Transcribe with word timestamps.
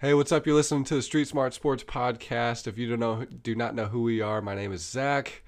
Hey, 0.00 0.14
what's 0.14 0.30
up? 0.30 0.46
You're 0.46 0.54
listening 0.54 0.84
to 0.84 0.94
the 0.94 1.02
Street 1.02 1.26
Smart 1.26 1.54
Sports 1.54 1.82
Podcast. 1.82 2.66
If 2.68 2.78
you 2.78 2.88
don't 2.88 3.00
know, 3.00 3.24
do 3.24 3.54
not 3.56 3.74
know 3.74 3.86
who 3.86 4.02
we 4.02 4.20
are, 4.20 4.40
my 4.40 4.54
name 4.54 4.72
is 4.72 4.82
Zach, 4.84 5.42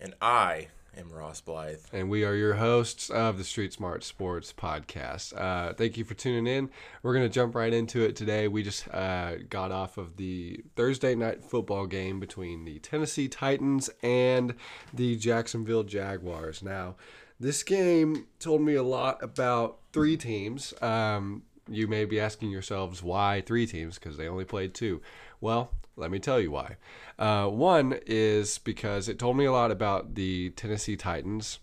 And 0.00 0.14
I 0.22 0.68
am 0.96 1.12
Ross 1.12 1.42
Blythe. 1.42 1.80
and 1.92 2.08
we 2.08 2.24
are 2.24 2.34
your 2.34 2.54
hosts 2.54 3.10
of 3.10 3.36
the 3.36 3.44
Street 3.44 3.74
Smart 3.74 4.04
Sports 4.04 4.54
Podcast. 4.54 5.38
Uh, 5.38 5.74
thank 5.74 5.98
you 5.98 6.04
for 6.04 6.14
tuning 6.14 6.46
in. 6.46 6.70
We're 7.02 7.12
gonna 7.12 7.28
jump 7.28 7.54
right 7.54 7.72
into 7.74 8.00
it 8.02 8.16
today. 8.16 8.48
We 8.48 8.62
just 8.62 8.88
uh, 8.88 9.36
got 9.50 9.70
off 9.70 9.98
of 9.98 10.16
the 10.16 10.62
Thursday 10.74 11.14
night 11.14 11.44
football 11.44 11.86
game 11.86 12.20
between 12.20 12.64
the 12.64 12.78
Tennessee 12.78 13.28
Titans 13.28 13.90
and 14.02 14.54
the 14.94 15.16
Jacksonville 15.16 15.82
Jaguars. 15.84 16.62
Now, 16.62 16.96
this 17.38 17.62
game 17.64 18.28
told 18.38 18.62
me 18.62 18.76
a 18.76 18.82
lot 18.82 19.22
about 19.22 19.78
three 19.92 20.16
teams. 20.16 20.72
Um, 20.82 21.42
you 21.70 21.86
may 21.86 22.04
be 22.04 22.20
asking 22.20 22.50
yourselves 22.50 23.02
why 23.02 23.42
three 23.46 23.66
teams 23.66 23.98
because 23.98 24.16
they 24.16 24.28
only 24.28 24.44
played 24.44 24.74
two. 24.74 25.00
Well, 25.40 25.70
let 25.96 26.10
me 26.10 26.18
tell 26.18 26.40
you 26.40 26.50
why. 26.50 26.76
Uh, 27.18 27.46
one 27.46 27.98
is 28.06 28.58
because 28.58 29.08
it 29.08 29.18
told 29.18 29.36
me 29.36 29.44
a 29.44 29.52
lot 29.52 29.70
about 29.70 30.14
the 30.14 30.50
Tennessee 30.50 30.96
Titans. 30.96 31.58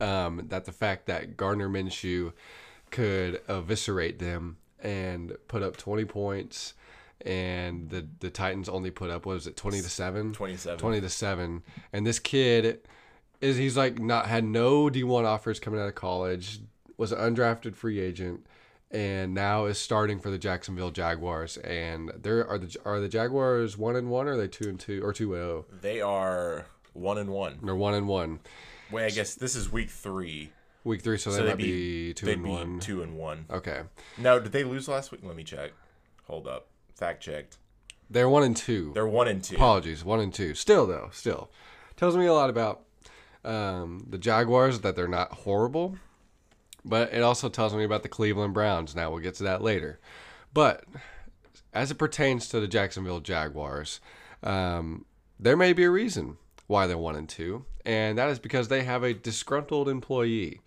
Um, 0.00 0.46
that 0.48 0.64
the 0.64 0.72
fact 0.72 1.06
that 1.06 1.36
Gardner 1.36 1.68
Minshew 1.68 2.32
could 2.90 3.40
eviscerate 3.48 4.18
them 4.18 4.58
and 4.80 5.36
put 5.48 5.62
up 5.62 5.76
20 5.76 6.04
points, 6.04 6.74
and 7.24 7.88
the 7.90 8.06
the 8.20 8.30
Titans 8.30 8.68
only 8.68 8.90
put 8.90 9.10
up 9.10 9.26
what 9.26 9.34
was 9.34 9.46
it 9.46 9.56
20 9.56 9.80
to 9.80 9.88
seven? 9.88 10.32
27. 10.32 10.78
20 10.78 11.00
to 11.00 11.08
7 11.08 11.62
and 11.92 12.06
this 12.06 12.18
kid 12.18 12.80
is 13.40 13.56
he's 13.56 13.76
like 13.76 13.98
not 13.98 14.26
had 14.26 14.44
no 14.44 14.88
D1 14.88 15.24
offers 15.24 15.60
coming 15.60 15.80
out 15.80 15.88
of 15.88 15.94
college 15.94 16.60
was 16.96 17.12
an 17.12 17.18
undrafted 17.18 17.74
free 17.74 18.00
agent 18.00 18.44
and 18.92 19.32
now 19.34 19.64
is 19.64 19.78
starting 19.78 20.18
for 20.20 20.30
the 20.30 20.38
Jacksonville 20.38 20.90
Jaguars 20.90 21.56
and 21.58 22.10
there 22.20 22.46
are 22.46 22.58
the 22.58 22.76
are 22.84 23.00
the 23.00 23.08
Jaguars 23.08 23.76
1 23.78 23.96
and 23.96 24.10
1 24.10 24.28
or 24.28 24.32
are 24.32 24.36
they 24.36 24.48
2 24.48 24.68
and 24.68 24.78
2 24.78 25.02
or 25.02 25.12
2 25.12 25.34
and 25.34 25.42
0 25.42 25.64
They 25.80 26.00
are 26.00 26.66
one 26.92 27.16
and 27.18 27.30
one. 27.30 27.58
they're 27.62 27.74
1 27.74 27.94
and 27.94 28.06
1 28.08 28.40
Wait, 28.90 29.06
I 29.06 29.10
guess 29.10 29.34
this 29.34 29.56
is 29.56 29.72
week 29.72 29.88
three. 29.88 30.52
week 30.84 31.00
3 31.00 31.16
so, 31.16 31.30
So 31.30 31.36
they 31.38 31.42
they'd 31.44 31.48
might 31.50 31.56
be, 31.58 32.08
be 32.08 32.14
2 32.14 32.26
they'd 32.26 32.32
and 32.34 32.44
be 32.44 32.50
1 32.50 32.80
two 32.80 33.02
and 33.02 33.16
one. 33.16 33.46
okay 33.50 33.82
No, 34.18 34.38
did 34.38 34.52
they 34.52 34.64
lose 34.64 34.88
last 34.88 35.10
week? 35.10 35.22
Let 35.24 35.36
me 35.36 35.44
check. 35.44 35.72
Hold 36.24 36.46
up. 36.46 36.68
Fact 36.94 37.22
checked. 37.22 37.56
they're 38.10 38.28
1 38.28 38.42
and 38.42 38.56
2 38.56 38.92
They're 38.94 39.06
one 39.06 39.26
and 39.28 39.42
two. 39.42 39.56
Apologies, 39.56 40.04
one 40.04 40.20
and 40.20 40.32
two. 40.34 40.52
Still 40.54 40.86
though, 40.86 41.08
still 41.12 41.50
tells 41.96 42.16
me 42.16 42.26
a 42.26 42.32
lot 42.34 42.50
about 42.50 42.82
um, 43.44 44.06
the 44.08 44.18
Jaguars 44.18 44.80
that 44.80 44.94
they're 44.96 45.08
not 45.08 45.32
horrible, 45.32 45.96
but 46.84 47.12
it 47.12 47.22
also 47.22 47.48
tells 47.48 47.74
me 47.74 47.84
about 47.84 48.02
the 48.02 48.08
Cleveland 48.08 48.54
Browns. 48.54 48.94
Now 48.94 49.10
we'll 49.10 49.20
get 49.20 49.34
to 49.36 49.44
that 49.44 49.62
later. 49.62 50.00
But 50.52 50.84
as 51.72 51.90
it 51.90 51.96
pertains 51.96 52.48
to 52.48 52.60
the 52.60 52.68
Jacksonville 52.68 53.20
Jaguars, 53.20 54.00
um, 54.42 55.04
there 55.38 55.56
may 55.56 55.72
be 55.72 55.84
a 55.84 55.90
reason 55.90 56.36
why 56.66 56.86
they're 56.86 56.98
one 56.98 57.16
and 57.16 57.28
two, 57.28 57.64
and 57.84 58.18
that 58.18 58.30
is 58.30 58.38
because 58.38 58.68
they 58.68 58.84
have 58.84 59.02
a 59.02 59.14
disgruntled 59.14 59.88
employee. 59.88 60.60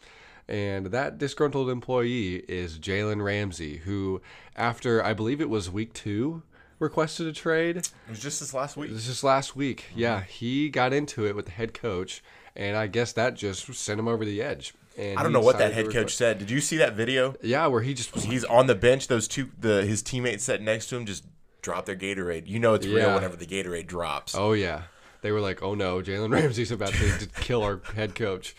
And 0.47 0.88
that 0.88 1.17
disgruntled 1.17 1.69
employee 1.69 2.35
is 2.47 2.77
Jalen 2.77 3.23
Ramsey, 3.23 3.77
who, 3.77 4.22
after 4.55 5.03
I 5.03 5.13
believe 5.13 5.41
it 5.41 5.50
was 5.50 5.72
week 5.72 5.94
two, 5.94 6.44
requested 6.77 7.25
a 7.25 7.33
trade. 7.33 7.77
It 7.77 7.91
was 8.09 8.19
just 8.19 8.39
this 8.39 8.53
last 8.53 8.77
week. 8.77 8.91
This 8.91 9.07
is 9.07 9.23
last 9.23 9.55
week. 9.55 9.85
Yeah, 9.95 10.22
he 10.22 10.69
got 10.69 10.94
into 10.94 11.25
it 11.25 11.35
with 11.35 11.45
the 11.45 11.52
head 11.52 11.73
coach, 11.73 12.23
and 12.55 12.77
I 12.77 12.88
guess 12.88 13.11
that 13.13 13.35
just 13.35 13.73
sent 13.73 14.00
him 14.00 14.07
over 14.07 14.23
the 14.23 14.41
edge. 14.41 14.73
I 14.97 15.21
don't 15.23 15.33
know 15.33 15.41
what 15.41 15.57
that 15.57 15.73
head 15.73 15.91
coach 15.91 16.15
said. 16.15 16.39
Did 16.39 16.49
you 16.49 16.61
see 16.61 16.77
that 16.77 16.93
video? 16.93 17.35
Yeah, 17.41 17.67
where 17.67 17.81
he 17.81 17.93
just 17.93 18.13
was 18.13 18.23
He's 18.23 18.43
on 18.45 18.67
the 18.67 18.75
bench. 18.75 19.07
Those 19.07 19.27
two, 19.27 19.49
the 19.59 19.83
his 19.85 20.01
teammates 20.01 20.43
sat 20.45 20.61
next 20.61 20.88
to 20.88 20.95
him, 20.95 21.05
just 21.05 21.25
drop 21.61 21.85
their 21.85 21.95
Gatorade. 21.95 22.47
You 22.47 22.59
know 22.59 22.73
it's 22.75 22.88
real 22.88 23.13
whenever 23.13 23.35
the 23.35 23.45
Gatorade 23.45 23.88
drops. 23.88 24.35
Oh 24.35 24.53
yeah, 24.53 24.84
they 25.22 25.31
were 25.31 25.41
like, 25.41 25.61
"Oh 25.61 25.73
no, 25.75 26.01
Jalen 26.01 26.31
Ramsey's 26.31 26.72
about 26.72 26.94
to, 26.94 27.17
to 27.17 27.28
kill 27.41 27.61
our 27.63 27.81
head 27.95 28.16
coach." 28.16 28.55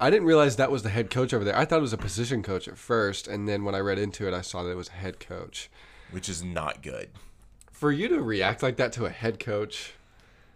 I 0.00 0.10
didn't 0.10 0.26
realize 0.26 0.56
that 0.56 0.72
was 0.72 0.82
the 0.82 0.88
head 0.88 1.10
coach 1.10 1.32
over 1.32 1.44
there. 1.44 1.56
I 1.56 1.64
thought 1.64 1.78
it 1.78 1.82
was 1.82 1.92
a 1.92 1.98
position 1.98 2.42
coach 2.42 2.66
at 2.66 2.76
first, 2.76 3.28
and 3.28 3.48
then 3.48 3.62
when 3.64 3.76
I 3.76 3.78
read 3.78 4.00
into 4.00 4.26
it, 4.26 4.34
I 4.34 4.40
saw 4.40 4.64
that 4.64 4.70
it 4.70 4.76
was 4.76 4.88
a 4.88 4.92
head 4.92 5.20
coach. 5.20 5.70
which 6.10 6.28
is 6.28 6.42
not 6.42 6.82
good. 6.82 7.10
For 7.70 7.92
you 7.92 8.08
to 8.08 8.20
react 8.20 8.62
like 8.64 8.76
that 8.78 8.92
to 8.94 9.06
a 9.06 9.10
head 9.10 9.38
coach, 9.38 9.92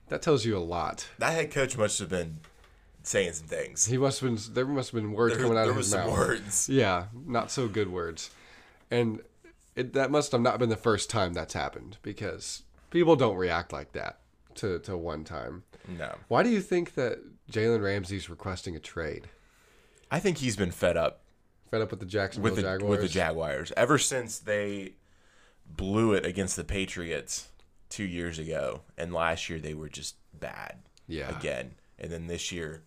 that 0.09 0.21
tells 0.21 0.45
you 0.45 0.57
a 0.57 0.59
lot. 0.59 1.07
That 1.19 1.33
head 1.33 1.53
coach 1.53 1.77
must 1.79 1.99
have 2.01 2.09
been 2.09 2.39
saying 3.07 3.33
some 3.33 3.47
things. 3.47 3.87
He 3.87 3.97
must 3.99 4.21
have 4.21 4.31
been. 4.31 4.55
There 4.55 4.67
must 4.67 4.91
have 4.93 5.01
been 5.03 5.13
words 5.13 5.35
There, 5.35 5.43
coming 5.45 5.59
out 5.59 5.63
there 5.63 5.71
of 5.71 5.77
was 5.77 5.87
his 5.87 5.93
some 5.93 6.07
mouth. 6.09 6.19
words. 6.19 6.69
Yeah, 6.69 7.05
not 7.27 7.51
so 7.51 7.69
good 7.69 7.91
words. 7.91 8.31
And 8.91 9.21
it, 9.75 9.93
that 9.95 10.11
must 10.11 10.33
have 10.33 10.41
not 10.41 10.59
been 10.59 10.69
the 10.69 10.77
first 10.77 11.11
time 11.11 11.33
that's 11.33 11.55
happened 11.55 11.99
because 12.03 12.63
people 12.91 13.17
don't 13.17 13.37
react 13.37 13.73
like 13.73 13.93
that 13.93 14.19
to, 14.57 14.79
to 14.81 14.97
one 14.97 15.25
time. 15.25 15.65
No, 15.89 16.15
Why 16.29 16.43
do 16.43 16.49
you 16.49 16.61
think 16.61 16.95
that 16.95 17.19
Jalen 17.51 17.83
Ramsey's 17.83 18.29
requesting 18.29 18.75
a 18.75 18.81
trade? 18.81 19.29
I 20.11 20.19
think 20.19 20.39
he's 20.39 20.57
been 20.57 20.71
fed 20.73 20.97
up 20.97 21.23
Fed 21.71 21.81
up 21.83 21.91
with 21.91 22.01
the 22.01 22.07
Jacksonville 22.07 22.51
with 22.53 22.57
the 22.57 22.63
Jaguars? 22.63 22.91
with 22.91 23.01
the 23.03 23.09
Jaguars 23.09 23.73
ever 23.77 23.99
since 23.99 24.39
they 24.39 24.95
blew 25.67 26.13
it 26.13 26.25
against 26.25 26.57
the 26.57 26.65
Patriots 26.65 27.49
two 27.89 28.05
years 28.05 28.39
ago, 28.39 28.83
and 28.97 29.13
last 29.13 29.49
year 29.49 29.59
they 29.59 29.75
were 29.75 29.89
just 29.89 30.17
bad. 30.39 30.77
Yeah. 31.09 31.37
Again, 31.39 31.73
and 31.99 32.11
then 32.11 32.27
this 32.29 32.51
year 32.53 32.83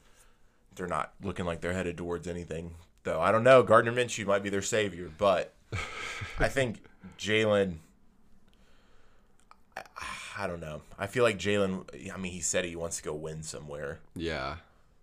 they're 0.79 0.87
not 0.87 1.13
looking 1.21 1.45
like 1.45 1.61
they're 1.61 1.73
headed 1.73 1.97
towards 1.97 2.27
anything. 2.27 2.73
Though 3.03 3.21
I 3.21 3.31
don't 3.31 3.43
know, 3.43 3.61
Gardner 3.61 3.91
Minshew 3.91 4.25
might 4.25 4.41
be 4.43 4.49
their 4.49 4.61
savior, 4.63 5.11
but 5.17 5.53
I 6.39 6.47
think 6.47 6.83
Jalen. 7.19 7.75
I, 9.77 9.83
I 10.37 10.47
don't 10.47 10.59
know. 10.59 10.81
I 10.97 11.07
feel 11.07 11.23
like 11.23 11.37
Jalen. 11.37 12.11
I 12.13 12.17
mean, 12.17 12.31
he 12.31 12.41
said 12.41 12.65
he 12.65 12.75
wants 12.75 12.97
to 12.97 13.03
go 13.03 13.13
win 13.13 13.43
somewhere. 13.43 13.99
yeah. 14.15 14.55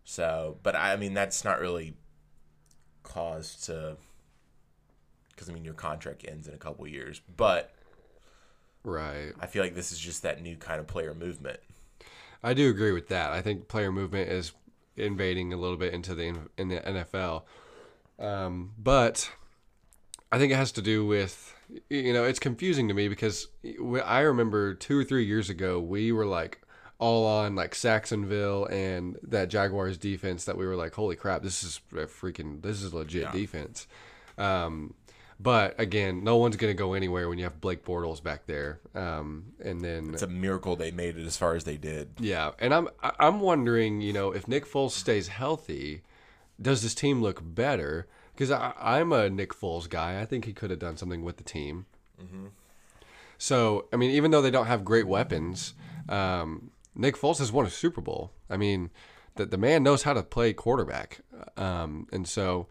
So, 0.09 0.57
but 0.63 0.77
I 0.77 0.95
mean, 0.97 1.15
that's 1.15 1.45
not 1.45 1.59
really 1.61 1.95
cause 3.03 3.57
to, 3.67 3.97
because 5.31 5.49
I 5.51 5.53
mean, 5.53 5.65
your 5.65 5.75
contract 5.75 6.25
ends 6.29 6.47
in 6.47 6.55
a 6.55 6.59
couple 6.59 6.87
years. 6.87 7.21
But 7.37 7.73
Right. 8.85 9.33
I 9.41 9.47
feel 9.47 9.65
like 9.65 9.75
this 9.75 9.91
is 9.91 9.99
just 9.99 10.23
that 10.23 10.41
new 10.41 10.55
kind 10.55 10.79
of 10.79 10.87
player 10.87 11.13
movement. 11.13 11.59
I 12.41 12.55
do 12.55 12.71
agree 12.71 12.93
with 12.93 13.09
that. 13.09 13.33
I 13.33 13.43
think 13.43 13.67
player 13.67 13.91
movement 13.91 14.31
is 14.31 14.53
invading 14.97 15.53
a 15.53 15.57
little 15.57 15.77
bit 15.77 15.93
into 15.95 16.15
the 16.15 16.35
in 16.59 16.69
the 16.69 16.81
NFL, 16.81 17.43
um, 18.19 18.73
but 18.79 19.31
I 20.33 20.39
think 20.39 20.53
it 20.53 20.57
has 20.57 20.73
to 20.73 20.83
do 20.83 21.05
with 21.07 21.55
you 21.91 22.13
know 22.13 22.25
it's 22.25 22.39
confusing 22.39 22.89
to 22.89 22.95
me 22.95 23.09
because 23.09 23.49
I 24.05 24.21
remember 24.21 24.75
two 24.75 24.99
or 24.99 25.05
three 25.05 25.25
years 25.25 25.51
ago 25.51 25.81
we 25.81 26.13
were 26.13 26.27
like 26.27 26.61
all 26.99 27.27
on 27.27 27.55
like 27.55 27.75
Sacksonville 27.75 28.65
and 28.67 29.19
that 29.23 29.49
Jaguars 29.49 29.99
defense 29.99 30.45
that 30.47 30.57
we 30.57 30.65
were 30.67 30.77
like 30.77 30.95
holy 30.95 31.17
crap 31.17 31.43
this 31.43 31.63
is 31.63 31.81
a 31.93 32.07
freaking 32.07 32.63
this 32.63 32.83
is 32.83 32.95
legit 32.95 33.23
Yeah. 33.25 33.33
defense. 33.33 33.87
Um, 34.39 34.95
but 35.39 35.79
again, 35.79 36.25
no 36.25 36.37
one's 36.37 36.57
going 36.57 36.71
to 36.71 36.77
go 36.79 36.95
anywhere 36.95 37.29
when 37.29 37.39
you 37.39 37.45
have 37.45 37.61
Blake 37.61 37.85
Bortles 37.85 38.23
back 38.23 38.47
there. 38.47 38.81
Um, 38.95 39.53
and 39.63 39.81
then 39.83 40.11
It's 40.15 40.23
a 40.23 40.27
miracle 40.27 40.77
they 40.77 40.91
made 40.91 41.17
it 41.19 41.27
as 41.27 41.37
far 41.37 41.55
as 41.55 41.65
they 41.65 41.77
did. 41.77 42.09
yeah, 42.19 42.53
and 42.59 42.73
I'm 42.75 42.89
I'm 43.03 43.41
wondering, 43.41 44.01
you 44.01 44.13
know, 44.13 44.33
if 44.33 44.49
Nick 44.49 44.65
Foles 44.67 44.93
stays 44.93 45.29
healthy, 45.29 46.03
does 46.61 46.83
this 46.83 46.95
team 46.95 47.21
look 47.23 47.41
better? 47.43 48.07
Because 48.35 48.51
I'm 48.51 49.13
a 49.13 49.31
Nick 49.31 49.53
Foles 49.55 49.89
guy. 49.89 50.21
I 50.21 50.27
think 50.27 50.45
he 50.45 50.53
could 50.53 50.71
have 50.71 50.79
done 50.79 50.97
something 50.97 51.23
with 51.25 51.37
the 51.39 51.45
team. 51.45 51.87
So 53.39 53.87
I 53.93 53.97
mean, 53.97 54.11
even 54.11 54.31
though 54.31 54.43
they 54.43 54.51
don't 54.51 54.67
have 54.67 54.85
great 54.85 55.07
weapons, 55.07 55.75
um, 56.09 56.71
Nick 56.95 57.17
Foles 57.17 57.39
has 57.39 57.53
won 57.53 57.67
a 57.67 57.71
Super 57.71 58.01
Bowl. 58.01 58.31
I 58.49 58.57
mean, 58.57 58.91
the 59.37 59.45
the 59.47 59.59
man 59.59 59.83
knows 59.83 60.03
how 60.05 60.15
to 60.15 60.23
play 60.23 60.53
quarterback, 60.53 61.21
um, 61.57 62.07
and 62.13 62.27
so 62.27 62.67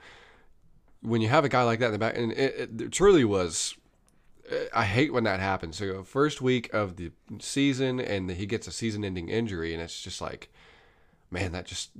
when 1.05 1.21
you 1.21 1.29
have 1.29 1.46
a 1.46 1.49
guy 1.49 1.63
like 1.63 1.79
that 1.79 1.87
in 1.87 1.91
the 1.93 1.99
back, 1.99 2.17
and 2.17 2.31
it, 2.31 2.81
it 2.81 2.91
truly 2.91 3.23
was 3.23 3.75
I 4.73 4.85
hate 4.85 5.11
when 5.11 5.23
that 5.23 5.40
happens. 5.40 5.78
So 5.78 6.03
first 6.03 6.41
week 6.41 6.72
of 6.73 6.97
the 6.97 7.11
season, 7.40 7.99
and 7.99 8.29
he 8.29 8.46
gets 8.46 8.67
a 8.67 8.72
season-ending 8.72 9.29
injury, 9.29 9.73
and 9.73 9.81
it's 9.81 10.02
just 10.02 10.22
like, 10.22 10.49
man, 11.31 11.52
that 11.53 11.66
just 11.66 11.91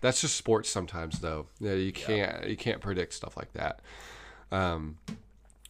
that's 0.00 0.20
just 0.20 0.36
sports 0.36 0.70
sometimes, 0.70 1.18
though. 1.20 1.46
Yeah, 1.58 1.72
you 1.72 1.92
can't 1.92 2.46
you 2.46 2.56
can't 2.56 2.80
predict 2.80 3.14
stuff 3.14 3.36
like 3.36 3.52
that. 3.54 3.80
Um, 4.52 4.98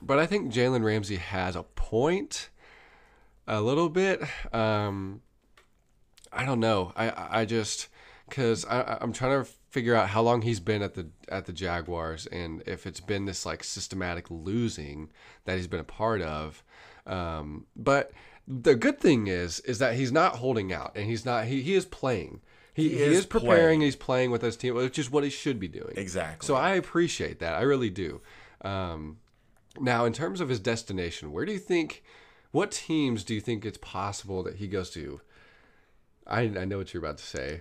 but 0.03 0.19
I 0.19 0.27
think 0.27 0.53
Jalen 0.53 0.85
Ramsey 0.85 1.17
has 1.17 1.57
a 1.57 1.63
point, 1.63 2.51
a 3.47 3.61
little 3.61 3.89
bit. 3.89 4.23
Um, 4.53 5.23
I 6.33 6.45
don't 6.45 6.61
know. 6.61 6.93
I 6.95 7.09
I 7.09 7.41
I 7.41 7.45
just 7.47 7.89
because 8.29 8.67
I 8.67 8.99
I'm 9.01 9.13
trying 9.13 9.45
to 9.45 9.51
figure 9.71 9.95
out 9.95 10.09
how 10.09 10.21
long 10.21 10.43
he's 10.43 10.61
been 10.61 10.83
at 10.83 10.95
the 10.95 11.09
at 11.29 11.47
the 11.47 11.53
Jaguars 11.53 12.27
and 12.27 12.63
if 12.67 12.87
it's 12.87 13.01
been 13.01 13.25
this 13.25 13.47
like 13.47 13.65
systematic 13.65 14.27
losing 14.31 15.11
that 15.45 15.57
he's 15.57 15.69
been 15.69 15.81
a 15.81 15.85
part 15.85 16.21
of. 16.21 16.63
Um, 17.07 17.67
but 17.75 18.13
the 18.47 18.75
good 18.75 19.01
thing 19.01 19.27
is 19.27 19.61
is 19.61 19.79
that 19.79 19.95
he's 19.95 20.13
not 20.13 20.37
holding 20.37 20.73
out 20.73 20.93
and 20.97 21.07
he's 21.07 21.25
not 21.25 21.47
he, 21.47 21.63
he 21.63 21.75
is 21.75 21.87
playing. 21.87 22.41
He, 22.75 22.91
he, 22.91 22.97
is 22.97 23.19
is, 23.19 23.27
preparing. 23.27 23.57
playing. 23.57 23.81
He's 23.81 23.97
playing 23.97 24.31
with 24.31 24.43
his 24.43 24.57
team, 24.57 24.75
which 24.75 24.99
is 24.99 25.11
what 25.11 25.25
he 25.25 25.31
should 25.31 25.59
be 25.59 25.69
doing. 25.69 25.95
Exactly. 25.97 26.47
So 26.47 26.55
I 26.55 26.71
appreciate 26.71 27.39
that. 27.41 27.55
I 27.55 27.63
really 27.63 27.91
do. 27.91 28.21
Um, 28.63 29.19
Now, 29.79 30.05
in 30.05 30.13
terms 30.13 30.41
of 30.41 30.49
his 30.49 30.61
destination, 30.61 31.33
where 31.33 31.45
do 31.45 31.53
you 31.53 31.59
think, 31.59 32.03
what 32.51 32.71
teams 32.71 33.25
do 33.25 33.35
you 33.35 33.41
think 33.41 33.65
it's 33.65 33.79
possible 33.79 34.43
that 34.43 34.57
he 34.57 34.67
goes 34.67 34.91
to? 34.91 35.21
I, 36.31 36.43
I 36.43 36.65
know 36.65 36.79
what 36.79 36.95
you're 36.95 37.03
about 37.03 37.19
to 37.19 37.25
say. 37.25 37.61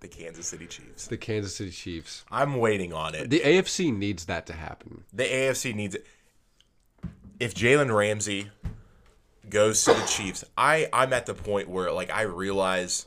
The 0.00 0.08
Kansas 0.08 0.46
City 0.46 0.66
Chiefs. 0.66 1.08
The 1.08 1.18
Kansas 1.18 1.54
City 1.54 1.70
Chiefs. 1.70 2.24
I'm 2.30 2.56
waiting 2.56 2.92
on 2.94 3.14
it. 3.14 3.28
The 3.28 3.40
AFC 3.40 3.94
needs 3.94 4.24
that 4.26 4.46
to 4.46 4.54
happen. 4.54 5.04
The 5.12 5.24
AFC 5.24 5.74
needs 5.74 5.94
it. 5.94 6.06
If 7.38 7.54
Jalen 7.54 7.94
Ramsey 7.94 8.50
goes 9.48 9.84
to 9.84 9.92
the 9.92 10.06
Chiefs, 10.06 10.44
I 10.56 10.88
I'm 10.92 11.12
at 11.12 11.26
the 11.26 11.34
point 11.34 11.68
where 11.68 11.92
like 11.92 12.10
I 12.10 12.22
realize 12.22 13.04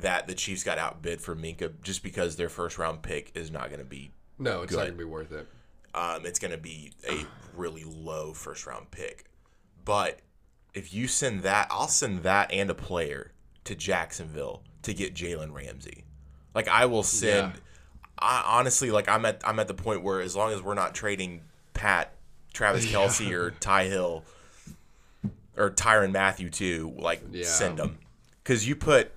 that 0.00 0.26
the 0.26 0.34
Chiefs 0.34 0.62
got 0.62 0.76
outbid 0.76 1.22
for 1.22 1.34
Minkah 1.34 1.72
just 1.82 2.02
because 2.02 2.36
their 2.36 2.50
first 2.50 2.76
round 2.76 3.00
pick 3.00 3.32
is 3.34 3.50
not 3.50 3.68
going 3.68 3.80
to 3.80 3.86
be. 3.86 4.10
No, 4.38 4.60
it's 4.60 4.72
not 4.72 4.80
going 4.80 4.92
to 4.92 4.98
be 4.98 5.04
worth 5.04 5.32
it. 5.32 5.48
Um, 5.94 6.26
it's 6.26 6.38
going 6.38 6.50
to 6.50 6.58
be 6.58 6.92
a 7.08 7.24
really 7.56 7.84
low 7.84 8.34
first 8.34 8.66
round 8.66 8.90
pick. 8.90 9.24
But 9.86 10.20
if 10.74 10.92
you 10.92 11.08
send 11.08 11.42
that, 11.42 11.68
I'll 11.70 11.88
send 11.88 12.24
that 12.24 12.52
and 12.52 12.68
a 12.68 12.74
player 12.74 13.32
to 13.66 13.74
Jacksonville 13.74 14.62
to 14.82 14.92
get 14.94 15.14
Jalen 15.14 15.52
Ramsey. 15.52 16.04
Like 16.54 16.68
I 16.68 16.86
will 16.86 17.02
send. 17.02 17.54
Yeah. 17.54 17.60
I 18.18 18.42
honestly 18.58 18.90
like 18.90 19.08
I'm 19.08 19.26
at 19.26 19.42
I'm 19.44 19.58
at 19.58 19.68
the 19.68 19.74
point 19.74 20.02
where 20.02 20.20
as 20.20 20.34
long 20.34 20.52
as 20.52 20.62
we're 20.62 20.74
not 20.74 20.94
trading 20.94 21.42
Pat, 21.74 22.14
Travis 22.54 22.86
Kelce, 22.86 23.30
or 23.30 23.50
Ty 23.60 23.84
Hill, 23.84 24.24
or 25.56 25.70
Tyrann 25.70 26.12
Mathieu 26.12 26.48
too, 26.48 26.94
like 26.98 27.22
Yeah. 27.30 27.44
send 27.44 27.78
them 27.78 27.98
because 28.42 28.66
you 28.66 28.74
put 28.74 29.12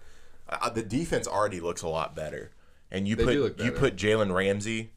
uh, 0.49 0.69
the 0.69 0.83
defense 0.83 1.27
already 1.27 1.59
looks 1.59 1.81
a 1.81 1.87
lot 1.87 2.15
better, 2.15 2.51
and 2.91 3.07
you 3.07 3.15
They 3.15 3.23
put 3.23 3.59
you 3.59 3.71
put 3.71 3.95
Jalen 3.95 4.33
Ramsey 4.35 4.91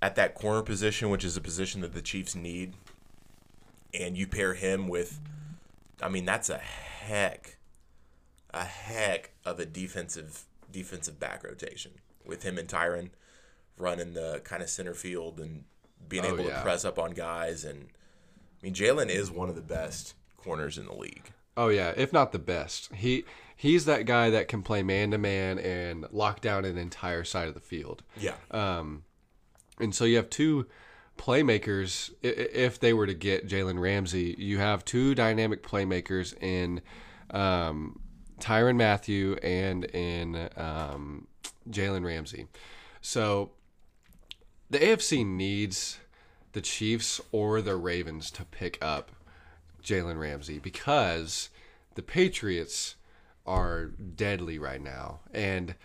at 0.00 0.14
that 0.16 0.34
corner 0.34 0.62
position, 0.62 1.10
which 1.10 1.24
is 1.24 1.36
a 1.36 1.40
position 1.40 1.80
that 1.82 1.92
the 1.92 2.02
Chiefs 2.02 2.34
need, 2.34 2.74
and 3.92 4.16
you 4.16 4.26
pair 4.26 4.54
him 4.54 4.88
with, 4.88 5.20
I 6.00 6.08
mean, 6.08 6.24
that's 6.24 6.48
a 6.50 6.58
heck, 6.58 7.56
a 8.54 8.64
heck 8.64 9.32
of 9.44 9.58
a 9.60 9.66
defensive 9.66 10.44
defensive 10.70 11.18
back 11.20 11.44
rotation 11.44 11.92
with 12.24 12.42
him 12.44 12.56
and 12.58 12.68
Tyrann 12.68 13.10
running 13.76 14.14
the 14.14 14.40
kind 14.44 14.62
of 14.62 14.70
center 14.70 14.94
field 14.94 15.38
and 15.40 15.64
being 16.08 16.24
Oh, 16.24 16.34
able 16.34 16.44
yeah. 16.44 16.56
to 16.56 16.62
press 16.62 16.84
up 16.84 16.98
on 16.98 17.12
guys. 17.12 17.64
And 17.64 17.88
I 17.90 18.64
mean, 18.66 18.74
Jalen 18.74 19.08
is 19.08 19.30
one 19.30 19.48
of 19.48 19.54
the 19.54 19.60
best 19.62 20.14
corners 20.36 20.78
in 20.78 20.86
the 20.86 20.94
league. 20.94 21.30
Oh 21.56 21.68
yeah, 21.68 21.92
if 21.96 22.12
not 22.12 22.32
the 22.32 22.38
best. 22.38 22.92
He 22.94 23.24
he's 23.56 23.84
that 23.84 24.06
guy 24.06 24.30
that 24.30 24.48
can 24.48 24.62
play 24.62 24.82
man 24.82 25.10
to 25.10 25.18
man 25.18 25.58
and 25.58 26.06
lock 26.10 26.40
down 26.40 26.64
an 26.64 26.78
entire 26.78 27.24
side 27.24 27.48
of 27.48 27.54
the 27.54 27.60
field. 27.60 28.02
Yeah. 28.16 28.34
Um, 28.50 29.04
and 29.78 29.94
so 29.94 30.04
you 30.04 30.16
have 30.16 30.30
two 30.30 30.66
playmakers. 31.18 32.10
If 32.22 32.80
they 32.80 32.92
were 32.92 33.06
to 33.06 33.14
get 33.14 33.46
Jalen 33.48 33.78
Ramsey, 33.80 34.34
you 34.38 34.58
have 34.58 34.84
two 34.84 35.14
dynamic 35.14 35.62
playmakers 35.62 36.34
in 36.42 36.80
um, 37.30 38.00
Tyrann 38.42 38.76
Mathieu 38.76 39.36
and 39.42 39.84
in 39.84 40.48
um, 40.56 41.28
Jalen 41.70 42.04
Ramsey. 42.04 42.48
So 43.00 43.52
the 44.68 44.78
AFC 44.78 45.24
needs 45.24 45.98
the 46.52 46.60
Chiefs 46.60 47.20
or 47.30 47.62
the 47.62 47.76
Ravens 47.76 48.30
to 48.32 48.44
pick 48.44 48.78
up 48.82 49.12
Jalen 49.82 50.18
Ramsey 50.18 50.58
because 50.58 51.50
the 51.94 52.02
Patriots 52.02 52.96
are 53.46 53.86
deadly 53.86 54.58
right 54.58 54.82
now. 54.82 55.20
And 55.32 55.76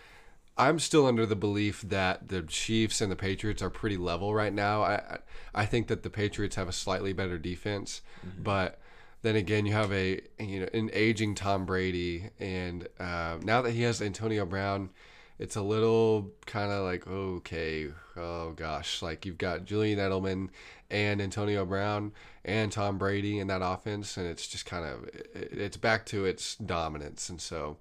I'm 0.57 0.79
still 0.79 1.05
under 1.05 1.27
the 1.27 1.35
belief 1.35 1.81
that 1.83 2.29
the 2.29 2.41
Chiefs 2.41 3.01
and 3.01 3.11
the 3.11 3.15
Patriots 3.15 3.61
are 3.61 3.69
pretty 3.69 3.97
level 3.97 4.33
right 4.33 4.53
now. 4.53 4.81
I 4.81 4.95
I 4.95 5.17
I 5.53 5.65
think 5.65 5.87
that 5.87 6.01
the 6.01 6.09
Patriots 6.09 6.55
have 6.55 6.67
a 6.67 6.73
slightly 6.73 7.13
better 7.13 7.37
defense, 7.37 8.01
but 8.43 8.79
then 9.27 9.35
again, 9.35 9.65
you 9.65 9.73
have 9.73 9.91
a 9.91 10.21
you 10.39 10.61
know 10.61 10.69
an 10.73 10.89
aging 10.93 11.35
Tom 11.35 11.65
Brady, 11.65 12.29
and 12.39 12.87
uh, 12.97 13.37
now 13.43 13.61
that 13.61 13.71
he 13.71 13.81
has 13.81 14.01
Antonio 14.01 14.45
Brown, 14.45 14.89
it's 15.37 15.57
a 15.57 15.61
little 15.61 16.31
kind 16.45 16.71
of 16.71 16.85
like 16.85 17.05
okay, 17.05 17.89
oh 18.15 18.51
gosh, 18.51 19.01
like 19.01 19.25
you've 19.25 19.37
got 19.37 19.65
Julian 19.65 19.99
Edelman 19.99 20.47
and 20.89 21.21
Antonio 21.21 21.65
Brown 21.65 22.13
and 22.45 22.71
Tom 22.71 22.97
Brady 22.97 23.39
in 23.39 23.47
that 23.47 23.61
offense, 23.61 24.15
and 24.15 24.25
it's 24.25 24.47
just 24.47 24.65
kind 24.65 24.85
of 24.85 25.09
it's 25.33 25.75
back 25.75 26.05
to 26.07 26.23
its 26.23 26.55
dominance, 26.55 27.27
and 27.27 27.41
so. 27.41 27.75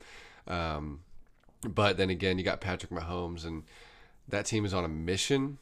Um, 0.48 1.00
but 1.62 1.96
then 1.96 2.10
again, 2.10 2.38
you 2.38 2.44
got 2.44 2.60
Patrick 2.60 2.90
Mahomes, 2.90 3.44
and 3.44 3.62
that 4.28 4.46
team 4.46 4.64
is 4.64 4.74
on 4.74 4.84
a 4.84 4.88
mission. 4.88 5.58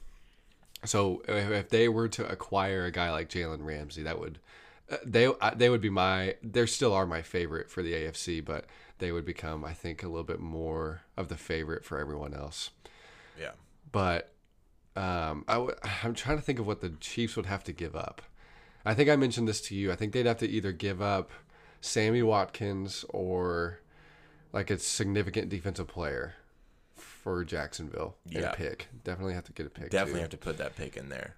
So 0.85 1.23
if 1.29 1.69
they 1.69 1.89
were 1.89 2.09
to 2.09 2.27
acquire 2.27 2.87
a 2.87 2.91
guy 2.91 3.11
like 3.11 3.29
Jalen 3.29 3.65
Ramsey, 3.65 4.03
that 4.03 4.19
would 4.19 4.39
they 5.05 5.29
they 5.57 5.71
would 5.71 5.81
be 5.81 5.91
my 5.91 6.37
they 6.43 6.67
still 6.67 6.93
are 6.93 7.07
my 7.07 7.23
favorite 7.23 7.71
for 7.71 7.83
the 7.83 7.93
AFC, 7.93 8.45
but 8.45 8.67
they 8.99 9.13
would 9.13 9.25
become 9.25 9.65
I 9.65 9.73
think 9.73 10.03
a 10.03 10.09
little 10.09 10.25
bit 10.25 10.41
more 10.41 11.03
of 11.17 11.29
the 11.29 11.37
favorite 11.37 11.85
for 11.85 11.99
everyone 11.99 12.35
else. 12.35 12.71
Yeah. 13.41 13.53
But 13.91 14.33
um, 14.97 15.45
I 15.49 15.55
w- 15.55 15.75
I'm 16.05 16.15
trying 16.15 16.37
to 16.39 16.43
think 16.43 16.59
of 16.59 16.67
what 16.67 16.81
the 16.81 16.91
Chiefs 17.01 17.35
would 17.37 17.47
have 17.47 17.65
to 17.65 17.73
give 17.73 17.97
up. 17.97 18.23
I 18.85 18.95
think 18.95 19.09
I 19.09 19.17
mentioned 19.17 19.49
this 19.49 19.61
to 19.63 19.75
you. 19.75 19.91
I 19.91 19.97
think 19.97 20.13
they'd 20.13 20.27
have 20.27 20.39
to 20.39 20.49
either 20.49 20.71
give 20.73 21.01
up 21.03 21.31
Sammy 21.81 22.23
Watkins 22.23 23.05
or 23.09 23.81
like 24.53 24.71
a 24.71 24.79
significant 24.79 25.49
defensive 25.49 25.89
player 25.89 26.35
for 26.95 27.43
Jacksonville 27.45 28.17
and 28.27 28.43
Yeah. 28.43 28.51
a 28.53 28.55
pick. 28.55 28.89
Definitely 29.03 29.35
have 29.35 29.45
to 29.45 29.53
get 29.53 29.67
a 29.67 29.71
pick. 29.71 29.91
Definitely 29.91 30.21
too. 30.21 30.23
have 30.23 30.31
to 30.31 30.37
put 30.37 30.59
that 30.59 30.77
pick 30.77 30.97
in 30.97 31.09
there. 31.09 31.35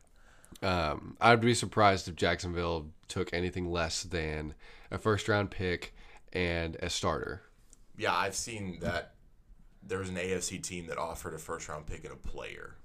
Um, 0.62 1.16
I'd 1.20 1.40
be 1.40 1.54
surprised 1.54 2.08
if 2.08 2.16
Jacksonville 2.16 2.86
took 3.08 3.32
anything 3.32 3.70
less 3.70 4.02
than 4.02 4.54
a 4.90 4.98
first 4.98 5.28
round 5.28 5.50
pick 5.50 5.94
and 6.32 6.76
a 6.80 6.88
starter. 6.90 7.42
Yeah, 7.96 8.14
I've 8.14 8.34
seen 8.34 8.78
that 8.80 9.12
there 9.82 9.98
was 9.98 10.08
an 10.08 10.16
AFC 10.16 10.62
team 10.62 10.86
that 10.86 10.98
offered 10.98 11.34
a 11.34 11.38
first 11.38 11.68
round 11.68 11.86
pick 11.86 12.04
and 12.04 12.12
a 12.12 12.16
player. 12.16 12.76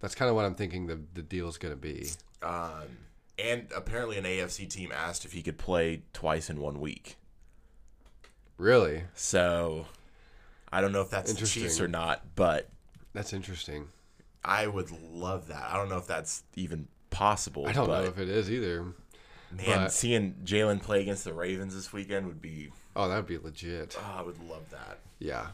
That's 0.00 0.14
kind 0.14 0.28
of 0.28 0.34
what 0.36 0.44
I'm 0.44 0.54
thinking 0.54 0.86
the 0.86 1.00
the 1.14 1.22
deal 1.22 1.48
is 1.48 1.58
going 1.58 1.72
to 1.74 1.80
be. 1.80 2.08
Um, 2.42 2.98
and 3.38 3.68
apparently 3.74 4.16
an 4.18 4.24
AFC 4.24 4.68
team 4.68 4.92
asked 4.94 5.24
if 5.24 5.32
he 5.32 5.42
could 5.42 5.58
play 5.58 6.02
twice 6.12 6.50
in 6.50 6.60
one 6.60 6.80
week. 6.80 7.16
Really, 8.58 9.04
So 9.14 9.86
I 10.70 10.80
don't 10.80 10.92
know 10.92 11.00
if 11.00 11.08
that's 11.10 11.30
the 11.30 11.36
Interesting. 11.36 11.62
Chiefs 11.62 11.80
or 11.80 11.88
not, 11.88 12.22
but 12.36 12.68
that's 13.14 13.32
interesting. 13.32 13.88
I 14.44 14.66
would 14.66 14.90
love 14.90 15.48
that. 15.48 15.70
I 15.70 15.76
don't 15.76 15.88
know 15.88 15.96
if 15.96 16.06
that's 16.06 16.42
even 16.56 16.88
possible. 17.10 17.66
I 17.66 17.72
don't 17.72 17.88
know 17.88 18.04
if 18.04 18.18
it 18.18 18.28
is 18.28 18.50
either. 18.50 18.82
Man, 19.50 19.64
but- 19.66 19.92
seeing 19.92 20.34
Jalen 20.44 20.82
play 20.82 21.02
against 21.02 21.24
the 21.24 21.32
Ravens 21.32 21.74
this 21.74 21.92
weekend 21.92 22.26
would 22.26 22.40
be. 22.40 22.70
Oh, 22.96 23.08
that 23.08 23.16
would 23.16 23.26
be 23.26 23.38
legit. 23.38 23.96
Oh, 23.98 24.18
I 24.18 24.22
would 24.22 24.40
love 24.48 24.70
that. 24.70 24.98
Yeah. 25.18 25.48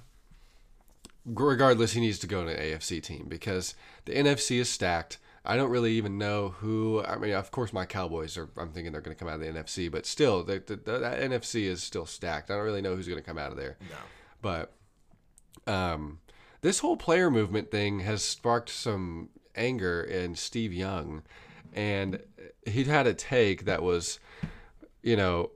Regardless, 1.25 1.93
he 1.93 2.01
needs 2.01 2.19
to 2.21 2.27
go 2.27 2.45
to 2.45 2.51
an 2.51 2.59
AFC 2.59 3.03
team 3.03 3.27
because 3.29 3.75
the 4.05 4.13
NFC 4.13 4.59
is 4.59 4.69
stacked. 4.69 5.19
I 5.45 5.57
don't 5.57 5.71
really 5.71 5.93
even 5.93 6.19
know 6.19 6.51
who. 6.59 7.03
I 7.05 7.17
mean, 7.17 7.33
of 7.35 7.51
course, 7.51 7.73
my 7.73 7.85
Cowboys 7.85 8.37
are. 8.37 8.49
I'm 8.57 8.71
thinking 8.71 8.93
they're 8.93 9.01
going 9.01 9.17
to 9.17 9.19
come 9.19 9.29
out 9.29 9.35
of 9.35 9.41
the 9.41 9.47
NFC, 9.47 9.91
but 9.91 10.07
still, 10.07 10.43
the, 10.43 10.63
the, 10.65 10.77
the, 10.77 10.99
that 10.99 11.21
NFC 11.21 11.63
is 11.65 11.83
still 11.83 12.07
stacked. 12.07 12.51
I 12.51 12.55
don't 12.55 12.65
really 12.65 12.83
know 12.83 12.97
who's 12.97 13.09
going 13.09 13.21
to 13.21 13.27
come 13.27 13.39
out 13.39 13.51
of 13.51 13.57
there. 13.57 13.77
No. 13.89 13.97
But 14.43 14.73
um, 15.67 16.19
this 16.63 16.81
whole 16.81 16.97
player 16.97 17.31
movement 17.31 17.71
thing 17.71 18.01
has 18.01 18.23
sparked 18.23 18.71
some 18.71 19.29
anger 19.55 20.03
in 20.03 20.35
Steve 20.35 20.73
Young, 20.73 21.23
and 21.77 22.21
he'd 22.67 22.87
had 22.87 23.07
a 23.07 23.15
take 23.15 23.67
that 23.67 23.83
was, 23.83 24.19
you 25.03 25.17
know, 25.17 25.51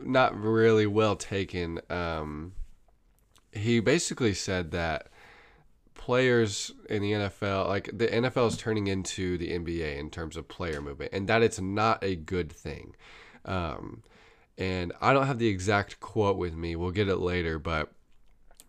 not 0.00 0.36
really 0.36 0.86
well 0.86 1.14
taken. 1.14 1.80
Um, 1.90 2.52
he 3.52 3.80
basically 3.80 4.34
said 4.34 4.70
that 4.70 5.08
players 5.94 6.72
in 6.88 7.02
the 7.02 7.12
NFL, 7.12 7.68
like 7.68 7.90
the 7.92 8.06
NFL 8.06 8.48
is 8.48 8.56
turning 8.56 8.86
into 8.86 9.36
the 9.36 9.50
NBA 9.50 9.98
in 9.98 10.10
terms 10.10 10.36
of 10.36 10.48
player 10.48 10.80
movement, 10.80 11.12
and 11.12 11.28
that 11.28 11.42
it's 11.42 11.60
not 11.60 12.02
a 12.02 12.16
good 12.16 12.50
thing. 12.50 12.96
Um, 13.44 14.02
and 14.56 14.92
I 15.00 15.12
don't 15.12 15.26
have 15.26 15.38
the 15.38 15.48
exact 15.48 16.00
quote 16.00 16.36
with 16.36 16.54
me. 16.54 16.76
We'll 16.76 16.90
get 16.90 17.08
it 17.08 17.16
later, 17.16 17.58
but 17.58 17.92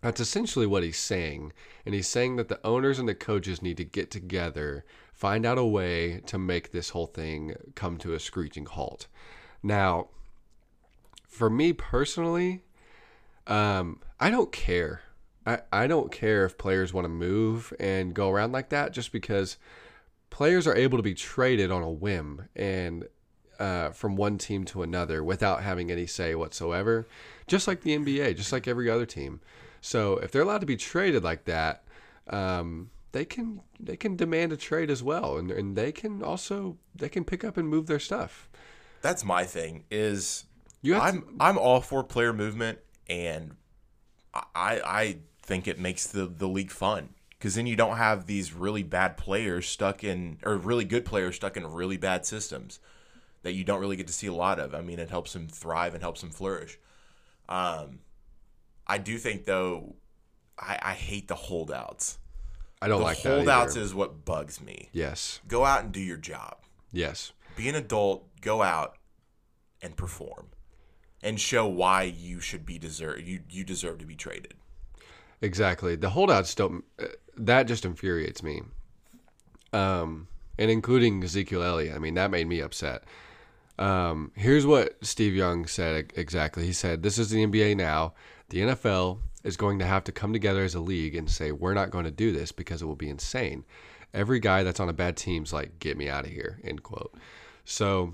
that's 0.01 0.19
essentially 0.19 0.65
what 0.65 0.83
he's 0.83 0.97
saying. 0.97 1.53
And 1.85 1.93
he's 1.95 2.07
saying 2.07 2.35
that 2.37 2.47
the 2.47 2.59
owners 2.65 2.99
and 2.99 3.07
the 3.07 3.15
coaches 3.15 3.61
need 3.61 3.77
to 3.77 3.85
get 3.85 4.09
together, 4.11 4.85
find 5.21 5.45
out 5.45 5.59
a 5.59 5.63
way 5.63 6.19
to 6.25 6.39
make 6.39 6.71
this 6.71 6.89
whole 6.89 7.05
thing 7.05 7.53
come 7.75 7.95
to 7.95 8.15
a 8.15 8.19
screeching 8.19 8.65
halt. 8.65 9.05
Now, 9.61 10.07
for 11.27 11.47
me 11.47 11.73
personally, 11.73 12.63
um, 13.45 13.99
I 14.19 14.31
don't 14.31 14.51
care. 14.51 15.01
I, 15.45 15.59
I 15.71 15.85
don't 15.85 16.11
care 16.11 16.43
if 16.43 16.57
players 16.57 16.91
want 16.91 17.05
to 17.05 17.09
move 17.09 17.71
and 17.79 18.15
go 18.15 18.31
around 18.31 18.51
like 18.51 18.69
that 18.69 18.93
just 18.93 19.11
because 19.11 19.57
players 20.31 20.65
are 20.65 20.75
able 20.75 20.97
to 20.97 21.03
be 21.03 21.13
traded 21.13 21.69
on 21.69 21.83
a 21.83 21.91
whim 21.91 22.47
and 22.55 23.07
uh, 23.59 23.91
from 23.91 24.15
one 24.15 24.39
team 24.39 24.65
to 24.65 24.81
another 24.81 25.23
without 25.23 25.61
having 25.61 25.91
any 25.91 26.07
say 26.07 26.33
whatsoever, 26.33 27.07
just 27.45 27.67
like 27.67 27.81
the 27.81 27.95
NBA, 27.95 28.37
just 28.37 28.51
like 28.51 28.67
every 28.67 28.89
other 28.89 29.05
team. 29.05 29.39
So 29.81 30.17
if 30.17 30.31
they're 30.31 30.41
allowed 30.41 30.61
to 30.61 30.65
be 30.65 30.77
traded 30.77 31.23
like 31.23 31.45
that, 31.45 31.83
um, 32.27 32.89
they 33.11 33.25
can 33.25 33.61
they 33.79 33.97
can 33.97 34.15
demand 34.15 34.53
a 34.53 34.57
trade 34.57 34.89
as 34.89 35.03
well, 35.03 35.37
and 35.37 35.51
and 35.51 35.75
they 35.75 35.91
can 35.91 36.23
also 36.23 36.77
they 36.95 37.09
can 37.09 37.23
pick 37.23 37.43
up 37.43 37.57
and 37.57 37.67
move 37.67 37.87
their 37.87 37.99
stuff. 37.99 38.49
That's 39.01 39.25
my 39.25 39.43
thing. 39.43 39.85
Is 39.89 40.45
You 40.81 40.93
have 40.93 41.03
I'm 41.03 41.35
I'm 41.39 41.57
all 41.57 41.81
for 41.81 42.03
player 42.03 42.33
movement, 42.33 42.79
and 43.07 43.55
I 44.33 44.41
I 44.55 45.17
think 45.41 45.67
it 45.67 45.79
makes 45.79 46.07
the 46.07 46.25
the 46.25 46.47
league 46.47 46.71
fun 46.71 47.09
because 47.31 47.55
then 47.55 47.65
you 47.65 47.75
don't 47.75 47.97
have 47.97 48.27
these 48.27 48.53
really 48.53 48.83
bad 48.83 49.17
players 49.17 49.67
stuck 49.67 50.03
in 50.03 50.37
or 50.43 50.57
really 50.57 50.85
good 50.85 51.05
players 51.05 51.35
stuck 51.35 51.57
in 51.57 51.65
really 51.65 51.97
bad 51.97 52.25
systems 52.25 52.79
that 53.43 53.53
you 53.53 53.63
don't 53.63 53.79
really 53.79 53.95
get 53.95 54.07
to 54.07 54.13
see 54.13 54.27
a 54.27 54.33
lot 54.33 54.59
of. 54.59 54.75
I 54.75 54.81
mean, 54.81 54.99
it 54.99 55.09
helps 55.09 55.33
them 55.33 55.47
thrive 55.47 55.93
and 55.93 56.03
helps 56.03 56.21
them 56.21 56.29
flourish. 56.29 56.77
Um, 57.49 57.99
I 58.85 58.99
do 58.99 59.17
think 59.17 59.45
though, 59.45 59.95
I, 60.57 60.77
I 60.81 60.93
hate 60.93 61.27
the 61.27 61.35
holdouts. 61.35 62.19
I 62.81 62.87
don't 62.87 62.99
The 62.99 63.03
like 63.05 63.21
that. 63.21 63.29
holdouts 63.37 63.75
either. 63.75 63.85
is 63.85 63.93
what 63.93 64.25
bugs 64.25 64.59
me. 64.61 64.89
yes, 64.91 65.39
Go 65.47 65.65
out 65.65 65.83
and 65.83 65.91
do 65.91 65.99
your 66.01 66.17
job. 66.17 66.57
yes, 66.91 67.31
Be 67.55 67.69
an 67.69 67.75
adult. 67.75 68.27
Go 68.41 68.61
out 68.63 68.97
and 69.81 69.95
perform, 69.95 70.47
and 71.21 71.39
show 71.39 71.67
why 71.67 72.03
you 72.03 72.39
should 72.39 72.65
be 72.65 72.77
deserve 72.79 73.21
you 73.21 73.41
you 73.49 73.63
deserve 73.63 73.99
to 73.99 74.05
be 74.05 74.15
traded. 74.15 74.53
exactly. 75.41 75.95
The 75.95 76.09
holdouts 76.09 76.55
don't. 76.55 76.83
uh, 76.99 77.05
That 77.37 77.63
just 77.67 77.85
infuriates 77.85 78.41
me. 78.43 78.61
Um, 79.73 80.27
and 80.59 80.69
including 80.69 81.23
Ezekiel 81.23 81.63
Elliott. 81.63 81.95
I 81.95 81.99
mean, 81.99 82.15
that 82.15 82.29
made 82.31 82.47
me 82.47 82.59
upset. 82.59 83.03
Um, 83.79 84.31
here's 84.35 84.65
what 84.65 84.97
Steve 85.03 85.33
Young 85.33 85.65
said 85.65 86.11
exactly. 86.15 86.65
He 86.65 86.73
said, 86.73 87.01
"This 87.03 87.17
is 87.17 87.29
the 87.29 87.43
NBA 87.45 87.75
now. 87.77 88.13
The 88.49 88.59
NFL 88.61 89.19
is 89.43 89.57
going 89.57 89.79
to 89.79 89.85
have 89.85 90.03
to 90.05 90.11
come 90.11 90.33
together 90.33 90.63
as 90.63 90.75
a 90.75 90.79
league 90.79 91.15
and 91.15 91.29
say 91.29 91.51
we're 91.51 91.73
not 91.73 91.91
going 91.91 92.05
to 92.05 92.11
do 92.11 92.31
this 92.31 92.51
because 92.51 92.81
it 92.81 92.85
will 92.85 92.95
be 92.95 93.09
insane. 93.09 93.65
Every 94.13 94.39
guy 94.39 94.63
that's 94.63 94.79
on 94.79 94.89
a 94.89 94.93
bad 94.93 95.17
team's 95.17 95.53
like, 95.53 95.79
get 95.79 95.97
me 95.97 96.09
out 96.09 96.25
of 96.25 96.31
here." 96.31 96.59
End 96.63 96.83
quote. 96.83 97.13
So, 97.63 98.13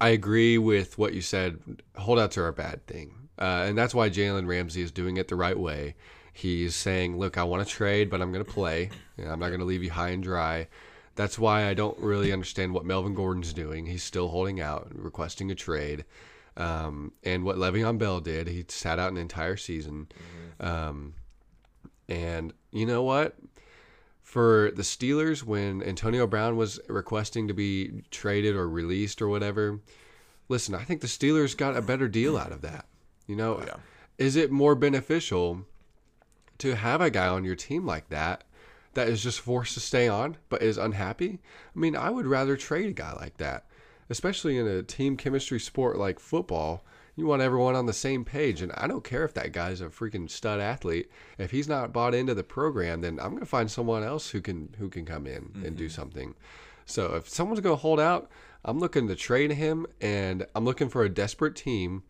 I 0.00 0.10
agree 0.10 0.56
with 0.56 0.96
what 0.96 1.12
you 1.14 1.20
said. 1.20 1.58
Holdouts 1.96 2.38
are 2.38 2.48
a 2.48 2.52
bad 2.52 2.86
thing, 2.86 3.28
uh, 3.38 3.66
and 3.68 3.76
that's 3.76 3.94
why 3.94 4.08
Jalen 4.08 4.46
Ramsey 4.46 4.82
is 4.82 4.90
doing 4.90 5.18
it 5.18 5.28
the 5.28 5.36
right 5.36 5.58
way. 5.58 5.96
He's 6.32 6.74
saying, 6.74 7.18
"Look, 7.18 7.36
I 7.36 7.44
want 7.44 7.66
to 7.66 7.70
trade, 7.70 8.08
but 8.08 8.22
I'm 8.22 8.32
going 8.32 8.44
to 8.44 8.50
play. 8.50 8.90
I'm 9.18 9.38
not 9.38 9.48
going 9.48 9.60
to 9.60 9.66
leave 9.66 9.84
you 9.84 9.90
high 9.90 10.10
and 10.10 10.22
dry." 10.22 10.68
That's 11.16 11.38
why 11.38 11.66
I 11.66 11.74
don't 11.74 11.98
really 11.98 12.32
understand 12.32 12.72
what 12.72 12.86
Melvin 12.86 13.14
Gordon's 13.14 13.52
doing. 13.52 13.84
He's 13.84 14.02
still 14.02 14.28
holding 14.28 14.60
out, 14.60 14.86
and 14.90 15.04
requesting 15.04 15.50
a 15.50 15.54
trade. 15.54 16.06
Um, 16.60 17.12
and 17.24 17.42
what 17.44 17.56
Le'Veon 17.56 17.98
Bell 17.98 18.20
did, 18.20 18.46
he 18.46 18.66
sat 18.68 18.98
out 18.98 19.10
an 19.10 19.16
entire 19.16 19.56
season. 19.56 20.08
Um, 20.60 21.14
and 22.06 22.52
you 22.70 22.84
know 22.84 23.02
what? 23.02 23.36
For 24.22 24.70
the 24.76 24.82
Steelers, 24.82 25.42
when 25.42 25.82
Antonio 25.82 26.26
Brown 26.26 26.56
was 26.56 26.78
requesting 26.88 27.48
to 27.48 27.54
be 27.54 28.02
traded 28.10 28.54
or 28.54 28.68
released 28.68 29.22
or 29.22 29.28
whatever, 29.28 29.80
listen, 30.48 30.74
I 30.74 30.84
think 30.84 31.00
the 31.00 31.06
Steelers 31.06 31.56
got 31.56 31.76
a 31.76 31.82
better 31.82 32.08
deal 32.08 32.36
out 32.36 32.52
of 32.52 32.60
that. 32.60 32.84
You 33.26 33.36
know, 33.36 33.62
yeah. 33.66 33.76
is 34.18 34.36
it 34.36 34.50
more 34.50 34.74
beneficial 34.74 35.64
to 36.58 36.76
have 36.76 37.00
a 37.00 37.10
guy 37.10 37.28
on 37.28 37.44
your 37.44 37.56
team 37.56 37.86
like 37.86 38.10
that 38.10 38.44
that 38.94 39.08
is 39.08 39.22
just 39.22 39.40
forced 39.40 39.74
to 39.74 39.80
stay 39.80 40.08
on 40.08 40.36
but 40.50 40.62
is 40.62 40.76
unhappy? 40.76 41.38
I 41.74 41.78
mean, 41.78 41.96
I 41.96 42.10
would 42.10 42.26
rather 42.26 42.56
trade 42.56 42.90
a 42.90 42.92
guy 42.92 43.14
like 43.14 43.38
that, 43.38 43.64
especially 44.10 44.58
in 44.58 44.66
a 44.66 44.82
team 44.82 45.16
chemistry 45.16 45.60
sport 45.60 45.96
like 45.96 46.18
football. 46.18 46.84
You 47.16 47.26
want 47.26 47.42
everyone 47.42 47.74
on 47.76 47.86
the 47.86 47.92
same 47.92 48.24
page, 48.24 48.62
and 48.62 48.72
I 48.72 48.86
don't 48.86 49.04
care 49.04 49.24
if 49.24 49.34
that 49.34 49.52
guy's 49.52 49.80
a 49.80 49.86
freaking 49.86 50.28
stud 50.28 50.60
athlete. 50.60 51.10
If 51.38 51.50
he's 51.50 51.68
not 51.68 51.92
bought 51.92 52.14
into 52.14 52.34
the 52.34 52.44
program, 52.44 53.00
then 53.00 53.18
I'm 53.20 53.32
gonna 53.32 53.46
find 53.46 53.70
someone 53.70 54.02
else 54.02 54.30
who 54.30 54.40
can 54.40 54.74
who 54.78 54.88
can 54.88 55.04
come 55.04 55.26
in 55.26 55.62
and 55.64 55.76
do 55.76 55.88
something. 55.88 56.34
So 56.86 57.14
if 57.14 57.28
someone's 57.28 57.60
gonna 57.60 57.76
hold 57.76 58.00
out, 58.00 58.30
I'm 58.64 58.78
looking 58.78 59.06
to 59.08 59.16
trade 59.16 59.52
him, 59.52 59.86
and 60.00 60.46
I'm 60.54 60.64
looking 60.64 60.88
for 60.88 61.04
a 61.04 61.08
desperate 61.08 61.56
team, 61.56 62.02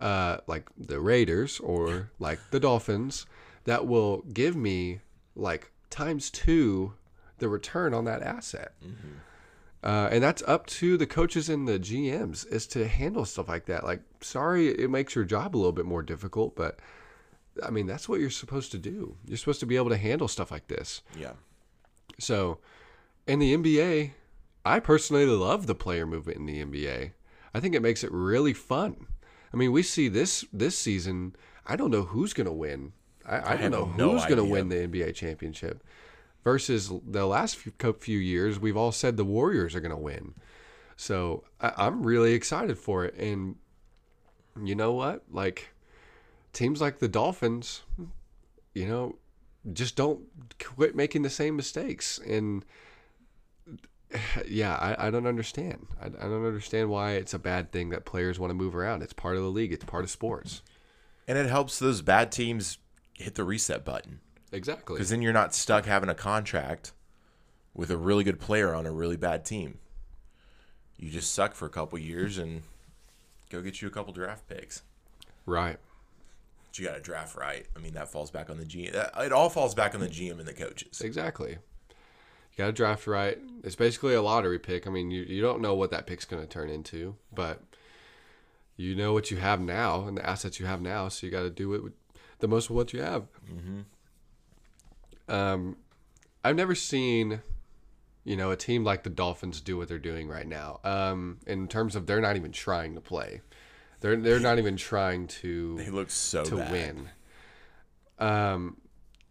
uh, 0.00 0.38
like 0.46 0.68
the 0.78 1.00
Raiders 1.00 1.58
or 1.60 2.10
like 2.18 2.38
the 2.50 2.60
Dolphins, 2.60 3.26
that 3.64 3.86
will 3.86 4.22
give 4.32 4.56
me 4.56 5.00
like 5.34 5.70
times 5.90 6.30
two 6.30 6.94
the 7.38 7.48
return 7.48 7.92
on 7.94 8.04
that 8.04 8.22
asset. 8.22 8.74
Uh, 9.82 10.08
and 10.12 10.22
that's 10.22 10.42
up 10.46 10.66
to 10.66 10.96
the 10.96 11.06
coaches 11.06 11.48
and 11.48 11.66
the 11.66 11.78
GMs 11.78 12.46
is 12.46 12.66
to 12.68 12.86
handle 12.86 13.24
stuff 13.24 13.48
like 13.48 13.66
that. 13.66 13.82
Like, 13.82 14.00
sorry, 14.20 14.68
it 14.68 14.90
makes 14.90 15.14
your 15.14 15.24
job 15.24 15.56
a 15.56 15.58
little 15.58 15.72
bit 15.72 15.86
more 15.86 16.02
difficult, 16.02 16.54
but 16.54 16.78
I 17.64 17.70
mean, 17.70 17.86
that's 17.86 18.08
what 18.08 18.20
you're 18.20 18.30
supposed 18.30 18.70
to 18.72 18.78
do. 18.78 19.16
You're 19.26 19.36
supposed 19.36 19.60
to 19.60 19.66
be 19.66 19.76
able 19.76 19.90
to 19.90 19.96
handle 19.96 20.28
stuff 20.28 20.50
like 20.50 20.68
this. 20.68 21.02
Yeah. 21.18 21.32
So, 22.18 22.58
in 23.26 23.40
the 23.40 23.56
NBA, 23.56 24.12
I 24.64 24.80
personally 24.80 25.26
love 25.26 25.66
the 25.66 25.74
player 25.74 26.06
movement 26.06 26.38
in 26.38 26.46
the 26.46 26.64
NBA. 26.64 27.12
I 27.52 27.60
think 27.60 27.74
it 27.74 27.82
makes 27.82 28.04
it 28.04 28.12
really 28.12 28.52
fun. 28.52 29.08
I 29.52 29.56
mean, 29.56 29.72
we 29.72 29.82
see 29.82 30.08
this 30.08 30.44
this 30.52 30.78
season. 30.78 31.36
I 31.66 31.76
don't 31.76 31.90
know 31.90 32.02
who's 32.02 32.32
going 32.32 32.46
to 32.46 32.52
win. 32.52 32.92
I, 33.26 33.36
I, 33.36 33.56
have 33.56 33.72
don't 33.72 33.96
know 33.96 34.06
no 34.06 34.10
who's 34.12 34.24
going 34.24 34.38
to 34.38 34.44
win 34.44 34.68
the 34.68 34.76
NBA 34.76 35.14
championship. 35.14 35.84
Versus 36.44 36.92
the 37.06 37.26
last 37.26 37.56
few, 37.56 37.72
few 38.00 38.18
years, 38.18 38.58
we've 38.58 38.76
all 38.76 38.90
said 38.90 39.16
the 39.16 39.24
Warriors 39.24 39.76
are 39.76 39.80
going 39.80 39.92
to 39.92 39.96
win. 39.96 40.34
So 40.96 41.44
I, 41.60 41.72
I'm 41.76 42.02
really 42.02 42.32
excited 42.32 42.78
for 42.78 43.04
it. 43.04 43.14
And 43.14 43.56
you 44.60 44.74
know 44.74 44.92
what? 44.92 45.22
Like 45.30 45.72
teams 46.52 46.80
like 46.80 46.98
the 46.98 47.08
Dolphins, 47.08 47.82
you 48.74 48.86
know, 48.86 49.16
just 49.72 49.94
don't 49.94 50.22
quit 50.58 50.96
making 50.96 51.22
the 51.22 51.30
same 51.30 51.54
mistakes. 51.54 52.18
And 52.18 52.64
yeah, 54.48 54.74
I, 54.74 55.06
I 55.06 55.10
don't 55.10 55.26
understand. 55.26 55.86
I, 56.00 56.06
I 56.06 56.28
don't 56.28 56.46
understand 56.46 56.90
why 56.90 57.12
it's 57.12 57.34
a 57.34 57.38
bad 57.38 57.70
thing 57.70 57.90
that 57.90 58.04
players 58.04 58.38
want 58.38 58.50
to 58.50 58.54
move 58.54 58.74
around. 58.74 59.02
It's 59.02 59.12
part 59.12 59.36
of 59.36 59.42
the 59.42 59.48
league. 59.48 59.72
It's 59.72 59.84
part 59.84 60.04
of 60.04 60.10
sports. 60.10 60.62
And 61.28 61.38
it 61.38 61.48
helps 61.48 61.78
those 61.78 62.02
bad 62.02 62.32
teams 62.32 62.78
hit 63.14 63.36
the 63.36 63.44
reset 63.44 63.84
button 63.84 64.20
Exactly. 64.52 64.94
because 64.96 65.10
then 65.10 65.22
you're 65.22 65.32
not 65.32 65.54
stuck 65.54 65.86
having 65.86 66.08
a 66.08 66.14
contract 66.14 66.92
with 67.74 67.90
a 67.90 67.96
really 67.96 68.22
good 68.24 68.38
player 68.38 68.74
on 68.74 68.86
a 68.86 68.92
really 68.92 69.16
bad 69.16 69.44
team. 69.44 69.78
You 70.98 71.10
just 71.10 71.32
suck 71.32 71.54
for 71.54 71.66
a 71.66 71.70
couple 71.70 71.98
years 71.98 72.38
and 72.38 72.62
go 73.50 73.60
get 73.62 73.80
you 73.82 73.88
a 73.88 73.90
couple 73.90 74.12
draft 74.12 74.46
picks. 74.48 74.82
Right. 75.46 75.78
But 76.68 76.78
you 76.78 76.86
got 76.86 76.94
to 76.94 77.00
draft 77.00 77.34
right. 77.34 77.66
I 77.74 77.80
mean, 77.80 77.94
that 77.94 78.08
falls 78.08 78.30
back 78.30 78.50
on 78.50 78.58
the 78.58 78.64
GM. 78.64 78.94
It 79.20 79.32
all 79.32 79.48
falls 79.48 79.74
back 79.74 79.94
on 79.94 80.00
the 80.00 80.08
GM 80.08 80.38
and 80.38 80.46
the 80.46 80.52
coaches. 80.52 81.00
Exactly. 81.00 81.50
You 81.50 82.58
got 82.58 82.66
to 82.66 82.72
draft 82.72 83.06
right. 83.06 83.38
It's 83.64 83.76
basically 83.76 84.14
a 84.14 84.22
lottery 84.22 84.58
pick. 84.58 84.86
I 84.86 84.90
mean, 84.90 85.10
you, 85.10 85.22
you 85.22 85.40
don't 85.40 85.60
know 85.62 85.74
what 85.74 85.90
that 85.90 86.06
pick's 86.06 86.24
going 86.26 86.42
to 86.42 86.48
turn 86.48 86.68
into, 86.68 87.16
but 87.34 87.62
you 88.76 88.94
know 88.94 89.12
what 89.12 89.30
you 89.30 89.38
have 89.38 89.60
now 89.60 90.06
and 90.06 90.16
the 90.16 90.26
assets 90.26 90.60
you 90.60 90.66
have 90.66 90.80
now. 90.82 91.08
So 91.08 91.26
you 91.26 91.32
got 91.32 91.42
to 91.42 91.50
do 91.50 91.72
it 91.74 91.82
with 91.82 91.94
the 92.40 92.48
most 92.48 92.70
of 92.70 92.76
what 92.76 92.92
you 92.92 93.00
have. 93.02 93.22
Mm-hmm. 93.50 93.80
Um, 95.28 95.76
I've 96.44 96.56
never 96.56 96.74
seen, 96.74 97.40
you 98.24 98.36
know, 98.36 98.50
a 98.50 98.56
team 98.56 98.84
like 98.84 99.02
the 99.04 99.10
Dolphins 99.10 99.60
do 99.60 99.76
what 99.76 99.88
they're 99.88 99.98
doing 99.98 100.28
right 100.28 100.46
now. 100.46 100.80
Um, 100.84 101.38
in 101.46 101.68
terms 101.68 101.94
of 101.96 102.06
they're 102.06 102.20
not 102.20 102.36
even 102.36 102.52
trying 102.52 102.94
to 102.94 103.00
play. 103.00 103.40
They're 104.00 104.16
they're 104.16 104.40
not 104.40 104.58
even 104.58 104.76
trying 104.76 105.28
to 105.28 105.76
They 105.76 105.90
look 105.90 106.10
so 106.10 106.44
to 106.44 106.56
bad. 106.56 106.72
win. 106.72 107.08
Um, 108.18 108.76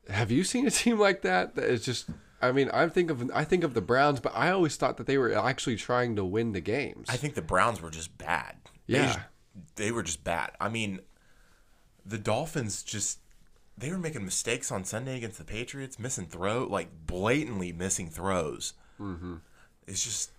have 0.09 0.31
you 0.31 0.43
seen 0.43 0.65
a 0.67 0.71
team 0.71 0.99
like 0.99 1.21
that 1.23 1.55
that 1.55 1.65
is 1.65 1.83
just? 1.85 2.09
I 2.41 2.51
mean, 2.51 2.69
I 2.73 2.87
think 2.87 3.11
of 3.11 3.29
I 3.33 3.43
think 3.43 3.63
of 3.63 3.73
the 3.73 3.81
Browns, 3.81 4.19
but 4.19 4.33
I 4.35 4.49
always 4.51 4.75
thought 4.77 4.97
that 4.97 5.07
they 5.07 5.17
were 5.17 5.33
actually 5.37 5.75
trying 5.75 6.15
to 6.15 6.25
win 6.25 6.53
the 6.53 6.61
games. 6.61 7.07
I 7.09 7.17
think 7.17 7.35
the 7.35 7.41
Browns 7.41 7.81
were 7.81 7.91
just 7.91 8.17
bad. 8.17 8.55
They 8.87 8.95
Yeah. 8.95 9.05
just- 9.07 9.19
they 9.75 9.91
were 9.91 10.01
just 10.03 10.23
bad. 10.23 10.51
I 10.61 10.69
mean, 10.69 11.01
the 12.05 12.17
Dolphins 12.17 12.83
just 12.83 13.19
they 13.77 13.89
were 13.91 13.97
making 13.97 14.25
mistakes 14.25 14.71
on 14.71 14.83
Sunday 14.85 15.17
against 15.17 15.37
the 15.37 15.43
Patriots, 15.43 15.97
missing 15.99 16.25
throw 16.25 16.65
like 16.65 16.89
blatantly 17.07 17.71
missing 17.71 18.09
throws. 18.09 18.73
Mm-hmm. 18.99 19.35
It's 19.87 20.03
just 20.03 20.31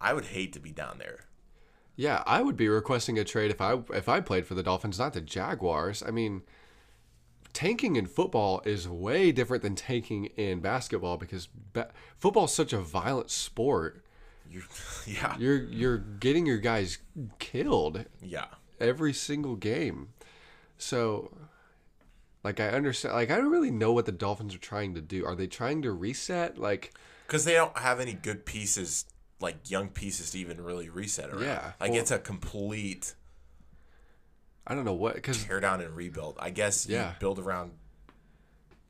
I 0.00 0.12
would 0.12 0.26
hate 0.26 0.52
to 0.54 0.60
be 0.60 0.70
down 0.70 0.98
there. 0.98 1.26
yeah, 1.96 2.22
I 2.26 2.42
would 2.42 2.56
be 2.56 2.68
requesting 2.68 3.18
a 3.18 3.24
trade 3.24 3.50
if 3.50 3.60
I 3.60 3.78
if 3.92 4.08
I 4.08 4.20
played 4.20 4.46
for 4.46 4.54
the 4.54 4.62
Dolphins, 4.62 4.98
not 4.98 5.12
the 5.14 5.20
Jaguars. 5.20 6.02
I 6.06 6.10
mean, 6.10 6.42
tanking 7.52 7.96
in 7.96 8.06
football 8.06 8.62
is 8.64 8.88
way 8.88 9.32
different 9.32 9.62
than 9.62 9.74
tanking 9.74 10.26
in 10.36 10.60
basketball 10.60 11.16
because 11.16 11.48
ba- 11.72 11.90
football 12.18 12.44
is 12.44 12.52
such 12.52 12.72
a 12.72 12.78
violent 12.78 13.30
sport. 13.30 14.04
You, 14.50 14.62
yeah, 15.06 15.36
You're 15.38 15.62
you're 15.64 15.98
getting 15.98 16.46
your 16.46 16.58
guys 16.58 16.98
killed 17.38 18.04
yeah. 18.22 18.46
every 18.80 19.12
single 19.12 19.56
game. 19.56 20.08
So, 20.76 21.32
like, 22.44 22.60
I 22.60 22.68
understand. 22.68 23.14
Like, 23.14 23.30
I 23.30 23.36
don't 23.36 23.50
really 23.50 23.70
know 23.72 23.92
what 23.92 24.06
the 24.06 24.12
Dolphins 24.12 24.54
are 24.54 24.58
trying 24.58 24.94
to 24.94 25.00
do. 25.00 25.24
Are 25.26 25.34
they 25.34 25.46
trying 25.48 25.82
to 25.82 25.92
reset? 25.92 26.58
Like, 26.58 26.92
Because 27.26 27.44
they 27.44 27.54
don't 27.54 27.76
have 27.78 27.98
any 28.00 28.12
good 28.12 28.44
pieces, 28.46 29.06
like 29.40 29.68
young 29.70 29.88
pieces, 29.88 30.30
to 30.32 30.38
even 30.38 30.62
really 30.62 30.88
reset 30.88 31.30
around. 31.30 31.42
Yeah, 31.42 31.72
like 31.80 31.90
well- 31.92 32.00
it's 32.00 32.10
a 32.10 32.18
complete 32.18 33.14
I 34.66 34.74
don't 34.74 34.84
know 34.86 34.94
what. 34.94 35.14
Because 35.16 35.44
tear 35.44 35.60
down 35.60 35.80
and 35.82 35.94
rebuild. 35.94 36.36
I 36.40 36.50
guess 36.50 36.86
you 36.88 36.94
Yeah. 36.94 37.14
build 37.20 37.38
around 37.38 37.72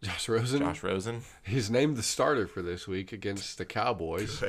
Josh 0.02 0.28
Rosen. 0.28 0.61
Josh 0.61 0.82
Rosen. 0.82 1.23
He's 1.42 1.68
named 1.70 1.96
the 1.96 2.02
starter 2.02 2.46
for 2.46 2.62
this 2.62 2.87
week 2.87 3.11
against 3.12 3.58
the 3.58 3.64
Cowboys. 3.64 4.42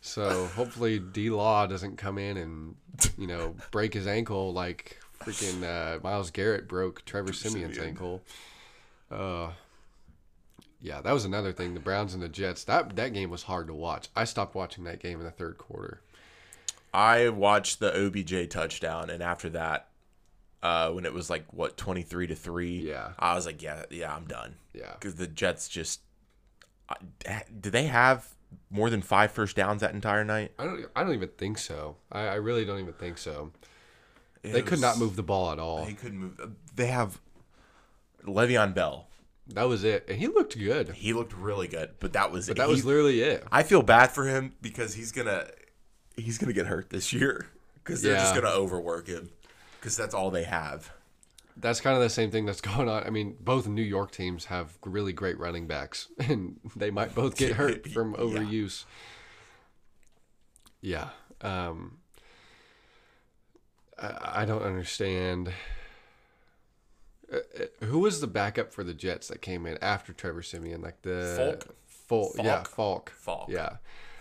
So 0.00 0.46
hopefully 0.54 0.98
D 1.00 1.28
Law 1.30 1.66
doesn't 1.66 1.96
come 1.96 2.18
in 2.18 2.36
and 2.36 2.76
you 3.18 3.26
know 3.26 3.56
break 3.72 3.94
his 3.94 4.06
ankle 4.06 4.52
like 4.52 4.98
freaking 5.24 5.62
uh, 5.64 6.00
Myles 6.02 6.30
Garrett 6.30 6.68
broke 6.68 7.04
Trevor 7.04 7.32
Siemian's 7.32 7.74
Simeon. 7.74 7.90
ankle. 7.90 8.22
Uh, 9.10 9.50
yeah, 10.80 11.00
that 11.02 11.12
was 11.12 11.24
another 11.24 11.52
thing. 11.52 11.74
The 11.74 11.80
Browns 11.80 12.14
and 12.14 12.22
the 12.22 12.28
Jets. 12.28 12.64
That 12.64 12.96
that 12.96 13.12
game 13.12 13.30
was 13.30 13.42
hard 13.44 13.66
to 13.66 13.74
watch. 13.74 14.08
I 14.16 14.24
stopped 14.24 14.54
watching 14.54 14.84
that 14.84 15.00
game 15.00 15.18
in 15.18 15.24
the 15.24 15.30
third 15.30 15.58
quarter. 15.58 16.00
I 16.92 17.28
watched 17.28 17.80
the 17.80 17.92
OBJ 18.06 18.48
touchdown, 18.50 19.10
and 19.10 19.22
after 19.22 19.48
that, 19.50 19.88
uh, 20.62 20.90
when 20.90 21.04
it 21.04 21.12
was 21.12 21.28
like 21.30 21.44
what 21.52 21.76
twenty 21.76 22.02
three 22.02 22.26
to 22.26 22.34
three, 22.34 22.78
Yeah. 22.88 23.10
I 23.18 23.34
was 23.34 23.46
like, 23.46 23.62
yeah, 23.62 23.84
yeah, 23.90 24.14
I'm 24.14 24.24
done. 24.24 24.56
Yeah, 24.74 24.92
because 24.94 25.16
the 25.16 25.26
Jets 25.26 25.68
just 25.68 26.00
do 27.60 27.70
they 27.70 27.84
have 27.86 28.26
more 28.70 28.90
than 28.90 29.00
five 29.02 29.30
first 29.30 29.54
downs 29.54 29.80
that 29.82 29.92
entire 29.94 30.24
night? 30.24 30.52
I 30.58 30.64
don't. 30.64 30.86
I 30.96 31.04
don't 31.04 31.14
even 31.14 31.28
think 31.36 31.58
so. 31.58 31.96
I, 32.10 32.20
I 32.22 32.34
really 32.36 32.64
don't 32.64 32.80
even 32.80 32.94
think 32.94 33.18
so. 33.18 33.52
It 34.42 34.52
They 34.52 34.62
could 34.62 34.80
not 34.80 34.98
move 34.98 35.16
the 35.16 35.22
ball 35.22 35.50
at 35.52 35.58
all. 35.58 35.84
They 35.84 35.92
couldn't 35.92 36.18
move. 36.18 36.40
They 36.74 36.86
have 36.86 37.20
Le'Veon 38.24 38.74
Bell. 38.74 39.06
That 39.48 39.64
was 39.64 39.82
it, 39.84 40.04
and 40.08 40.18
he 40.18 40.28
looked 40.28 40.56
good. 40.56 40.90
He 40.90 41.12
looked 41.12 41.32
really 41.34 41.66
good, 41.66 41.90
but 41.98 42.12
that 42.12 42.30
was 42.30 42.46
But 42.46 42.56
it. 42.56 42.60
that 42.60 42.68
was 42.68 42.80
He- 42.82 42.86
literally 42.86 43.20
it. 43.22 43.44
I 43.50 43.64
feel 43.64 43.82
bad 43.82 44.12
for 44.12 44.26
him 44.26 44.54
because 44.62 44.94
he's 44.94 45.10
gonna 45.12 45.48
he's 46.16 46.38
gonna 46.38 46.52
get 46.52 46.66
hurt 46.66 46.90
this 46.90 47.12
year 47.12 47.48
because 47.84 48.00
they're 48.02 48.14
just 48.16 48.34
gonna 48.34 48.46
overwork 48.48 49.08
him 49.08 49.30
because 49.80 49.96
that's 49.96 50.14
all 50.14 50.30
they 50.30 50.44
have. 50.44 50.92
That's 51.56 51.80
kind 51.80 51.96
of 51.96 52.02
the 52.02 52.08
same 52.10 52.30
thing 52.30 52.46
that's 52.46 52.60
going 52.72 52.88
on. 52.88 53.02
I 53.04 53.10
mean, 53.10 53.36
both 53.40 53.66
New 53.66 53.82
York 53.82 54.12
teams 54.12 54.44
have 54.46 54.78
really 54.86 55.12
great 55.12 55.36
running 55.38 55.66
backs, 55.66 56.08
and 56.18 56.60
they 56.76 56.90
might 56.92 57.14
both 57.14 57.36
get 57.36 57.52
hurt 57.56 57.88
from 57.88 58.12
Yeah. 58.12 58.18
overuse. 58.20 58.84
Yeah. 60.80 61.08
Um, 61.40 61.98
I, 64.00 64.42
I 64.42 64.44
don't 64.44 64.62
understand. 64.62 65.52
Uh, 67.32 67.36
uh, 67.36 67.84
who 67.86 68.00
was 68.00 68.20
the 68.20 68.26
backup 68.26 68.72
for 68.72 68.82
the 68.82 68.94
Jets 68.94 69.28
that 69.28 69.40
came 69.40 69.66
in 69.66 69.78
after 69.80 70.12
Trevor 70.12 70.42
Siemian? 70.42 70.82
Like 70.82 71.02
the 71.02 71.34
Falk? 71.36 71.76
Falk, 71.86 72.32
yeah, 72.38 72.62
Falk? 72.62 72.68
Falk, 72.68 73.10
Falk. 73.10 73.48
yeah. 73.50 73.76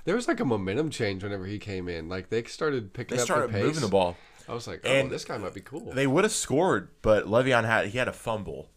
There 0.06 0.16
was 0.16 0.28
like 0.28 0.40
a 0.40 0.46
momentum 0.46 0.90
change 0.90 1.24
whenever 1.24 1.46
he 1.46 1.60
came 1.60 1.88
in. 1.90 2.08
Like 2.10 2.30
they 2.30 2.44
started 2.44 2.94
picking 2.94 3.18
They 3.18 3.22
up 3.22 3.26
started 3.26 3.50
the 3.50 3.54
pace. 3.54 3.64
moving 3.64 3.82
the 3.82 3.88
ball. 3.90 4.16
I 4.48 4.54
was 4.54 4.68
like, 4.68 4.82
oh, 4.84 4.90
And 4.90 5.12
this 5.12 5.26
guy 5.26 5.38
might 5.38 5.54
be 5.54 5.62
cool. 5.62 5.92
They 5.94 6.08
would 6.08 6.24
have 6.24 6.34
scored, 6.34 6.90
but 7.02 7.26
Le'Veon 7.26 7.66
had 7.66 7.88
he 7.88 7.98
had 8.00 8.08
a 8.08 8.14
fumble, 8.14 8.70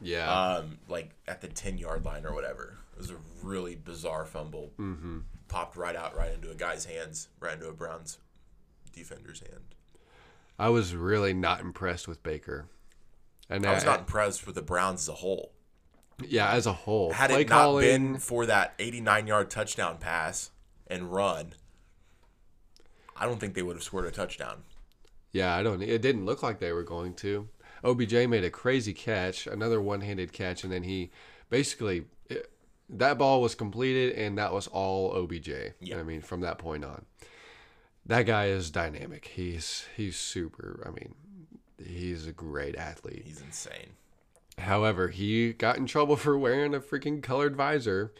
yeah. 0.00 0.30
um, 0.30 0.78
like 0.88 1.10
at 1.26 1.40
the 1.40 1.48
ten 1.48 1.78
yard 1.78 2.04
line 2.04 2.26
or 2.26 2.34
whatever. 2.34 2.76
It 2.94 2.98
was 2.98 3.10
a 3.10 3.16
really 3.42 3.74
bizarre 3.74 4.26
fumble. 4.26 4.72
Mm-hmm. 4.78 5.20
Popped 5.48 5.76
right 5.76 5.96
out, 5.96 6.16
right 6.16 6.32
into 6.32 6.50
a 6.50 6.54
guy's 6.54 6.84
hands, 6.84 7.28
right 7.40 7.54
into 7.54 7.68
a 7.68 7.72
Browns 7.72 8.18
defender's 8.92 9.40
hand. 9.40 9.74
I 10.58 10.68
was 10.68 10.94
really 10.94 11.34
not 11.34 11.60
impressed 11.60 12.06
with 12.08 12.22
Baker. 12.22 12.66
And 13.50 13.66
I 13.66 13.74
was 13.74 13.84
I- 13.84 13.86
not 13.86 14.00
impressed 14.00 14.46
with 14.46 14.54
the 14.54 14.62
Browns 14.62 15.02
as 15.02 15.08
a 15.08 15.14
whole. 15.14 15.52
yeah, 16.26 16.50
as 16.50 16.66
a 16.66 16.72
whole, 16.72 17.12
Had 17.12 17.30
play 17.30 17.42
it 17.42 17.48
not 17.48 17.56
calling, 17.56 17.84
been 18.12 18.18
for 18.18 18.46
that 18.46 18.74
89 18.78 19.26
yard 19.26 19.50
touchdown 19.50 19.98
pass 19.98 20.50
and 20.86 21.12
run, 21.12 21.54
I 23.16 23.26
don't 23.26 23.38
think 23.40 23.54
they 23.54 23.62
would 23.62 23.76
have 23.76 23.82
scored 23.82 24.06
a 24.06 24.10
touchdown. 24.10 24.62
yeah, 25.32 25.54
I 25.56 25.62
don't. 25.62 25.82
It 25.82 26.02
didn't 26.02 26.24
look 26.26 26.42
like 26.42 26.60
they 26.60 26.72
were 26.72 26.82
going 26.84 27.14
to. 27.16 27.48
OBJ 27.82 28.28
made 28.28 28.44
a 28.44 28.50
crazy 28.50 28.94
catch, 28.94 29.46
another 29.46 29.80
one-handed 29.80 30.32
catch, 30.32 30.64
and 30.64 30.72
then 30.72 30.84
he 30.84 31.10
basically 31.50 32.06
it, 32.30 32.50
that 32.88 33.18
ball 33.18 33.42
was 33.42 33.54
completed, 33.54 34.14
and 34.14 34.38
that 34.38 34.52
was 34.52 34.66
all 34.68 35.12
OBJ. 35.16 35.50
Yeah. 35.80 35.98
I 35.98 36.02
mean, 36.02 36.22
from 36.22 36.40
that 36.40 36.58
point 36.58 36.84
on, 36.84 37.04
that 38.06 38.22
guy 38.22 38.46
is 38.46 38.70
dynamic. 38.70 39.32
He's 39.34 39.86
he's 39.96 40.16
super. 40.16 40.82
I 40.86 40.90
mean, 40.90 41.14
he's 41.84 42.26
a 42.26 42.32
great 42.32 42.76
athlete. 42.76 43.22
He's 43.24 43.40
insane. 43.40 43.90
However, 44.58 45.08
he 45.08 45.52
got 45.52 45.78
in 45.78 45.86
trouble 45.86 46.16
for 46.16 46.38
wearing 46.38 46.74
a 46.74 46.80
freaking 46.80 47.22
colored 47.22 47.56
visor 47.56 48.12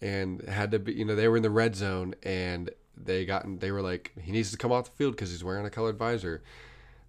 and 0.00 0.42
had 0.42 0.70
to 0.72 0.78
be, 0.78 0.92
you 0.92 1.04
know, 1.04 1.14
they 1.14 1.28
were 1.28 1.36
in 1.36 1.42
the 1.42 1.50
red 1.50 1.76
zone 1.76 2.14
and 2.22 2.70
they 2.96 3.24
got, 3.24 3.44
in, 3.44 3.58
they 3.60 3.70
were 3.70 3.82
like, 3.82 4.12
he 4.20 4.32
needs 4.32 4.50
to 4.50 4.56
come 4.56 4.72
off 4.72 4.86
the 4.86 4.96
field 4.96 5.14
because 5.14 5.30
he's 5.30 5.44
wearing 5.44 5.64
a 5.64 5.70
colored 5.70 5.96
visor. 5.96 6.42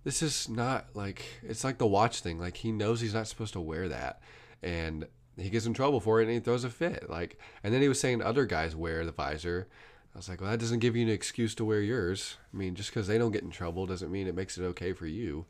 This 0.03 0.21
is 0.21 0.47
not 0.47 0.87
like, 0.93 1.25
it's 1.43 1.63
like 1.63 1.79
the 1.79 1.87
watch 1.87 2.21
thing. 2.21 2.39
Like, 2.39 2.57
he 2.57 2.71
knows 2.71 3.01
he's 3.01 3.13
not 3.13 3.27
supposed 3.27 3.53
to 3.53 3.61
wear 3.61 3.89
that. 3.89 4.21
And 4.61 5.07
he 5.37 5.49
gets 5.49 5.65
in 5.65 5.73
trouble 5.73 5.99
for 5.99 6.21
it 6.21 6.25
and 6.25 6.33
he 6.33 6.39
throws 6.39 6.63
a 6.63 6.69
fit. 6.69 7.09
Like, 7.09 7.39
and 7.63 7.73
then 7.73 7.81
he 7.81 7.89
was 7.89 7.99
saying 7.99 8.21
other 8.21 8.45
guys 8.45 8.75
wear 8.75 9.05
the 9.05 9.11
visor. 9.11 9.67
I 10.13 10.17
was 10.17 10.27
like, 10.29 10.41
well, 10.41 10.49
that 10.49 10.59
doesn't 10.59 10.79
give 10.79 10.95
you 10.95 11.03
an 11.05 11.11
excuse 11.11 11.53
to 11.55 11.65
wear 11.65 11.81
yours. 11.81 12.37
I 12.53 12.57
mean, 12.57 12.73
just 12.75 12.89
because 12.89 13.07
they 13.07 13.17
don't 13.19 13.31
get 13.31 13.43
in 13.43 13.51
trouble 13.51 13.85
doesn't 13.85 14.11
mean 14.11 14.27
it 14.27 14.33
makes 14.35 14.57
it 14.57 14.63
okay 14.63 14.91
for 14.93 15.05
you. 15.05 15.45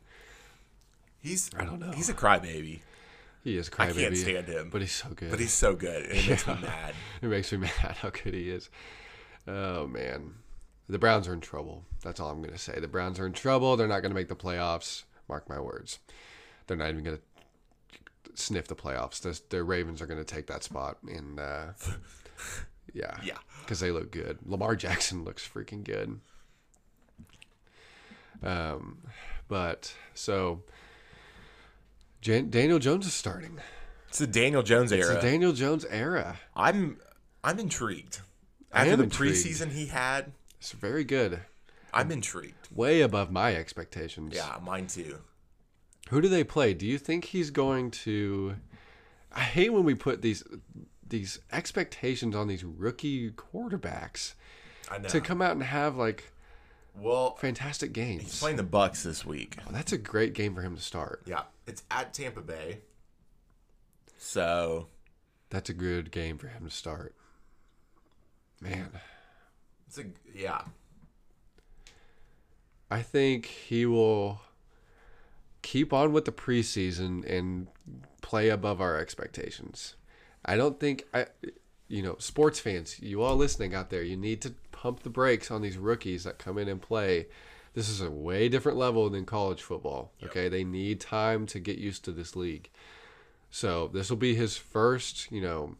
He's 1.20 1.50
I 1.56 1.64
don't 1.64 1.80
know. 1.80 1.90
He's 1.92 2.08
a 2.10 2.14
crybaby, 2.14 2.80
He 3.42 3.56
is 3.56 3.68
crybaby. 3.70 3.90
I 3.90 3.92
can't 4.02 4.16
stand 4.16 4.46
him. 4.46 4.68
But 4.70 4.82
he's 4.82 4.92
so 4.92 5.08
good. 5.10 5.30
but 5.30 5.40
he's 5.40 5.52
so 5.52 5.74
good. 5.74 6.04
It 6.04 6.28
makes 6.28 6.46
me 6.46 6.54
mad. 6.62 6.94
It 7.22 7.26
makes 7.28 7.50
me 7.52 7.58
mad 7.82 7.96
how 8.00 8.10
good 8.10 8.34
he 8.34 8.50
is. 8.50 8.68
Oh 9.46 9.86
man, 9.86 10.34
the 10.88 10.98
Browns 10.98 11.26
are 11.26 11.32
in 11.32 11.40
trouble. 11.40 11.84
That's 12.02 12.20
all 12.20 12.30
I'm 12.30 12.42
gonna 12.42 12.58
say. 12.58 12.78
The 12.78 12.88
Browns 12.88 13.18
are 13.18 13.26
in 13.26 13.32
trouble. 13.32 13.76
They're 13.76 13.88
not 13.88 14.00
gonna 14.02 14.14
make 14.14 14.28
the 14.28 14.36
playoffs. 14.36 15.04
Mark 15.28 15.48
my 15.48 15.58
words. 15.58 15.98
They're 16.66 16.76
not 16.76 16.90
even 16.90 17.02
gonna 17.04 17.18
sniff 18.34 18.68
the 18.68 18.76
playoffs. 18.76 19.20
The, 19.20 19.40
the 19.48 19.64
Ravens 19.64 20.00
are 20.02 20.06
gonna 20.06 20.24
take 20.24 20.46
that 20.48 20.62
spot. 20.62 20.98
And 21.08 21.40
uh, 21.40 21.66
yeah, 22.94 23.18
Yeah. 23.22 23.38
because 23.60 23.80
they 23.80 23.90
look 23.90 24.10
good. 24.10 24.38
Lamar 24.44 24.76
Jackson 24.76 25.24
looks 25.24 25.46
freaking 25.48 25.84
good. 25.84 26.20
Um, 28.42 28.98
but 29.48 29.94
so 30.14 30.62
Jan- 32.20 32.50
Daniel 32.50 32.78
Jones 32.78 33.06
is 33.06 33.12
starting. 33.14 33.58
It's 34.08 34.18
the 34.18 34.26
Daniel 34.26 34.62
Jones 34.62 34.92
It's 34.92 35.04
era. 35.06 35.16
the 35.16 35.20
Daniel 35.20 35.52
Jones 35.52 35.84
era. 35.84 36.38
I'm 36.54 36.98
I'm 37.44 37.58
intrigued. 37.58 38.20
After 38.72 38.96
the 38.96 39.04
intrigued. 39.04 39.34
preseason 39.36 39.72
he 39.72 39.86
had, 39.86 40.32
It's 40.60 40.72
very 40.72 41.04
good. 41.04 41.40
I'm 41.92 42.10
intrigued. 42.12 42.68
way 42.70 43.00
above 43.00 43.30
my 43.30 43.54
expectations. 43.54 44.34
Yeah, 44.34 44.58
mine 44.62 44.86
too. 44.86 45.18
Who 46.10 46.20
do 46.20 46.28
they 46.28 46.44
play? 46.44 46.74
Do 46.74 46.86
you 46.86 46.98
think 46.98 47.26
he's 47.26 47.50
going 47.50 47.90
to? 47.92 48.56
I 49.32 49.40
hate 49.40 49.72
when 49.72 49.84
we 49.84 49.94
put 49.94 50.22
these 50.22 50.42
these 51.08 51.38
expectations 51.52 52.34
on 52.34 52.48
these 52.48 52.64
rookie 52.64 53.30
quarterbacks 53.30 54.34
to 55.08 55.20
come 55.20 55.42
out 55.42 55.52
and 55.52 55.62
have 55.62 55.96
like 55.96 56.32
well, 57.00 57.36
fantastic 57.36 57.92
games. 57.92 58.22
he's 58.22 58.40
playing 58.40 58.56
the 58.56 58.62
Bucks 58.62 59.02
this 59.02 59.24
week. 59.24 59.56
Oh, 59.66 59.70
that's 59.70 59.92
a 59.92 59.98
great 59.98 60.32
game 60.32 60.54
for 60.54 60.62
him 60.62 60.74
to 60.74 60.82
start. 60.82 61.22
Yeah, 61.26 61.42
it's 61.66 61.84
at 61.90 62.12
Tampa 62.12 62.40
Bay. 62.40 62.80
So 64.16 64.88
That's 65.50 65.70
a 65.70 65.74
good 65.74 66.10
game 66.10 66.38
for 66.38 66.48
him 66.48 66.64
to 66.64 66.70
start. 66.70 67.14
Man, 68.60 68.90
it's 69.86 69.98
a 69.98 70.04
yeah. 70.34 70.62
I 72.90 73.02
think 73.02 73.46
he 73.46 73.86
will 73.86 74.40
keep 75.62 75.92
on 75.92 76.12
with 76.12 76.24
the 76.24 76.32
preseason 76.32 77.24
and 77.30 77.68
play 78.22 78.48
above 78.48 78.80
our 78.80 78.98
expectations. 78.98 79.94
I 80.44 80.56
don't 80.56 80.78
think 80.78 81.04
I 81.12 81.26
you 81.88 82.02
know, 82.02 82.16
sports 82.18 82.60
fans, 82.60 83.00
you 83.00 83.22
all 83.22 83.36
listening 83.36 83.74
out 83.74 83.88
there, 83.90 84.02
you 84.02 84.16
need 84.16 84.42
to 84.42 84.54
pump 84.72 85.02
the 85.02 85.10
brakes 85.10 85.50
on 85.50 85.62
these 85.62 85.78
rookies 85.78 86.24
that 86.24 86.38
come 86.38 86.58
in 86.58 86.68
and 86.68 86.82
play. 86.82 87.26
This 87.72 87.88
is 87.88 88.00
a 88.00 88.10
way 88.10 88.48
different 88.48 88.76
level 88.76 89.08
than 89.08 89.24
college 89.24 89.62
football. 89.62 90.12
Okay, 90.22 90.48
they 90.48 90.64
need 90.64 91.00
time 91.00 91.46
to 91.46 91.58
get 91.58 91.78
used 91.78 92.04
to 92.04 92.12
this 92.12 92.36
league. 92.36 92.70
So, 93.50 93.88
this 93.88 94.10
will 94.10 94.18
be 94.18 94.34
his 94.34 94.58
first, 94.58 95.32
you 95.32 95.40
know, 95.40 95.76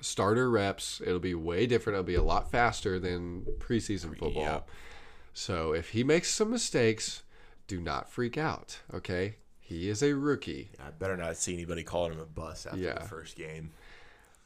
starter 0.00 0.50
reps. 0.50 1.00
It'll 1.04 1.18
be 1.18 1.34
way 1.34 1.66
different. 1.66 1.94
It'll 1.94 2.04
be 2.04 2.14
a 2.14 2.22
lot 2.22 2.50
faster 2.50 2.98
than 2.98 3.46
preseason 3.58 4.18
football. 4.18 4.42
Yeah. 4.42 4.60
So 5.32 5.72
if 5.72 5.90
he 5.90 6.04
makes 6.04 6.32
some 6.32 6.50
mistakes, 6.50 7.22
do 7.66 7.80
not 7.80 8.10
freak 8.10 8.38
out. 8.38 8.78
Okay, 8.92 9.36
he 9.64 9.88
is 9.88 10.02
a 10.02 10.14
rookie. 10.14 10.70
I 10.78 10.90
better 10.90 11.16
not 11.16 11.36
see 11.36 11.54
anybody 11.54 11.82
calling 11.82 12.12
him 12.12 12.20
a 12.20 12.26
bust 12.26 12.66
after 12.66 12.78
Yeah. 12.78 12.98
the 12.98 13.06
first 13.08 13.34
game. 13.36 13.72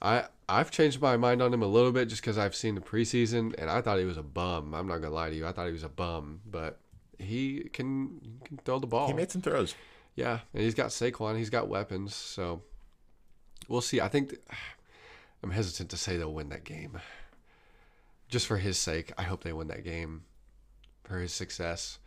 I 0.01 0.27
I've 0.49 0.71
changed 0.71 1.01
my 1.01 1.17
mind 1.17 1.43
on 1.43 1.53
him 1.53 1.63
a 1.63 1.67
little 1.67 1.91
bit 1.93 2.09
just 2.09 2.23
because 2.23 2.39
I've 2.39 2.55
seen 2.55 2.75
the 2.77 2.81
preseason 2.81 3.53
and 3.59 3.69
I 3.69 3.81
thought 3.83 3.99
he 3.99 4.05
was 4.05 4.17
a 4.17 4.23
bum. 4.23 4.73
I'm 4.75 4.87
not 4.87 4.99
gonna 4.99 5.13
lie 5.15 5.29
to 5.31 5.35
you. 5.37 5.47
I 5.47 5.53
thought 5.53 5.67
he 5.67 5.73
was 5.73 5.83
a 5.83 5.89
bum, 5.89 6.41
but 6.49 6.79
he 7.19 7.69
can, 7.73 8.21
he 8.23 8.47
can 8.47 8.59
throw 8.59 8.79
the 8.79 8.87
ball. 8.87 9.09
He 9.09 9.13
made 9.13 9.31
some 9.33 9.43
throws. 9.43 9.75
Yeah, 10.15 10.39
and 10.55 10.63
he's 10.63 10.75
got 10.75 10.89
Saquon. 10.91 11.37
He's 11.37 11.51
got 11.51 11.69
weapons. 11.69 12.15
So 12.15 12.63
we'll 13.69 13.81
see. 13.81 14.01
I 14.01 14.07
think 14.09 14.31
th- 14.31 14.41
I'm 15.43 15.51
hesitant 15.51 15.91
to 15.91 15.97
say 15.97 16.17
they'll 16.17 16.33
win 16.33 16.49
that 16.51 16.65
game. 16.65 16.99
Just 18.29 18.47
for 18.47 18.59
his 18.59 18.77
sake, 18.79 19.13
I 19.19 19.23
hope 19.23 19.43
they 19.43 19.53
win 19.53 19.69
that 19.69 19.85
game 19.85 20.23
for 21.05 21.19
his 21.19 21.33
success. 21.33 21.99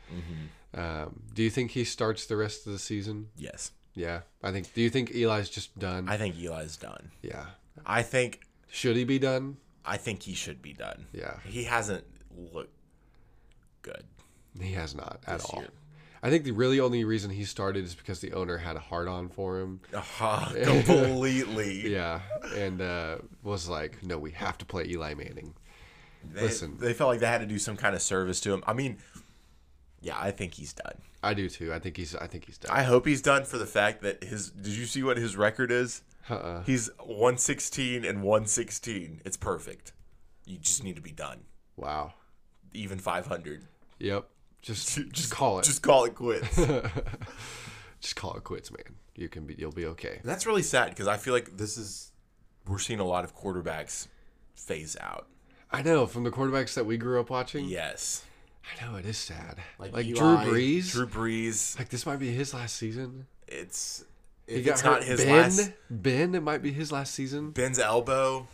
Um, 0.74 1.21
do 1.34 1.43
you 1.43 1.50
think 1.50 1.71
he 1.71 1.84
starts 1.84 2.26
the 2.26 2.38
rest 2.38 2.65
of 2.65 2.74
the 2.74 2.80
season? 2.80 3.28
Yes. 3.36 3.71
Yeah, 3.93 4.21
I 4.41 4.52
think. 4.52 4.74
Do 4.74 4.82
you 4.82 4.89
think 4.89 5.12
Eli's 5.13 5.50
just 5.50 5.78
done? 5.78 6.08
I 6.08 6.15
think 6.17 6.36
Eli's 6.41 6.78
done. 6.78 7.12
yeah. 7.21 7.45
I 7.86 8.04
think 8.04 8.41
Should 8.69 8.95
he 8.95 9.04
be 9.06 9.17
done? 9.19 9.58
I 9.86 9.97
think 9.97 10.24
he 10.24 10.34
should 10.34 10.62
be 10.62 10.74
done. 10.74 11.08
Yeah. 11.13 11.38
He 11.45 11.63
hasn't 11.63 12.04
looked 12.54 12.74
good. 13.82 14.04
He 14.62 14.74
has 14.74 14.93
not 14.95 15.19
at 15.28 15.43
all. 15.45 15.62
year. 15.62 15.69
I 16.24 16.30
think 16.30 16.43
the 16.43 16.52
really 16.52 16.80
only 16.80 17.04
reason 17.04 17.32
he 17.32 17.43
started 17.45 17.84
is 17.84 17.95
because 17.95 18.19
the 18.21 18.34
owner 18.34 18.58
had 18.58 18.76
a 18.76 18.80
hard 18.80 19.08
on 19.08 19.28
for 19.30 19.60
him. 19.60 19.82
Uh, 20.21 20.52
completely. 20.63 21.91
Yeah, 21.91 22.19
and 22.56 22.80
uh, 22.82 23.17
was 23.41 23.67
like, 23.67 24.04
"No, 24.04 24.19
we 24.19 24.32
have 24.32 24.58
to 24.60 24.65
play 24.65 24.86
Eli 24.86 25.15
Manning." 25.15 25.56
They, 26.32 26.41
Listen. 26.43 26.78
they 26.80 26.93
felt 26.93 27.10
like 27.10 27.19
they 27.21 27.26
had 27.26 27.41
to 27.41 27.47
do 27.47 27.58
some 27.58 27.76
kind 27.76 27.95
of 27.95 28.02
service 28.04 28.39
to 28.41 28.54
him. 28.54 28.63
I 28.67 28.74
mean, 28.74 28.97
yeah, 30.02 30.20
I 30.20 30.32
think 30.32 30.56
he's 30.56 30.74
done. 30.74 30.96
I 31.24 31.34
do 31.34 31.48
too. 31.48 31.72
I 31.72 31.80
think 31.80 31.98
he's. 31.98 32.16
I 32.16 32.28
think 32.28 32.46
he's 32.46 32.58
done. 32.58 32.76
I 32.76 32.84
hope 32.84 33.06
he's 33.06 33.22
done 33.22 33.46
for 33.46 33.58
the 33.58 33.66
fact 33.66 34.02
that 34.02 34.24
his. 34.24 34.50
Did 34.50 34.74
you 34.74 34.86
see 34.86 35.04
what 35.04 35.18
his 35.18 35.38
record 35.38 35.72
is? 35.72 36.02
Uh-uh. 36.30 36.64
He's 36.64 36.90
116 37.00 38.04
and 38.04 38.24
116. 38.24 39.22
It's 39.26 39.38
perfect. 39.38 39.94
You 40.46 40.58
just 40.58 40.84
need 40.84 40.96
to 40.96 41.02
be 41.02 41.12
done. 41.12 41.42
Wow. 41.76 42.14
Even 42.74 43.00
500. 43.00 43.68
Yep. 44.00 44.28
Just 44.62 44.96
just 45.12 45.32
call 45.32 45.58
it. 45.58 45.64
Just, 45.64 45.78
Just 45.78 45.82
call 45.82 46.06
it 46.06 46.14
quits. 46.14 46.56
Just 48.00 48.16
call 48.16 48.36
it 48.36 48.44
quits, 48.44 48.72
man. 48.72 48.96
You 49.16 49.28
can 49.28 49.48
be. 49.48 49.56
You'll 49.58 49.72
be 49.72 49.88
okay. 49.88 50.18
And 50.22 50.30
that's 50.30 50.46
really 50.46 50.62
sad 50.62 50.90
because 50.90 51.08
I 51.08 51.18
feel 51.18 51.34
like 51.34 51.58
this 51.58 51.78
is. 51.80 52.12
We're 52.68 52.78
seeing 52.78 53.00
a 53.00 53.04
lot 53.06 53.24
of 53.24 53.36
quarterbacks 53.36 54.08
phase 54.54 54.96
out. 55.02 55.28
I 55.72 55.82
know 55.82 56.06
from 56.06 56.26
the 56.26 56.30
quarterbacks 56.30 56.76
that 56.76 56.86
we 56.86 56.98
grew 56.98 57.20
up 57.20 57.32
watching. 57.32 57.66
Yes. 57.66 58.24
I 58.63 58.86
know 58.86 58.95
it 58.97 59.06
is 59.06 59.17
sad. 59.17 59.58
Like, 59.80 59.91
Eli, 60.06 60.13
Drew 60.13 60.52
Brees. 60.54 60.91
Drew 60.91 61.08
Brees. 61.08 61.78
like 61.78 61.89
this 61.89 62.06
might 62.06 62.19
be 62.19 62.32
his 62.32 62.54
last 62.54 62.76
season. 62.76 63.28
It's. 63.47 64.06
He 64.47 64.56
If 64.56 64.65
got 64.65 64.71
it's 64.74 64.82
hurt. 64.82 64.91
not 64.91 65.04
his 65.04 65.24
ben. 65.24 65.36
last. 65.41 65.71
Ben. 65.89 66.36
It 66.36 66.43
might 66.43 66.62
be 66.62 66.71
his 66.71 66.91
last 66.91 67.13
season. 67.13 67.52
Ben's 67.52 67.80
elbow. 67.80 68.47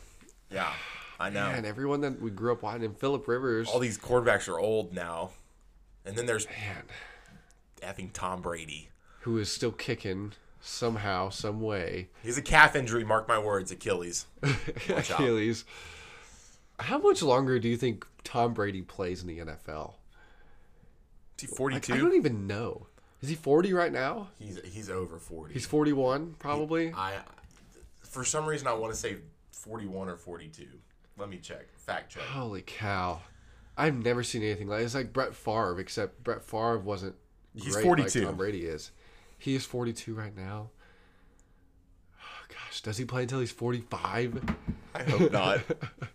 Yeah, 0.52 0.72
I 1.20 1.30
know. 1.30 1.48
And 1.48 1.66
everyone 1.66 2.02
that 2.02 2.22
we 2.22 2.30
grew 2.32 2.52
up 2.54 2.62
watching, 2.64 2.86
and 2.86 2.98
Philip 2.98 3.28
Rivers. 3.28 3.68
All 3.68 3.80
these 3.80 3.98
quarterbacks 3.98 4.48
are 4.48 4.60
old 4.60 4.94
now. 4.94 5.32
And 6.06 6.16
then 6.16 6.26
there's 6.26 6.48
man, 6.48 6.84
effing 7.82 8.12
Tom 8.14 8.42
Brady. 8.42 8.90
who 9.22 9.38
is 9.38 9.52
still 9.52 9.72
kicking 9.74 10.32
somehow, 10.62 11.30
some 11.30 11.60
way. 11.62 12.08
He's 12.24 12.38
a 12.38 12.42
calf 12.42 12.76
injury, 12.76 13.04
mark 13.04 13.28
my 13.28 13.40
words, 13.40 13.72
Achilles. 13.72 14.26
Achilles. 14.90 15.66
How 16.80 16.98
much 17.00 17.22
longer 17.22 17.60
do 17.60 17.68
you 17.68 17.76
think 17.78 18.06
Tom 18.28 18.54
Brady 18.54 18.82
plays 18.82 19.22
in 19.22 19.28
the 19.28 19.38
NFL? 19.40 19.94
Is 21.38 21.42
he 21.42 21.48
Like, 21.48 21.56
42? 21.58 21.94
I 21.94 21.98
don't 21.98 22.16
even 22.16 22.46
know. 22.46 22.88
Is 23.22 23.30
he 23.30 23.36
40 23.36 23.72
right 23.74 23.92
now? 23.94 24.28
he's 24.38 24.60
he's 24.66 24.90
over 24.90 25.18
40. 25.18 25.54
He's 25.54 25.66
41, 25.66 26.36
probably. 26.38 26.94
I 26.94 27.14
for 28.02 28.26
some 28.26 28.46
reason 28.46 28.68
I 28.68 28.74
want 28.74 28.94
to 28.94 29.00
say 29.00 29.18
41 29.52 30.10
or 30.10 30.18
42. 30.18 30.66
Let 31.18 31.30
me 31.30 31.38
check. 31.38 31.68
Fact 31.78 32.12
check. 32.12 32.24
Holy 32.24 32.62
cow. 32.62 33.22
I've 33.78 33.96
never 33.96 34.24
seen 34.24 34.44
anything 34.44 34.68
like 34.68 34.82
It's 34.84 34.94
like 34.94 35.14
Brett 35.14 35.34
Favre, 35.34 35.80
except 35.80 36.22
Brett 36.24 36.44
Favre 36.44 36.80
wasn't 36.80 37.16
He's 37.56 37.74
great 37.74 37.86
42. 37.86 38.20
like 38.20 38.28
Tom 38.28 38.36
Brady 38.38 38.66
is. 38.66 38.92
He 39.38 39.56
is 39.56 39.66
42 39.66 40.14
right 40.14 40.36
now. 40.36 40.72
Gosh, 42.68 42.82
does 42.82 42.98
he 42.98 43.06
play 43.06 43.24
until 43.24 43.40
he's 43.40 43.52
45? 43.52 44.44
I 44.96 45.04
hope 45.04 45.32
not. 45.32 45.60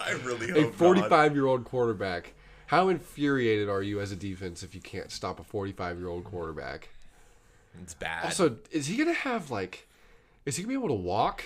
I 0.00 0.12
really 0.12 0.48
hope 0.48 0.56
A 0.58 0.62
not. 0.62 0.74
45 0.74 1.34
year 1.34 1.46
old 1.46 1.64
quarterback. 1.64 2.34
How 2.66 2.88
infuriated 2.88 3.68
are 3.68 3.82
you 3.82 4.00
as 4.00 4.12
a 4.12 4.16
defense 4.16 4.62
if 4.62 4.74
you 4.74 4.80
can't 4.80 5.10
stop 5.10 5.38
a 5.40 5.44
45 5.44 5.98
year 5.98 6.08
old 6.08 6.24
quarterback? 6.24 6.88
It's 7.82 7.94
bad. 7.94 8.24
Also, 8.24 8.56
is 8.70 8.86
he 8.86 8.96
gonna 8.96 9.12
have 9.12 9.50
like, 9.50 9.88
is 10.46 10.56
he 10.56 10.62
gonna 10.62 10.70
be 10.72 10.78
able 10.78 10.88
to 10.88 10.94
walk 11.02 11.42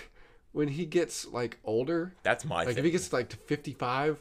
when 0.52 0.68
he 0.68 0.84
gets 0.86 1.26
like 1.26 1.58
older? 1.64 2.14
That's 2.22 2.44
my 2.44 2.58
Like 2.64 2.68
thing. 2.68 2.78
if 2.78 2.84
he 2.84 2.90
gets 2.90 3.12
like 3.12 3.28
to 3.30 3.36
55, 3.36 4.18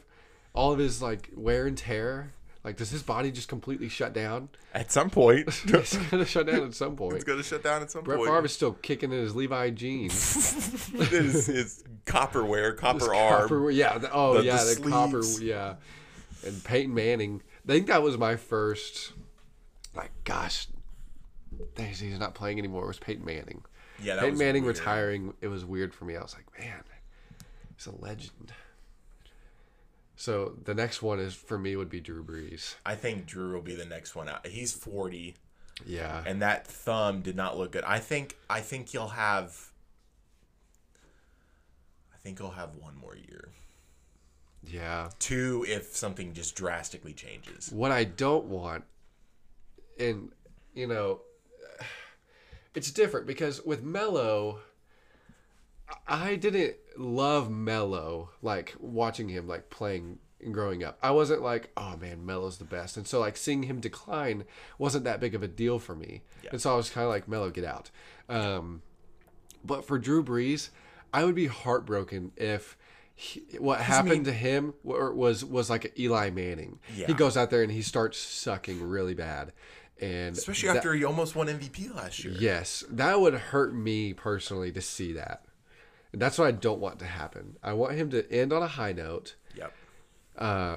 all 0.54 0.72
of 0.72 0.78
his 0.78 1.00
like 1.02 1.30
wear 1.36 1.66
and 1.66 1.76
tear, 1.76 2.32
like 2.66 2.76
does 2.76 2.90
his 2.90 3.04
body 3.04 3.30
just 3.30 3.46
completely 3.48 3.88
shut 3.88 4.12
down? 4.12 4.48
At 4.74 4.90
some 4.90 5.08
point, 5.08 5.46
It's 5.66 5.96
gonna 5.96 6.24
shut 6.26 6.48
down 6.48 6.64
at 6.64 6.74
some 6.74 6.96
point. 6.96 7.14
it's 7.14 7.22
going 7.24 7.38
to 7.38 7.44
shut 7.44 7.62
down 7.62 7.80
at 7.80 7.92
some 7.92 8.02
Brett 8.02 8.18
point. 8.18 8.28
Favre 8.28 8.44
is 8.44 8.52
still 8.52 8.72
kicking 8.72 9.12
in 9.12 9.20
his 9.20 9.36
Levi 9.36 9.70
jeans. 9.70 10.12
his, 11.10 11.46
his 11.46 11.84
copper 12.06 12.44
wear, 12.44 12.72
copper 12.72 12.98
His 12.98 13.08
arm. 13.08 13.42
copper- 13.42 13.70
yeah. 13.70 13.98
The, 13.98 14.10
oh 14.12 14.38
the- 14.38 14.44
yeah, 14.44 14.64
the 14.64 14.80
the, 14.82 14.90
copper. 14.90 15.22
sleeves. 15.22 15.42
Yeah, 15.42 15.76
and 16.44 16.62
Peyton 16.64 16.92
Manning. 16.92 17.40
I 17.68 17.72
think 17.72 17.86
that 17.86 18.02
was 18.02 18.18
my 18.18 18.34
first. 18.34 19.12
Like, 19.94 20.10
gosh, 20.24 20.66
he's 21.78 22.00
he's 22.00 22.18
not 22.18 22.34
playing 22.34 22.58
anymore. 22.58 22.82
It 22.84 22.88
was 22.88 22.98
Peyton 22.98 23.24
Manning. 23.24 23.62
Yeah, 24.02 24.16
that 24.16 24.20
Peyton 24.22 24.32
was 24.32 24.38
Manning 24.40 24.64
weird. 24.64 24.78
retiring. 24.78 25.34
It 25.40 25.48
was 25.48 25.64
weird 25.64 25.94
for 25.94 26.04
me. 26.04 26.16
I 26.16 26.20
was 26.22 26.34
like, 26.34 26.46
man, 26.58 26.82
he's 27.76 27.86
a 27.86 27.94
legend. 27.94 28.52
So 30.16 30.54
the 30.64 30.74
next 30.74 31.02
one 31.02 31.20
is 31.20 31.34
for 31.34 31.58
me 31.58 31.76
would 31.76 31.90
be 31.90 32.00
Drew 32.00 32.24
Brees. 32.24 32.74
I 32.86 32.94
think 32.94 33.26
Drew 33.26 33.52
will 33.52 33.60
be 33.62 33.74
the 33.74 33.84
next 33.84 34.14
one 34.14 34.28
out. 34.28 34.46
He's 34.46 34.72
40. 34.72 35.34
Yeah, 35.84 36.22
and 36.26 36.40
that 36.40 36.66
thumb 36.66 37.20
did 37.20 37.36
not 37.36 37.58
look 37.58 37.72
good. 37.72 37.84
I 37.84 37.98
think 37.98 38.36
I 38.48 38.60
think 38.60 38.88
he'll 38.88 39.08
have 39.08 39.70
I 42.14 42.16
think 42.18 42.38
he'll 42.38 42.50
have 42.52 42.76
one 42.76 42.96
more 42.96 43.14
year. 43.14 43.50
yeah. 44.66 45.10
Two 45.18 45.66
if 45.68 45.94
something 45.94 46.32
just 46.32 46.56
drastically 46.56 47.12
changes. 47.12 47.70
What 47.70 47.92
I 47.92 48.04
don't 48.04 48.46
want, 48.46 48.84
and 50.00 50.30
you 50.74 50.86
know, 50.86 51.20
it's 52.74 52.90
different 52.90 53.26
because 53.26 53.62
with 53.64 53.82
Melo, 53.82 54.60
I 56.06 56.36
didn't 56.36 56.76
love 56.96 57.50
Melo 57.50 58.30
like 58.42 58.74
watching 58.78 59.28
him 59.28 59.46
like 59.46 59.70
playing 59.70 60.18
and 60.40 60.52
growing 60.52 60.84
up. 60.84 60.98
I 61.02 61.10
wasn't 61.12 61.42
like, 61.42 61.70
oh 61.76 61.96
man, 61.96 62.24
Melo's 62.26 62.58
the 62.58 62.64
best, 62.64 62.96
and 62.96 63.06
so 63.06 63.20
like 63.20 63.36
seeing 63.36 63.64
him 63.64 63.80
decline 63.80 64.44
wasn't 64.78 65.04
that 65.04 65.20
big 65.20 65.34
of 65.34 65.42
a 65.42 65.48
deal 65.48 65.78
for 65.78 65.94
me. 65.94 66.22
And 66.52 66.60
so 66.60 66.72
I 66.72 66.76
was 66.76 66.90
kind 66.90 67.04
of 67.04 67.10
like, 67.10 67.26
Melo, 67.28 67.50
get 67.50 67.64
out. 67.64 67.90
Um, 68.28 68.82
but 69.64 69.84
for 69.84 69.98
Drew 69.98 70.22
Brees, 70.22 70.70
I 71.12 71.24
would 71.24 71.34
be 71.34 71.46
heartbroken 71.46 72.32
if. 72.36 72.76
He, 73.18 73.40
what 73.58 73.80
happened 73.80 74.26
to 74.26 74.32
him 74.32 74.74
was 74.82 75.42
was 75.42 75.70
like 75.70 75.98
Eli 75.98 76.28
Manning. 76.28 76.80
Yeah. 76.94 77.06
He 77.06 77.14
goes 77.14 77.34
out 77.34 77.48
there 77.48 77.62
and 77.62 77.72
he 77.72 77.80
starts 77.80 78.18
sucking 78.18 78.82
really 78.86 79.14
bad, 79.14 79.54
and 79.98 80.36
Especially 80.36 80.68
that- 80.68 80.76
after 80.76 80.92
he 80.92 81.02
almost 81.02 81.34
won 81.34 81.46
MVP 81.46 81.94
last 81.94 82.22
year. 82.22 82.34
Yes, 82.38 82.84
that 82.90 83.18
would 83.18 83.32
hurt 83.32 83.74
me 83.74 84.12
personally 84.12 84.70
to 84.72 84.82
see 84.82 85.14
that. 85.14 85.45
And 86.16 86.22
that's 86.22 86.38
what 86.38 86.46
I 86.46 86.52
don't 86.52 86.80
want 86.80 86.98
to 87.00 87.04
happen. 87.04 87.58
I 87.62 87.74
want 87.74 87.92
him 87.92 88.08
to 88.12 88.32
end 88.32 88.50
on 88.50 88.62
a 88.62 88.66
high 88.66 88.92
note. 88.92 89.34
Yep. 89.54 89.72
Uh, 90.38 90.76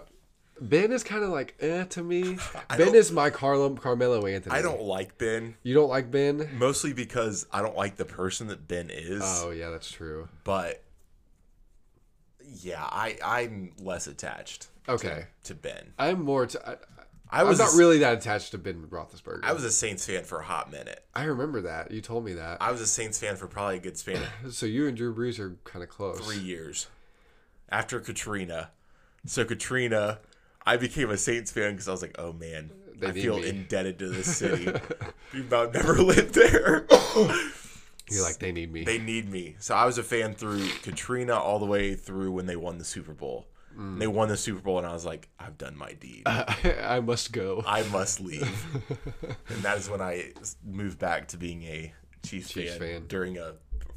Ben 0.60 0.92
is 0.92 1.02
kind 1.02 1.24
of 1.24 1.30
like 1.30 1.56
eh 1.62 1.86
to 1.86 2.04
me. 2.04 2.38
Ben 2.78 2.94
is 2.94 3.10
my 3.10 3.30
Carlo 3.30 3.74
Carmelo 3.76 4.26
Anthony. 4.26 4.54
I 4.54 4.62
don't 4.62 4.82
like 4.82 5.18
Ben 5.18 5.56
You 5.64 5.74
don't 5.74 5.88
like 5.88 6.12
Ben? 6.12 6.50
mostly 6.58 6.92
because 6.92 7.48
I 7.54 7.62
don't 7.62 7.78
like 7.78 7.96
the 7.96 8.04
person 8.04 8.48
that 8.48 8.68
Ben 8.68 8.90
is. 8.90 9.22
Oh 9.24 9.52
yeah, 9.52 9.70
that's 9.70 9.90
true. 9.90 10.28
But 10.44 10.84
yeah, 12.44 12.84
I 12.84 13.18
I'm 13.24 13.72
less 13.80 14.08
attached. 14.08 14.68
Okay. 14.90 15.28
To, 15.44 15.54
to 15.54 15.56
Ben. 15.56 15.94
I'm 15.98 16.22
more. 16.22 16.48
T- 16.48 16.60
I, 16.68 16.76
I 17.32 17.42
I'm 17.42 17.48
was 17.48 17.60
not 17.60 17.74
really 17.74 18.00
that 18.00 18.14
attached 18.18 18.52
to 18.52 18.58
Ben 18.58 18.88
Roethlisberger. 18.90 19.42
I 19.44 19.54
was 19.54 19.64
a 19.64 19.72
Saints 19.72 20.06
fan 20.06 20.24
for 20.24 20.40
a 20.40 20.44
hot 20.44 20.72
minute. 20.72 21.04
I 21.14 21.26
remember 21.26 21.62
that 21.62 21.92
you 21.92 22.02
told 22.02 22.26
me 22.26 22.34
that. 22.34 22.58
I 22.62 22.72
was 22.72 22.82
a 22.82 22.88
Saints 22.88 23.20
fan 23.20 23.36
for 23.36 23.48
probably 23.48 23.78
a 23.78 23.80
good 23.80 23.98
span 23.98 24.24
so 24.50 24.66
you 24.66 24.88
and 24.88 24.98
Drew 24.98 25.14
Brees 25.14 25.40
are 25.40 25.56
kind 25.64 25.84
of 25.84 25.90
close. 25.90 26.20
three 26.20 26.40
years 26.40 26.88
after 27.70 28.00
Katrina. 28.00 28.72
So 29.26 29.46
Katrina, 29.46 30.20
I 30.66 30.78
became 30.78 31.10
a 31.12 31.18
Saints 31.18 31.52
fan 31.52 31.74
because 31.74 31.88
I 31.88 31.92
was 31.92 32.02
like, 32.02 32.16
oh 32.18 32.34
man, 32.34 32.72
They 32.98 33.08
I 33.08 33.12
feel 33.12 33.38
me. 33.38 33.50
indebted 33.50 34.00
to 34.00 34.10
this 34.10 34.36
city. 34.38 34.64
Even 35.34 35.50
though 35.50 35.64
I've 35.64 35.74
never 35.74 35.94
lived 36.02 36.34
there. 36.34 36.88
You're 38.12 38.24
like 38.24 38.40
they 38.40 38.52
need 38.52 38.74
me. 38.74 38.84
they 38.86 38.98
need 38.98 39.30
me. 39.30 39.56
So 39.60 39.76
I 39.76 39.86
was 39.86 40.00
a 40.00 40.04
fan 40.04 40.34
through 40.34 40.68
Katrina 40.82 41.36
all 41.38 41.60
the 41.60 41.68
way 41.68 41.94
through 41.94 42.32
when 42.32 42.48
they 42.48 42.56
won 42.56 42.80
the 42.80 42.84
Super 42.86 43.14
Bowl. 43.14 43.46
Mm. 43.80 43.98
They 44.00 44.08
won 44.08 44.28
the 44.28 44.36
Super 44.38 44.60
Bowl, 44.60 44.78
and 44.78 44.86
I 44.86 44.94
was 44.94 45.06
like, 45.06 45.30
I've 45.40 45.58
done 45.58 45.78
my 45.78 45.94
deed. 45.94 46.24
I 46.26 47.00
must 47.00 47.32
go. 47.32 47.64
I 47.66 47.84
must 47.84 48.20
leave. 48.20 48.66
and 49.50 49.60
that 49.64 49.78
is 49.78 49.90
when 49.90 50.02
I 50.02 50.34
moved 50.66 51.00
back 51.00 51.30
to 51.30 51.38
being 51.38 51.64
a 51.64 51.94
Chiefs, 52.24 52.50
Chiefs 52.50 52.72
fan, 52.74 52.80
fan. 52.80 53.04
during 53.08 53.38
a 53.38 53.54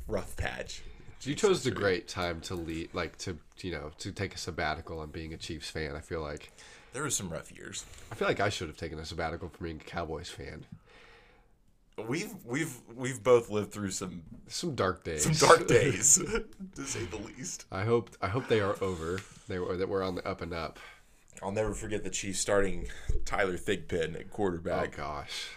rough 0.07 0.37
patch. 0.37 0.83
You 1.23 1.35
chose 1.35 1.63
the 1.63 1.71
great 1.71 2.09
time 2.09 2.41
to 2.43 2.55
lead, 2.57 2.95
like 2.95 3.17
to 3.19 3.39
you 3.61 3.73
know 3.73 3.91
to 3.99 4.11
take 4.13 4.35
a 4.35 4.39
sabbatical 4.39 4.99
on 5.01 5.11
being 5.11 5.33
a 5.33 5.37
Chiefs 5.37 5.71
fan. 5.71 5.95
I 5.95 6.01
feel 6.01 6.21
like 6.21 6.51
There 6.93 7.03
were 7.03 7.11
some 7.11 7.31
rough 7.31 7.53
years. 7.53 7.85
I 8.11 8.17
feel 8.17 8.27
like 8.27 8.41
I 8.41 8.49
should 8.49 8.67
have 8.69 8.77
taken 8.77 8.99
a 8.99 9.05
sabbatical 9.05 9.49
from 9.49 9.65
being 9.65 9.81
a 9.81 9.85
Cowboys 9.85 10.31
fan. 10.31 10.65
We've 12.09 12.33
we've 12.45 12.77
we've 12.95 13.23
both 13.23 13.51
lived 13.51 13.73
through 13.73 13.91
some 13.93 14.23
Some 14.49 14.75
dark 14.75 15.05
days. 15.05 15.23
some 15.25 15.49
dark 15.49 15.67
days, 15.69 16.17
to 16.75 16.85
say 16.85 17.05
the 17.07 17.17
least. 17.19 17.67
I 17.71 17.85
hope 17.85 18.11
I 18.21 18.29
hope 18.29 18.49
they 18.49 18.61
are 18.61 18.77
over. 18.83 19.21
They 19.49 19.59
were 19.59 19.77
that 19.77 19.89
we're 19.89 20.03
on 20.03 20.15
the 20.15 20.27
up 20.27 20.41
and 20.41 20.53
up. 20.53 20.79
I'll 21.43 21.51
never 21.53 21.75
forget 21.75 22.05
the 22.05 22.11
Chiefs 22.11 22.39
starting 22.39 22.89
Tyler 23.25 23.57
Thigpen 23.57 24.15
at 24.15 24.23
Oh 24.23 24.29
quarterback. 24.31 24.97
gosh, 24.97 25.49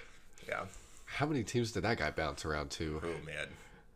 Yeah, 0.47 0.65
How 1.05 1.25
many 1.27 1.43
teams 1.43 1.71
did 1.73 1.83
that 1.83 1.97
guy 1.99 2.09
bounce 2.11 2.43
around 2.45 2.71
to? 2.71 3.01
Oh 3.03 3.25
man, 3.25 3.47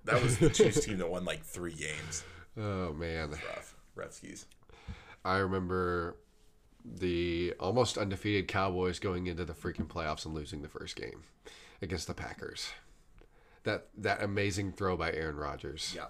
that 0.05 0.21
was 0.21 0.38
the 0.38 0.49
Chiefs 0.49 0.85
team 0.85 0.97
that 0.99 1.09
won 1.09 1.25
like 1.25 1.43
three 1.43 1.73
games. 1.73 2.23
Oh 2.57 2.91
man, 2.93 3.29
Rough, 3.29 3.75
rough 3.95 4.13
skis. 4.13 4.45
I 5.23 5.38
remember 5.38 6.17
the 6.83 7.53
almost 7.59 7.97
undefeated 7.97 8.47
Cowboys 8.49 8.99
going 8.99 9.27
into 9.27 9.45
the 9.45 9.53
freaking 9.53 9.88
playoffs 9.88 10.25
and 10.25 10.33
losing 10.33 10.62
the 10.62 10.67
first 10.67 10.95
game 10.97 11.23
against 11.81 12.07
the 12.07 12.13
Packers. 12.13 12.69
That 13.63 13.87
that 13.97 14.21
amazing 14.23 14.71
throw 14.73 14.95
by 14.97 15.11
Aaron 15.11 15.35
Rodgers. 15.35 15.93
Yeah, 15.95 16.05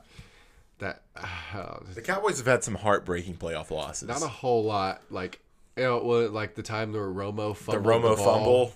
That 0.80 1.02
uh, 1.16 1.80
the 1.94 2.02
Cowboys 2.02 2.38
have 2.38 2.46
had 2.48 2.64
some 2.64 2.76
heartbreaking 2.76 3.36
playoff 3.36 3.72
losses. 3.72 4.08
not 4.08 4.22
a 4.22 4.28
whole 4.28 4.64
lot 4.64 5.02
like 5.10 5.40
you 5.76 5.84
know, 5.84 5.98
what, 6.00 6.32
like 6.34 6.56
the 6.56 6.64
time 6.64 6.92
where 6.94 7.04
Romo 7.08 7.56
fumble. 7.56 7.82
the 7.84 7.90
Romo 7.90 8.16
ball. 8.18 8.36
fumble. 8.36 8.74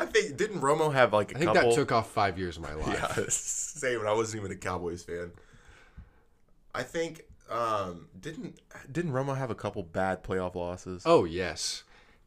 I 0.00 0.06
think 0.06 0.36
didn't 0.36 0.60
Romo 0.60 0.92
have 0.92 1.12
like 1.12 1.32
a 1.32 1.36
I 1.36 1.38
think 1.38 1.52
couple? 1.52 1.70
that 1.70 1.76
took 1.76 1.92
off 1.92 2.10
five 2.10 2.38
years 2.38 2.56
of 2.56 2.62
my 2.62 2.74
life. 2.86 3.14
Yeah, 3.16 3.24
same. 3.28 3.98
When 3.98 4.08
I 4.08 4.12
wasn't 4.14 4.42
even 4.42 4.52
a 4.52 4.58
Cowboys 4.58 5.02
fan. 5.02 5.30
I 6.74 6.82
think 6.82 7.24
um, 7.50 8.06
didn't 8.18 8.58
didn't 8.90 9.12
Romo 9.12 9.36
have 9.36 9.50
a 9.50 9.54
couple 9.54 9.82
bad 9.82 10.24
playoff 10.24 10.54
losses? 10.54 11.02
Oh 11.04 11.24
yes, 11.24 11.82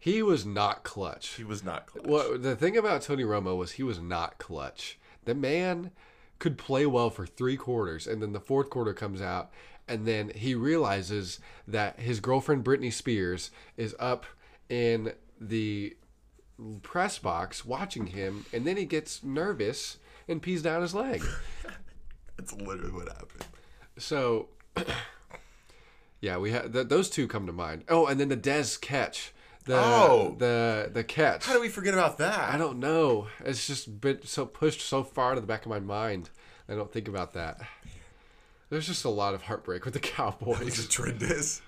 he 0.06 0.22
was 0.22 0.46
not 0.46 0.84
clutch. 0.84 1.30
He 1.30 1.44
was 1.44 1.64
not 1.64 1.88
clutch. 1.88 2.06
Well, 2.06 2.38
the 2.38 2.56
thing 2.56 2.78
about 2.78 3.02
Tony 3.02 3.24
Romo 3.24 3.58
was 3.58 3.72
he 3.72 3.82
was 3.82 4.00
not 4.00 4.38
clutch. 4.38 5.00
The 5.24 5.34
man 5.34 5.90
could 6.38 6.60
play 6.60 6.86
well 6.86 7.10
for 7.10 7.26
three 7.26 7.58
quarters, 7.58 8.06
and 8.06 8.22
then 8.22 8.32
the 8.32 8.40
fourth 8.40 8.70
quarter 8.70 8.94
comes 8.94 9.20
out, 9.20 9.50
and 9.88 10.06
then 10.06 10.32
he 10.36 10.54
realizes 10.54 11.40
that 11.68 12.00
his 12.00 12.20
girlfriend 12.20 12.64
Britney 12.64 12.94
Spears 12.94 13.50
is 13.78 13.96
up 13.98 14.28
in 14.70 15.14
the 15.42 15.98
press 16.84 17.18
box 17.18 17.66
watching 17.66 18.06
him, 18.06 18.46
and 18.54 18.64
then 18.64 18.78
he 18.78 18.86
gets 18.86 19.24
nervous 19.24 19.98
and 20.28 20.40
pees 20.40 20.62
down 20.62 20.84
his 20.84 20.94
leg. 20.94 21.24
That's 22.38 22.54
literally 22.54 22.92
what 22.92 23.08
happened. 23.08 23.46
So, 23.98 24.50
yeah, 26.22 26.38
we 26.38 26.52
had 26.52 26.74
th- 26.74 26.90
those 26.90 27.10
two 27.10 27.28
come 27.28 27.48
to 27.48 27.52
mind. 27.52 27.86
Oh, 27.90 28.06
and 28.06 28.20
then 28.20 28.30
the 28.30 28.38
Dez 28.38 28.80
catch. 28.80 29.32
The, 29.66 29.76
Oh. 29.76 30.36
the 30.38 30.90
the 30.94 31.04
catch. 31.04 31.46
How 31.46 31.54
do 31.54 31.60
we 31.62 31.70
forget 31.70 31.94
about 31.94 32.18
that? 32.20 32.54
I 32.54 32.58
don't 32.58 32.80
know. 32.80 33.28
It's 33.44 33.66
just 33.68 34.00
been 34.00 34.24
so 34.26 34.46
pushed 34.46 34.82
so 34.82 35.04
far 35.04 35.34
to 35.36 35.42
the 35.42 35.48
back 35.48 35.64
of 35.66 35.70
my 35.70 35.80
mind. 35.80 36.30
I 36.70 36.76
don't 36.76 36.92
think 36.92 37.08
about 37.08 37.34
that. 37.34 37.60
There's 38.70 38.88
just 38.88 39.06
a 39.06 39.10
lot 39.10 39.34
of 39.34 39.44
heartbreak 39.44 39.84
with 39.86 39.94
the 39.94 40.00
Cowboys. 40.16 40.88
trend 40.88 41.22
is. 41.24 41.62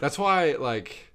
That's 0.00 0.18
why, 0.18 0.52
like, 0.52 1.12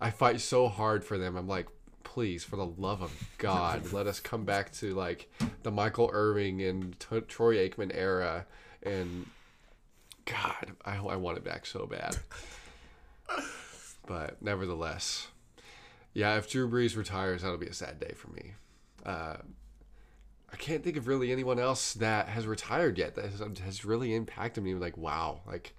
I 0.00 0.10
fight 0.10 0.40
so 0.40 0.68
hard 0.68 1.04
for 1.04 1.16
them. 1.18 1.36
I'm 1.36 1.48
like, 1.48 1.68
please, 2.02 2.44
for 2.44 2.56
the 2.56 2.66
love 2.66 3.02
of 3.02 3.12
God, 3.38 3.92
let 3.92 4.06
us 4.06 4.20
come 4.20 4.44
back 4.44 4.72
to 4.74 4.94
like 4.94 5.30
the 5.62 5.70
Michael 5.70 6.10
Irving 6.12 6.62
and 6.62 6.98
T- 6.98 7.20
Troy 7.22 7.56
Aikman 7.68 7.90
era. 7.94 8.46
And 8.82 9.26
God, 10.26 10.72
I, 10.84 10.96
I 10.96 11.16
want 11.16 11.36
it 11.38 11.44
back 11.44 11.66
so 11.66 11.86
bad. 11.86 12.16
But 14.06 14.42
nevertheless, 14.42 15.28
yeah, 16.14 16.36
if 16.36 16.48
Drew 16.48 16.68
Brees 16.68 16.96
retires, 16.96 17.42
that'll 17.42 17.58
be 17.58 17.66
a 17.66 17.74
sad 17.74 18.00
day 18.00 18.14
for 18.16 18.30
me. 18.30 18.52
Uh, 19.04 19.36
I 20.52 20.56
can't 20.56 20.84
think 20.84 20.96
of 20.96 21.08
really 21.08 21.32
anyone 21.32 21.58
else 21.58 21.94
that 21.94 22.28
has 22.28 22.46
retired 22.46 22.96
yet 22.96 23.16
that 23.16 23.24
has, 23.24 23.42
has 23.58 23.84
really 23.84 24.14
impacted 24.14 24.62
me. 24.62 24.74
Like, 24.74 24.96
wow, 24.96 25.40
like 25.46 25.74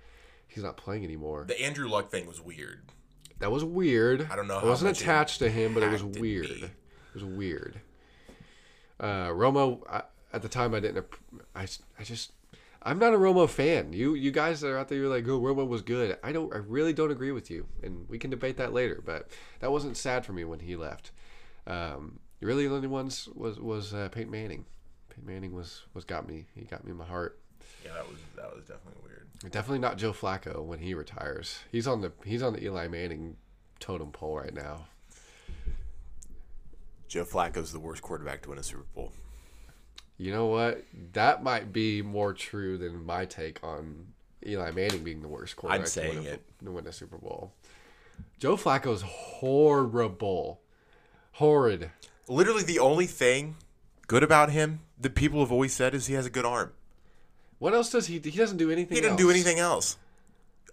he's 0.48 0.64
not 0.64 0.76
playing 0.76 1.06
anymore. 1.06 1.46
The 1.48 1.60
Andrew 1.62 1.88
Luck 1.88 2.12
thing 2.12 2.28
was 2.28 2.42
weird. 2.42 2.82
That 3.40 3.52
was 3.52 3.64
weird. 3.64 4.28
I 4.30 4.36
don't 4.36 4.48
know 4.48 4.60
I 4.60 4.66
wasn't 4.66 5.00
attached 5.00 5.40
to 5.40 5.50
him, 5.50 5.74
but 5.74 5.84
it 5.84 5.92
was 5.92 6.04
weird. 6.04 6.50
me. 6.50 6.64
It 6.64 6.72
was 7.14 7.24
weird. 7.24 7.80
Uh, 9.00 9.28
Romo, 9.28 9.82
I, 9.90 10.04
at 10.34 10.42
the 10.42 10.50
time, 10.50 10.74
I 10.74 10.82
didn't. 10.82 11.06
I, 11.56 11.68
I 12.00 12.04
just, 12.04 12.32
I'm 12.86 13.00
not 13.00 13.16
a 13.16 13.18
Romo 13.18 13.50
fan. 13.50 13.94
You, 13.94 14.14
you 14.14 14.30
guys 14.30 14.62
that 14.62 14.70
are 14.70 14.78
out 14.78 14.90
there, 14.90 15.00
you're 15.00 15.10
like, 15.10 15.28
oh, 15.28 15.42
Romo 15.42 15.68
was 15.68 15.82
good. 15.82 16.18
I 16.24 16.32
don't. 16.32 16.54
I 16.54 16.58
really 16.58 16.94
don't 16.94 17.12
agree 17.12 17.32
with 17.32 17.50
you, 17.50 17.66
and 17.82 18.08
we 18.08 18.20
can 18.20 18.30
debate 18.30 18.58
that 18.58 18.74
later. 18.74 19.02
But 19.04 19.30
that 19.60 19.72
wasn't 19.72 19.98
sad 19.98 20.24
for 20.24 20.34
me 20.34 20.44
when 20.44 20.60
he 20.60 20.76
left. 20.76 21.12
Um, 21.66 22.20
really, 22.42 22.68
the 22.68 22.76
only 22.76 22.88
ones 22.88 23.28
was 23.34 23.60
was 23.60 23.94
uh, 23.94 24.10
Peyton 24.12 24.32
Manning. 24.32 24.66
Peyton 25.10 25.26
Manning 25.26 25.54
was 25.54 25.82
was 25.96 26.06
got 26.06 26.28
me. 26.28 26.46
He 26.54 26.66
got 26.66 26.86
me 26.86 26.92
in 26.92 26.98
my 26.98 27.06
heart. 27.06 27.40
Yeah, 27.84 27.94
that 27.94 28.08
was 28.08 28.20
that 28.36 28.56
was 28.56 28.66
definitely 28.66 29.02
weird. 29.04 29.52
Definitely 29.52 29.80
not 29.80 29.98
Joe 29.98 30.14
Flacco 30.14 30.64
when 30.64 30.80
he 30.80 30.94
retires. 30.94 31.60
He's 31.72 31.88
on 31.88 32.02
the 32.02 32.12
he's 32.24 32.44
on 32.44 32.54
the 32.54 32.64
Eli 32.64 32.88
Manning 32.88 33.38
totem 33.80 34.12
pole 34.12 34.38
right 34.38 34.54
now. 34.54 34.88
Joe 37.08 37.26
Flacco's 37.26 37.72
the 37.72 37.80
worst 37.80 38.02
quarterback 38.02 38.44
to 38.44 38.50
win 38.50 38.60
a 38.60 38.64
Super 38.64 38.86
Bowl. 38.94 39.12
You 40.18 40.32
know 40.32 40.46
what? 40.48 40.84
That 41.14 41.44
might 41.44 41.74
be 41.74 42.02
more 42.02 42.34
true 42.34 42.78
than 42.78 43.06
my 43.06 43.26
take 43.26 43.64
on 43.64 44.08
Eli 44.46 44.72
Manning 44.72 45.04
being 45.04 45.22
the 45.22 45.28
worst 45.28 45.56
quarterback 45.56 45.88
saying 45.88 46.14
to, 46.14 46.20
win 46.20 46.28
a, 46.28 46.32
it. 46.32 46.44
to 46.64 46.72
win 46.72 46.88
a 46.88 46.94
Super 46.94 47.18
Bowl. 47.18 47.54
Joe 48.40 48.56
Flacco's 48.56 49.02
horrible, 49.02 50.62
horrid. 51.34 51.92
Literally, 52.28 52.64
the 52.64 52.80
only 52.80 53.08
thing 53.08 53.56
good 54.08 54.24
about 54.24 54.52
him 54.52 54.80
that 55.00 55.16
people 55.16 55.42
have 55.42 55.52
always 55.52 55.74
said 55.74 55.94
is 55.94 56.08
he 56.08 56.14
has 56.14 56.26
a 56.26 56.30
good 56.30 56.46
arm. 56.46 56.72
What 57.60 57.74
else 57.74 57.90
does 57.90 58.08
he? 58.08 58.20
He 58.20 58.32
doesn't 58.32 58.58
do 58.58 58.72
anything. 58.72 58.96
He 58.96 59.02
didn't 59.02 59.14
else. 59.14 59.22
do 59.22 59.30
anything 59.30 59.60
else. 59.60 59.98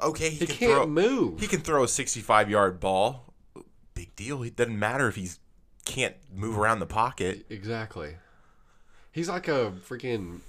Okay, 0.01 0.31
he, 0.31 0.37
He 0.39 0.47
can 0.47 0.57
can't 0.57 0.73
throw. 0.73 0.87
move. 0.87 1.41
He 1.41 1.47
can 1.47 1.61
throw 1.61 1.85
a 1.85 1.89
65 1.89 2.49
yard 2.51 2.81
ball. 2.81 3.33
Big 3.95 4.15
deal. 4.17 4.43
It 4.43 4.57
doesn't 4.57 4.79
matter 4.79 5.09
if 5.09 5.17
he 5.17 5.29
can't 5.85 6.17
move 6.33 6.59
around 6.59 6.79
the 6.79 6.87
pocket. 6.87 7.47
Exactly. 7.51 8.15
He's 9.13 9.29
like 9.29 9.47
a 9.47 9.75
freaking 9.87 10.41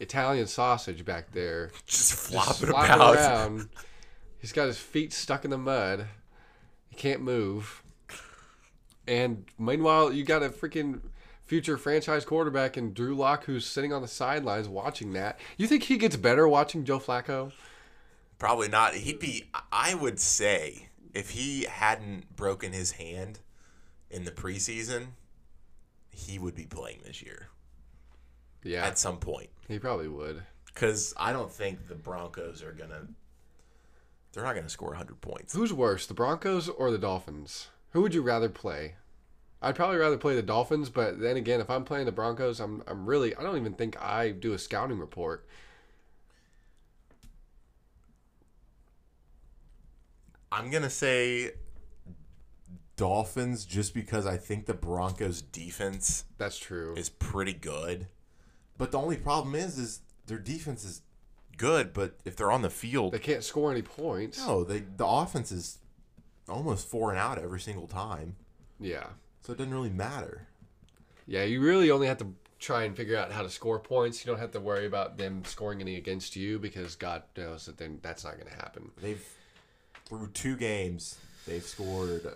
Italian 0.00 0.46
sausage 0.46 1.04
back 1.04 1.32
there. 1.32 1.70
Just 1.86 2.14
flopping 2.14 2.68
flopping 2.68 2.94
about. 2.94 3.16
around. 3.16 3.68
He's 4.38 4.52
got 4.52 4.66
his 4.66 4.78
feet 4.78 5.12
stuck 5.12 5.44
in 5.44 5.50
the 5.50 5.58
mud. 5.58 6.06
He 6.88 6.96
can't 6.96 7.20
move. 7.20 7.82
And 9.06 9.44
meanwhile, 9.58 10.12
you 10.12 10.24
got 10.24 10.42
a 10.42 10.48
freaking 10.48 11.00
future 11.46 11.76
franchise 11.76 12.24
quarterback 12.24 12.78
in 12.78 12.94
Drew 12.94 13.14
Lock 13.14 13.44
who's 13.44 13.66
sitting 13.66 13.92
on 13.92 14.00
the 14.00 14.08
sidelines 14.08 14.66
watching 14.66 15.12
that. 15.12 15.38
You 15.58 15.66
think 15.66 15.84
he 15.84 15.98
gets 15.98 16.16
better 16.16 16.48
watching 16.48 16.84
Joe 16.84 16.98
Flacco? 16.98 17.52
Probably 18.38 18.68
not. 18.68 18.94
He'd 18.94 19.18
be. 19.18 19.44
I 19.70 19.94
would 19.94 20.18
say 20.18 20.88
if 21.12 21.30
he 21.30 21.64
hadn't 21.64 22.34
broken 22.34 22.72
his 22.72 22.92
hand 22.92 23.40
in 24.10 24.24
the 24.24 24.30
preseason, 24.30 25.08
he 26.10 26.38
would 26.38 26.54
be 26.54 26.64
playing 26.64 27.00
this 27.04 27.22
year 27.22 27.48
Yeah, 28.64 28.84
at 28.84 28.98
some 28.98 29.18
point. 29.18 29.50
he 29.68 29.78
probably 29.78 30.08
would. 30.08 30.42
Because 30.66 31.14
I 31.16 31.32
don't 31.32 31.52
think 31.52 31.86
the 31.86 31.94
Broncos 31.94 32.62
are 32.62 32.72
gonna. 32.72 33.06
They're 34.32 34.42
not 34.42 34.56
gonna 34.56 34.68
score 34.68 34.88
100 34.88 35.20
points. 35.20 35.54
Who's 35.54 35.72
worse, 35.72 36.06
the 36.06 36.14
Broncos 36.14 36.68
or 36.68 36.90
the 36.90 36.98
Dolphins? 36.98 37.68
Who 37.92 38.02
would 38.02 38.12
you 38.14 38.22
rather 38.22 38.48
play? 38.48 38.96
I'd 39.62 39.76
probably 39.76 39.96
rather 39.98 40.16
play 40.18 40.34
the 40.34 40.42
Dolphins, 40.42 40.90
but 40.90 41.20
then 41.20 41.36
again, 41.36 41.60
if 41.60 41.70
I'm 41.70 41.84
playing 41.84 42.06
the 42.06 42.12
Broncos, 42.12 42.58
I'm 42.58 42.82
I'm 42.88 43.06
really 43.06 43.34
I 43.36 43.42
don't 43.42 43.56
even 43.56 43.74
think 43.74 44.00
I 44.02 44.30
do 44.30 44.52
a 44.52 44.58
scouting 44.58 44.98
report. 44.98 45.46
I'm 50.52 50.70
gonna 50.70 50.90
say 50.90 51.52
Dolphins 52.96 53.64
just 53.64 53.94
because 53.94 54.26
I 54.26 54.36
think 54.36 54.66
the 54.66 54.74
Broncos 54.74 55.42
defense 55.42 56.24
That's 56.38 56.58
true. 56.58 56.94
is 56.96 57.08
pretty 57.08 57.52
good. 57.54 58.06
But 58.78 58.90
the 58.92 58.98
only 58.98 59.16
problem 59.16 59.54
is 59.54 59.78
is 59.78 60.00
their 60.26 60.38
defense 60.38 60.84
is 60.84 61.02
good, 61.56 61.92
but 61.92 62.16
if 62.24 62.34
they're 62.36 62.50
on 62.52 62.62
the 62.62 62.70
field, 62.70 63.12
They 63.12 63.18
can't 63.18 63.44
score 63.44 63.70
any 63.70 63.82
points. 63.82 64.38
no, 64.38 64.64
they 64.64 64.80
the 64.80 65.06
offense 65.06 65.52
is 65.52 65.78
almost 66.48 66.88
four 66.88 67.10
and 67.10 67.18
out 67.18 67.38
every 67.38 67.60
single 67.60 67.86
time. 67.86 68.36
Yeah. 68.80 69.06
So 69.42 69.52
it 69.52 69.58
doesn't 69.58 69.72
really 69.72 69.90
matter. 69.90 70.48
Yeah, 71.26 71.44
you 71.44 71.60
really 71.60 71.90
only 71.90 72.06
have 72.06 72.18
to 72.18 72.34
try 72.58 72.84
and 72.84 72.96
figure 72.96 73.16
out 73.16 73.30
how 73.30 73.42
to 73.42 73.50
score 73.50 73.78
points. 73.78 74.24
You 74.24 74.30
don't 74.32 74.40
have 74.40 74.52
to 74.52 74.60
worry 74.60 74.86
about 74.86 75.16
them 75.18 75.44
scoring 75.44 75.80
any 75.80 75.96
against 75.96 76.34
you 76.34 76.58
because 76.58 76.96
God 76.96 77.22
knows 77.36 77.66
that 77.66 77.76
then 77.78 77.98
that's 78.02 78.24
not 78.24 78.34
going 78.38 78.48
to 78.50 78.56
happen. 78.56 78.90
They've 79.00 79.24
through 80.06 80.28
two 80.34 80.56
games, 80.56 81.16
they've 81.46 81.62
scored 81.64 82.26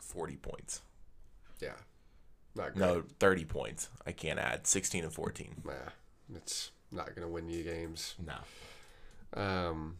forty 0.00 0.36
points. 0.36 0.80
Yeah. 1.60 1.72
No, 2.76 3.04
thirty 3.18 3.44
points. 3.44 3.88
I 4.06 4.12
can't 4.12 4.38
add 4.38 4.66
sixteen 4.66 5.04
and 5.04 5.12
fourteen. 5.12 5.56
Nah, 5.64 5.72
it's 6.34 6.70
not 6.90 7.14
going 7.14 7.26
to 7.26 7.28
win 7.28 7.48
you 7.48 7.62
games. 7.62 8.14
No. 8.24 9.40
Um, 9.40 9.98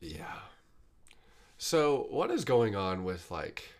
yeah. 0.00 0.38
So 1.58 2.06
what 2.10 2.30
is 2.30 2.44
going 2.44 2.76
on 2.76 3.04
with 3.04 3.30
like? 3.30 3.70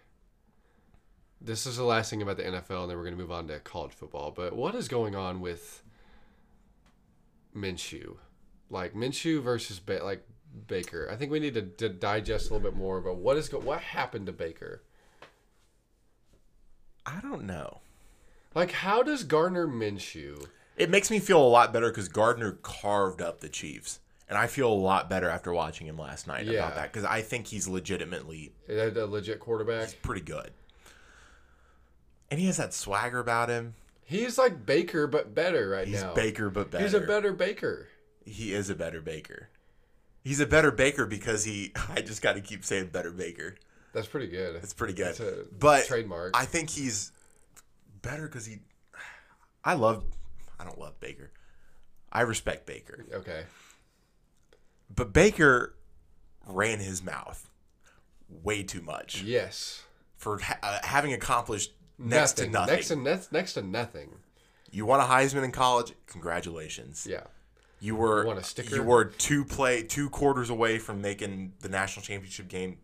This 1.41 1.67
is 1.67 1.77
the 1.77 1.85
last 1.85 2.09
thing 2.09 2.23
about 2.23 2.39
the 2.39 2.45
NFL, 2.45 2.83
and 2.83 2.91
then 2.91 2.97
we're 2.97 3.05
going 3.05 3.17
to 3.17 3.21
move 3.21 3.33
on 3.33 3.49
to 3.49 3.59
college 3.61 3.93
football. 3.93 4.31
But 4.31 4.57
what 4.57 4.75
is 4.75 4.89
going 4.89 5.15
on 5.15 5.41
with 5.41 5.83
Minshew? 7.55 8.17
Like 8.71 8.95
Minshew 8.95 9.43
versus 9.43 9.79
ba- 9.79 10.01
like 10.03 10.27
Baker. 10.67 11.09
I 11.13 11.17
think 11.17 11.31
we 11.31 11.41
need 11.41 11.55
to, 11.55 11.63
to 11.63 11.89
digest 11.89 12.49
a 12.49 12.55
little 12.55 12.71
bit 12.71 12.79
more 12.79 12.99
about 12.99 13.17
what 13.17 13.37
is 13.37 13.49
go- 13.49 13.59
what 13.59 13.81
happened 13.81 14.27
to 14.27 14.33
Baker. 14.33 14.83
I 17.07 17.21
don't 17.21 17.45
know. 17.45 17.81
Like, 18.55 18.71
how 18.73 19.03
does 19.03 19.25
Gardner 19.25 19.67
Minshew? 19.67 20.47
It 20.77 20.91
makes 20.91 21.11
me 21.11 21.19
feel 21.19 21.41
a 21.41 21.47
lot 21.49 21.73
better 21.73 21.89
because 21.91 22.09
Gardner 22.09 22.53
carved 22.63 23.21
up 23.21 23.41
the 23.41 23.49
Chiefs, 23.49 24.01
and 24.29 24.39
I 24.39 24.47
feel 24.47 24.71
a 24.71 24.75
lot 24.75 25.09
better 25.11 25.29
after 25.29 25.53
watching 25.53 25.87
him 25.87 25.99
last 25.99 26.27
night 26.27 26.47
Yeah. 26.47 26.61
about 26.61 26.75
that 26.77 26.93
because 26.93 27.05
I 27.05 27.23
think 27.23 27.47
he's 27.49 27.69
legitimately 27.69 28.53
A 28.69 28.89
a 28.89 29.07
legit 29.07 29.41
quarterback. 29.41 29.85
He's 29.85 29.95
pretty 29.95 30.23
good, 30.23 30.51
and 32.31 32.41
he 32.41 32.47
has 32.47 32.57
that 32.57 32.75
swagger 32.75 33.19
about 33.21 33.49
him. 33.49 33.75
He's 34.05 34.37
like 34.39 34.67
Baker, 34.67 35.07
but 35.07 35.35
better 35.35 35.69
right 35.69 35.87
He's 35.89 36.03
now. 36.03 36.13
Baker, 36.15 36.51
but 36.51 36.71
better. 36.71 36.85
He's 36.85 36.95
a 36.95 37.01
better 37.01 37.33
Baker. 37.33 37.89
He 38.25 38.53
is 38.53 38.69
a 38.71 38.75
better 38.75 39.01
Baker. 39.01 39.49
He's 40.23 40.41
a 40.41 40.47
better 40.47 40.71
Baker 40.71 41.07
because 41.07 41.45
he. 41.45 41.73
I 41.95 42.01
just 42.03 42.21
got 42.23 42.35
to 42.35 42.41
keep 42.41 42.65
saying 42.65 42.89
better 42.89 43.11
Baker. 43.11 43.57
That's 43.95 44.07
pretty 44.07 44.27
good. 44.27 44.57
It's 44.57 44.75
pretty 44.75 44.93
good. 44.93 45.19
It's 45.19 45.49
but 45.59 45.87
trademark. 45.87 46.37
I 46.37 46.45
think 46.45 46.69
he's 46.69 47.13
better 48.03 48.23
because 48.27 48.45
he. 48.45 48.59
I 49.65 49.75
love. 49.75 50.05
I 50.61 50.65
don't 50.65 50.79
love 50.79 50.99
Baker. 51.01 51.31
I 52.13 52.21
respect 52.23 52.67
Baker, 52.67 53.05
okay. 53.13 53.43
but 54.95 55.13
Baker 55.13 55.75
ran 56.47 56.79
his 56.79 57.03
mouth 57.03 57.51
way 58.29 58.63
too 58.63 58.81
much 58.83 59.23
Yes. 59.23 59.83
for 60.17 60.39
ha- 60.39 60.59
uh, 60.63 60.79
having 60.85 61.13
accomplished 61.13 61.73
next 61.99 62.39
nothing. 62.39 62.53
to 62.53 62.59
nothing. 62.59 62.75
Next 62.77 62.89
to 62.89 62.97
next, 62.97 63.33
next 63.33 63.53
to 63.55 63.63
nothing. 63.63 64.11
you 64.71 64.87
won 64.87 65.01
a 65.01 65.05
Heisman 65.05 65.43
in 65.43 65.51
college. 65.51 65.93
Congratulations. 66.07 67.05
Yeah. 67.09 67.23
You 67.81 67.97
were 67.97 68.41
sticker? 68.43 68.77
You 68.77 68.83
were 68.85 69.05
two 69.07 69.45
play 69.45 69.83
two 69.83 70.09
quarters 70.09 70.51
away 70.51 70.79
from 70.79 71.01
making 71.03 71.55
the 71.61 71.69
national 71.69 72.05
championship 72.05 72.47
game. 72.49 72.79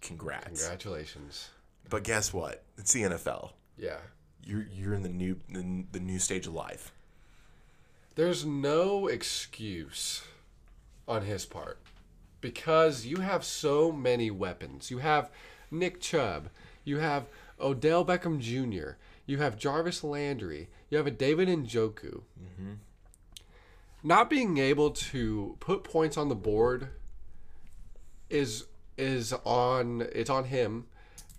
Congrats. 0.00 0.60
Congratulations. 0.60 1.50
But 1.88 2.04
guess 2.04 2.32
what? 2.32 2.62
It's 2.78 2.92
the 2.92 3.02
NFL. 3.02 3.50
Yeah. 3.78 3.98
You're 4.44 4.66
you're 4.72 4.94
in 4.94 5.02
the 5.02 5.08
new 5.08 5.40
the, 5.48 5.84
the 5.92 6.00
new 6.00 6.18
stage 6.18 6.46
of 6.46 6.54
life. 6.54 6.92
There's 8.14 8.46
no 8.46 9.08
excuse 9.08 10.22
on 11.06 11.22
his 11.22 11.44
part 11.44 11.78
because 12.40 13.06
you 13.06 13.18
have 13.18 13.44
so 13.44 13.92
many 13.92 14.30
weapons. 14.30 14.90
You 14.90 14.98
have 14.98 15.30
Nick 15.70 16.00
Chubb, 16.00 16.48
you 16.84 16.98
have 16.98 17.26
Odell 17.60 18.04
Beckham 18.04 18.38
Jr., 18.38 18.96
you 19.26 19.38
have 19.38 19.58
Jarvis 19.58 20.04
Landry, 20.04 20.68
you 20.88 20.96
have 20.96 21.06
a 21.06 21.10
David 21.10 21.48
Njoku. 21.48 22.22
Mm-hmm. 22.40 22.72
Not 24.02 24.30
being 24.30 24.58
able 24.58 24.90
to 24.90 25.56
put 25.58 25.82
points 25.82 26.16
on 26.16 26.28
the 26.28 26.34
board 26.36 26.88
is 28.30 28.64
is 28.98 29.32
on 29.44 30.06
it's 30.12 30.30
on 30.30 30.44
him, 30.44 30.86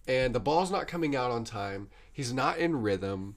and 0.08 0.34
the 0.36 0.39
ball's 0.39 0.72
not 0.72 0.88
coming 0.88 1.15
out 1.15 1.32
on 1.32 1.43
time. 1.43 1.89
He's 2.12 2.34
not 2.34 2.58
in 2.58 2.82
rhythm. 2.82 3.36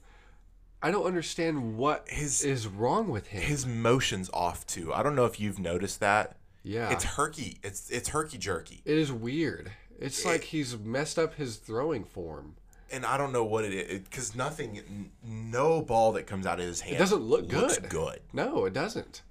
I 0.83 0.89
don't 0.89 1.05
understand 1.05 1.77
what 1.77 2.07
His- 2.09 2.43
is 2.43 2.65
wrong 2.67 3.09
with 3.09 3.27
him. 3.27 3.41
His 3.41 3.65
motion's 3.67 4.29
off 4.33 4.65
too. 4.65 4.91
I 4.93 5.03
don't 5.03 5.15
know 5.15 5.25
if 5.25 5.39
you've 5.39 5.59
noticed 5.59 5.99
that. 5.99 6.37
Yeah. 6.63 6.89
It's 6.91 7.03
herky. 7.03 7.59
It's 7.63 7.89
it's 7.89 8.09
herky 8.09 8.37
jerky. 8.39 8.81
It 8.85 8.97
is 8.97 9.11
weird. 9.11 9.71
It's 9.99 10.25
like 10.25 10.45
he's 10.45 10.75
messed 10.77 11.19
up 11.19 11.35
his 11.35 11.57
throwing 11.57 12.03
form. 12.03 12.55
And 12.91 13.05
I 13.05 13.17
don't 13.17 13.31
know 13.31 13.45
what 13.45 13.63
it 13.63 13.71
is 13.73 13.99
because 14.01 14.35
nothing, 14.35 14.79
n- 14.79 15.11
no 15.23 15.81
ball 15.81 16.11
that 16.13 16.27
comes 16.27 16.45
out 16.45 16.59
of 16.59 16.65
his 16.65 16.81
hand 16.81 16.95
It 16.95 16.99
doesn't 16.99 17.21
look 17.21 17.47
good. 17.47 17.87
good. 17.87 18.19
No, 18.33 18.65
it 18.65 18.73
doesn't. 18.73 19.21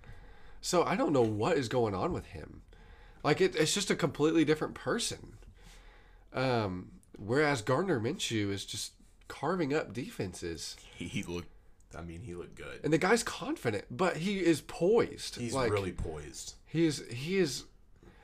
So 0.62 0.82
I 0.84 0.94
don't 0.96 1.12
know 1.12 1.20
what 1.22 1.58
is 1.58 1.68
going 1.68 1.94
on 1.94 2.12
with 2.12 2.26
him. 2.26 2.62
Like 3.22 3.40
it, 3.40 3.54
it's 3.56 3.74
just 3.74 3.90
a 3.90 3.96
completely 3.96 4.44
different 4.44 4.74
person. 4.74 5.34
Um, 6.32 6.92
whereas 7.18 7.62
Gardner 7.62 8.00
Minshew 8.00 8.50
is 8.50 8.64
just 8.64 8.92
carving 9.28 9.74
up 9.74 9.92
defenses, 9.92 10.76
He, 10.96 11.06
he 11.06 11.22
looked. 11.22 11.48
I 11.96 12.02
mean, 12.02 12.20
he 12.22 12.34
looked 12.36 12.54
good. 12.54 12.80
and 12.84 12.92
the 12.92 12.98
guy's 12.98 13.24
confident, 13.24 13.84
but 13.90 14.18
he 14.18 14.38
is 14.38 14.60
poised. 14.60 15.36
He's 15.36 15.54
like, 15.54 15.72
really 15.72 15.92
poised. 15.92 16.54
He 16.66 16.86
is. 16.86 17.02
He 17.10 17.38
is. 17.38 17.64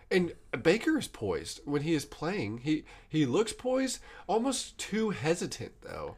And 0.09 0.35
Baker 0.63 0.97
is 0.97 1.09
poised 1.09 1.61
when 1.65 1.83
he 1.83 1.93
is 1.95 2.05
playing. 2.05 2.59
He 2.59 2.85
he 3.09 3.27
looks 3.27 3.53
poised, 3.53 3.99
almost 4.29 4.79
too 4.79 5.11
hesitant 5.11 5.73
though. 5.83 6.15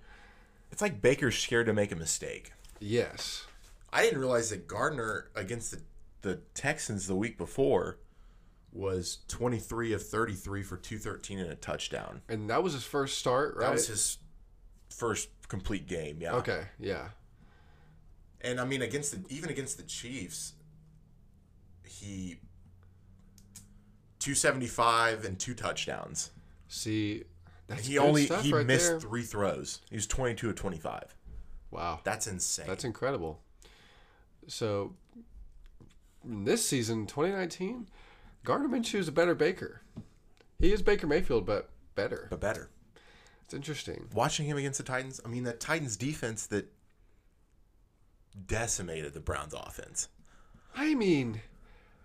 It's 0.71 0.83
like 0.83 1.01
Baker's 1.01 1.39
scared 1.39 1.65
to 1.67 1.73
make 1.73 1.91
a 1.91 1.97
mistake. 1.97 2.53
Yes. 2.81 3.47
I 3.91 4.03
didn't 4.03 4.19
realize 4.21 4.51
that 4.51 4.69
Gardner 4.69 5.31
against 5.35 5.71
the, 5.71 5.81
the 6.21 6.41
Texans 6.53 7.07
the 7.07 7.17
week 7.17 7.39
before 7.39 7.97
was 8.73 9.19
23 9.29 9.93
of 9.95 10.07
33 10.07 10.63
for 10.63 10.77
213 10.77 11.39
and 11.39 11.51
a 11.51 11.55
touchdown. 11.55 12.21
And 12.29 12.49
that 12.51 12.63
was 12.63 12.73
his 12.75 12.85
first 12.85 13.19
start, 13.19 13.57
right? 13.57 13.67
That 13.67 13.73
was 13.73 13.87
his 13.89 14.19
first 14.91 15.29
complete 15.49 15.87
game, 15.87 16.19
yeah. 16.21 16.35
Okay, 16.35 16.65
yeah. 16.79 17.09
And 18.41 18.61
I 18.61 18.65
mean 18.65 18.83
against 18.83 19.13
the 19.13 19.35
even 19.35 19.51
against 19.51 19.77
the 19.79 19.83
Chiefs, 19.85 20.53
he 21.85 22.39
275 24.19 25.25
and 25.25 25.39
two 25.39 25.55
touchdowns. 25.55 26.31
See, 26.69 27.25
that's 27.67 27.87
He 27.87 27.99
only 27.99 28.27
he 28.27 28.53
right 28.53 28.67
missed 28.67 28.91
there. 28.91 29.01
three 29.01 29.23
throws. 29.23 29.81
He 29.91 29.97
was 29.97 30.07
22 30.07 30.51
of 30.51 30.55
25. 30.57 31.15
Wow, 31.71 32.01
That's 32.05 32.27
insane. 32.27 32.67
that's 32.67 32.85
incredible. 32.85 33.41
So, 34.47 34.95
in 36.25 36.45
this 36.45 36.67
season, 36.67 37.07
2019, 37.07 37.87
Gardner 38.45 38.69
Minshew 38.69 38.99
is 38.99 39.09
a 39.09 39.13
better 39.13 39.35
Baker. 39.35 39.83
He 40.59 40.73
is 40.73 40.83
Baker 40.83 41.07
Mayfield, 41.07 41.47
but 41.47 41.71
better. 41.95 42.27
but 42.31 42.41
better. 42.41 42.71
It's 43.45 43.55
interesting. 43.55 44.09
Watching 44.13 44.47
him 44.47 44.57
against 44.57 44.79
the 44.79 44.85
Titans, 44.85 45.21
I 45.25 45.29
mean 45.29 45.45
that 45.45 45.61
Titans 45.61 45.97
defense 45.97 46.47
that 46.47 46.73
decimated 48.47 49.15
the 49.15 49.21
Browns 49.21 49.55
offense. 49.55 50.09
I 50.77 50.95
mean, 50.95 51.41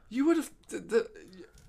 you 0.09 0.25
would 0.25 0.37
have 0.37 0.51
the, 0.69 0.79
the 0.79 1.09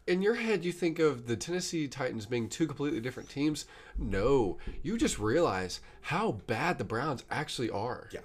in 0.07 0.23
your 0.23 0.35
head 0.35 0.65
you 0.65 0.73
think 0.73 0.99
of 0.99 1.27
the 1.27 1.37
Tennessee 1.37 1.89
Titans 1.89 2.27
being 2.27 2.49
two 2.49 2.67
completely 2.67 3.01
different 3.01 3.29
teams. 3.29 3.67
No, 3.99 4.59
you 4.83 4.99
just 4.99 5.19
realize 5.19 5.81
how 6.03 6.33
bad 6.47 6.79
the 6.79 6.85
Browns 6.85 7.25
actually 7.31 7.71
are. 7.71 8.09
Yeah. 8.13 8.21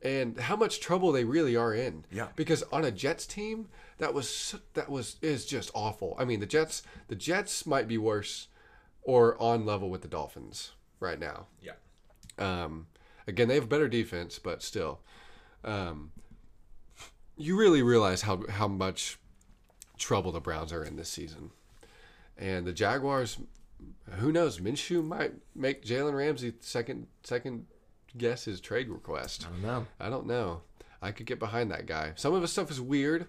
And 0.00 0.38
how 0.38 0.54
much 0.54 0.80
trouble 0.80 1.10
they 1.10 1.24
really 1.24 1.56
are 1.56 1.74
in. 1.74 2.04
Yeah. 2.12 2.28
Because 2.36 2.62
on 2.70 2.84
a 2.84 2.92
Jets 2.92 3.26
team, 3.26 3.66
that 3.98 4.14
was 4.14 4.56
that 4.74 4.88
was 4.88 5.16
is 5.22 5.44
just 5.46 5.70
awful. 5.74 6.16
I 6.18 6.24
mean, 6.24 6.40
the 6.40 6.46
Jets 6.46 6.82
the 7.08 7.16
Jets 7.16 7.66
might 7.66 7.88
be 7.88 7.98
worse 7.98 8.48
or 9.02 9.40
on 9.40 9.64
level 9.64 9.90
with 9.90 10.02
the 10.02 10.08
Dolphins 10.08 10.72
right 11.00 11.18
now. 11.18 11.46
Yeah. 11.62 11.72
Um, 12.38 12.86
again, 13.26 13.48
they 13.48 13.56
have 13.56 13.68
better 13.68 13.88
defense, 13.88 14.38
but 14.38 14.62
still, 14.62 15.00
um, 15.64 16.12
you 17.36 17.58
really 17.58 17.82
realize 17.82 18.22
how 18.22 18.44
how 18.48 18.68
much 18.68 19.18
trouble 19.98 20.32
the 20.32 20.40
Browns 20.40 20.72
are 20.72 20.84
in 20.84 20.96
this 20.96 21.08
season, 21.08 21.50
and 22.36 22.66
the 22.66 22.72
Jaguars. 22.72 23.38
Who 24.18 24.32
knows? 24.32 24.58
Minshew 24.58 25.04
might 25.04 25.34
make 25.54 25.84
Jalen 25.84 26.14
Ramsey 26.14 26.54
second 26.60 27.06
second 27.22 27.66
guess 28.16 28.44
his 28.44 28.60
trade 28.60 28.88
request. 28.88 29.46
I 29.46 29.50
don't 29.50 29.62
know. 29.62 29.86
I 30.00 30.08
don't 30.08 30.26
know. 30.26 30.62
I 31.00 31.12
could 31.12 31.26
get 31.26 31.38
behind 31.38 31.70
that 31.70 31.86
guy. 31.86 32.12
Some 32.16 32.34
of 32.34 32.42
his 32.42 32.50
stuff 32.50 32.70
is 32.70 32.80
weird. 32.80 33.28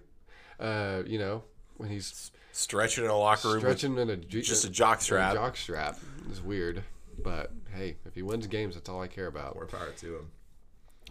Uh, 0.60 1.02
you 1.06 1.18
know, 1.18 1.42
when 1.78 1.88
he's 1.88 2.30
Stretching 2.52 3.04
in 3.04 3.10
a 3.10 3.16
locker 3.16 3.48
room 3.48 3.60
stretching 3.60 3.96
in 3.96 4.10
a 4.10 4.16
just 4.16 4.64
a 4.64 4.68
jock 4.68 5.00
strap. 5.00 5.32
a 5.32 5.36
jock 5.36 5.56
strap 5.56 5.98
is 6.30 6.42
weird. 6.42 6.82
But 7.22 7.52
hey, 7.74 7.96
if 8.04 8.14
he 8.14 8.22
wins 8.22 8.46
games, 8.48 8.74
that's 8.74 8.88
all 8.88 9.00
I 9.00 9.06
care 9.06 9.28
about. 9.28 9.54
More 9.54 9.66
power 9.66 9.90
to 9.98 10.16
him. 10.16 10.30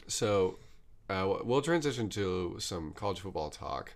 So 0.07 0.59
uh, 1.09 1.37
we'll 1.43 1.61
transition 1.61 2.09
to 2.09 2.57
some 2.59 2.91
college 2.93 3.21
football 3.21 3.49
talk. 3.49 3.93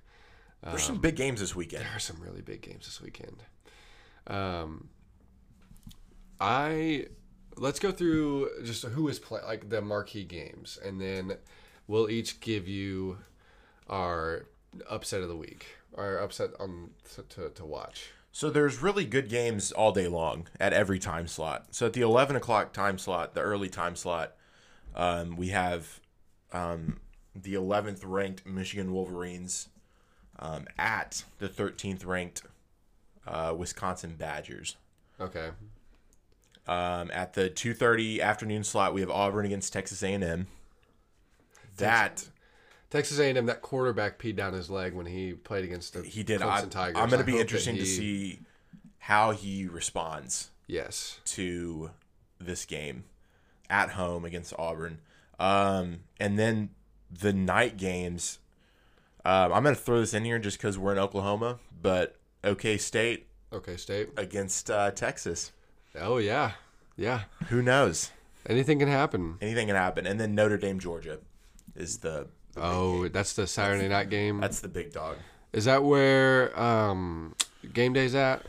There's 0.64 0.84
some 0.84 1.00
big 1.00 1.18
games 1.18 1.42
this 1.42 1.56
weekend. 1.56 1.84
There 1.84 1.96
are 1.96 2.00
some 2.00 2.22
really 2.22 2.42
big 2.42 2.62
games 2.62 2.86
this 2.86 3.02
weekend. 3.02 3.44
Um, 4.28 4.88
I 6.40 7.08
let's 7.58 7.80
go 7.80 7.92
through 7.92 8.50
just 8.64 8.86
who 8.86 9.10
is 9.10 9.20
play 9.20 9.42
like 9.46 9.70
the 9.70 9.82
marquee 9.82 10.24
games, 10.24 10.80
and 10.84 11.02
then 11.02 11.38
we'll 11.88 12.10
each 12.10 12.40
give 12.40 12.70
you 12.70 13.18
our 13.90 14.46
upset 14.90 15.22
of 15.22 15.30
the 15.30 15.36
week, 15.36 15.78
or 15.94 16.18
upset 16.18 16.52
on 16.60 16.92
to, 17.30 17.50
to, 17.50 17.66
watch. 17.66 18.12
So 18.32 18.50
there's 18.50 18.82
really 18.82 19.06
good 19.06 19.30
games 19.30 19.72
all 19.72 19.92
day 19.92 20.08
long 20.08 20.48
at 20.60 20.74
every 20.74 21.00
time 21.00 21.28
slot. 21.28 21.68
So 21.72 21.86
at 21.86 21.94
the 21.94 22.02
11 22.02 22.36
o'clock 22.36 22.74
time 22.74 22.98
slot, 22.98 23.34
the 23.34 23.42
early 23.42 23.70
time 23.70 23.96
slot, 23.96 24.36
um, 24.96 25.36
we 25.36 25.50
have 25.50 26.00
um, 26.52 27.00
the 27.36 27.54
11th 27.54 28.02
ranked 28.04 28.46
Michigan 28.46 28.92
Wolverines 28.92 29.70
um, 30.40 30.66
at 30.78 31.24
the 31.40 31.48
13th 31.48 32.06
ranked 32.06 32.44
uh, 33.28 33.54
Wisconsin 33.58 34.16
Badgers. 34.18 34.78
Okay. 35.20 35.50
Um, 36.68 37.12
at 37.12 37.34
the 37.34 37.50
2:30 37.50 38.22
afternoon 38.22 38.64
slot, 38.64 38.94
we 38.94 39.02
have 39.02 39.10
Auburn 39.10 39.46
against 39.46 39.74
Texas 39.74 40.02
A&M. 40.02 40.48
That 41.78 42.30
Texas 42.94 43.18
A&M, 43.20 43.46
that 43.48 43.62
quarterback 43.64 44.20
peed 44.20 44.36
down 44.36 44.54
his 44.54 44.70
leg 44.70 44.94
when 44.94 45.08
he 45.08 45.34
played 45.34 45.66
against 45.66 45.94
the 45.94 46.04
he 46.04 46.22
did. 46.24 46.42
Clemson 46.42 46.66
I, 46.68 46.70
Tigers. 46.70 46.98
I'm 47.02 47.10
going 47.10 47.26
to 47.26 47.26
be 47.26 47.40
interesting 47.40 47.76
to 47.78 47.86
see 47.86 48.40
how 49.00 49.32
he 49.32 49.66
responds 49.66 50.52
Yes. 50.68 51.20
to 51.26 51.90
this 52.40 52.66
game 52.66 53.06
at 53.68 53.90
home 53.90 54.26
against 54.26 54.54
Auburn. 54.60 55.00
Um, 55.40 56.02
and 56.20 56.38
then 56.38 56.70
the 57.12 57.34
night 57.34 57.78
games. 57.78 58.38
Um, 59.26 59.52
I'm 59.54 59.64
gonna 59.64 59.74
throw 59.76 60.00
this 60.02 60.14
in 60.14 60.26
here 60.26 60.38
just 60.38 60.58
because 60.58 60.78
we're 60.78 60.92
in 60.92 61.00
Oklahoma, 61.00 61.60
but 61.82 62.18
OK 62.44 62.78
State 62.78 63.26
Okay, 63.54 63.78
State. 63.78 64.10
against 64.18 64.70
uh, 64.70 64.92
Texas. 64.92 65.52
Oh 66.00 66.18
yeah, 66.18 66.52
yeah. 66.98 67.22
Who 67.48 67.62
knows? 67.62 68.12
Anything 68.46 68.80
can 68.80 68.90
happen. 68.90 69.38
Anything 69.42 69.68
can 69.68 69.76
happen. 69.78 70.06
And 70.06 70.20
then 70.20 70.36
Notre 70.36 70.58
Dame 70.58 70.78
Georgia 70.80 71.20
is 71.76 72.00
the, 72.00 72.28
Oh, 72.56 73.08
that's 73.08 73.34
the 73.34 73.48
Saturday 73.48 73.88
night 73.88 74.10
game. 74.10 74.40
that's 74.40 74.60
the 74.60 74.68
big 74.68 74.92
dog. 74.92 75.18
Is 75.54 75.66
that 75.66 75.84
where 75.84 76.58
um, 76.60 77.36
game 77.74 77.94
day's 77.94 78.16
at? 78.16 78.44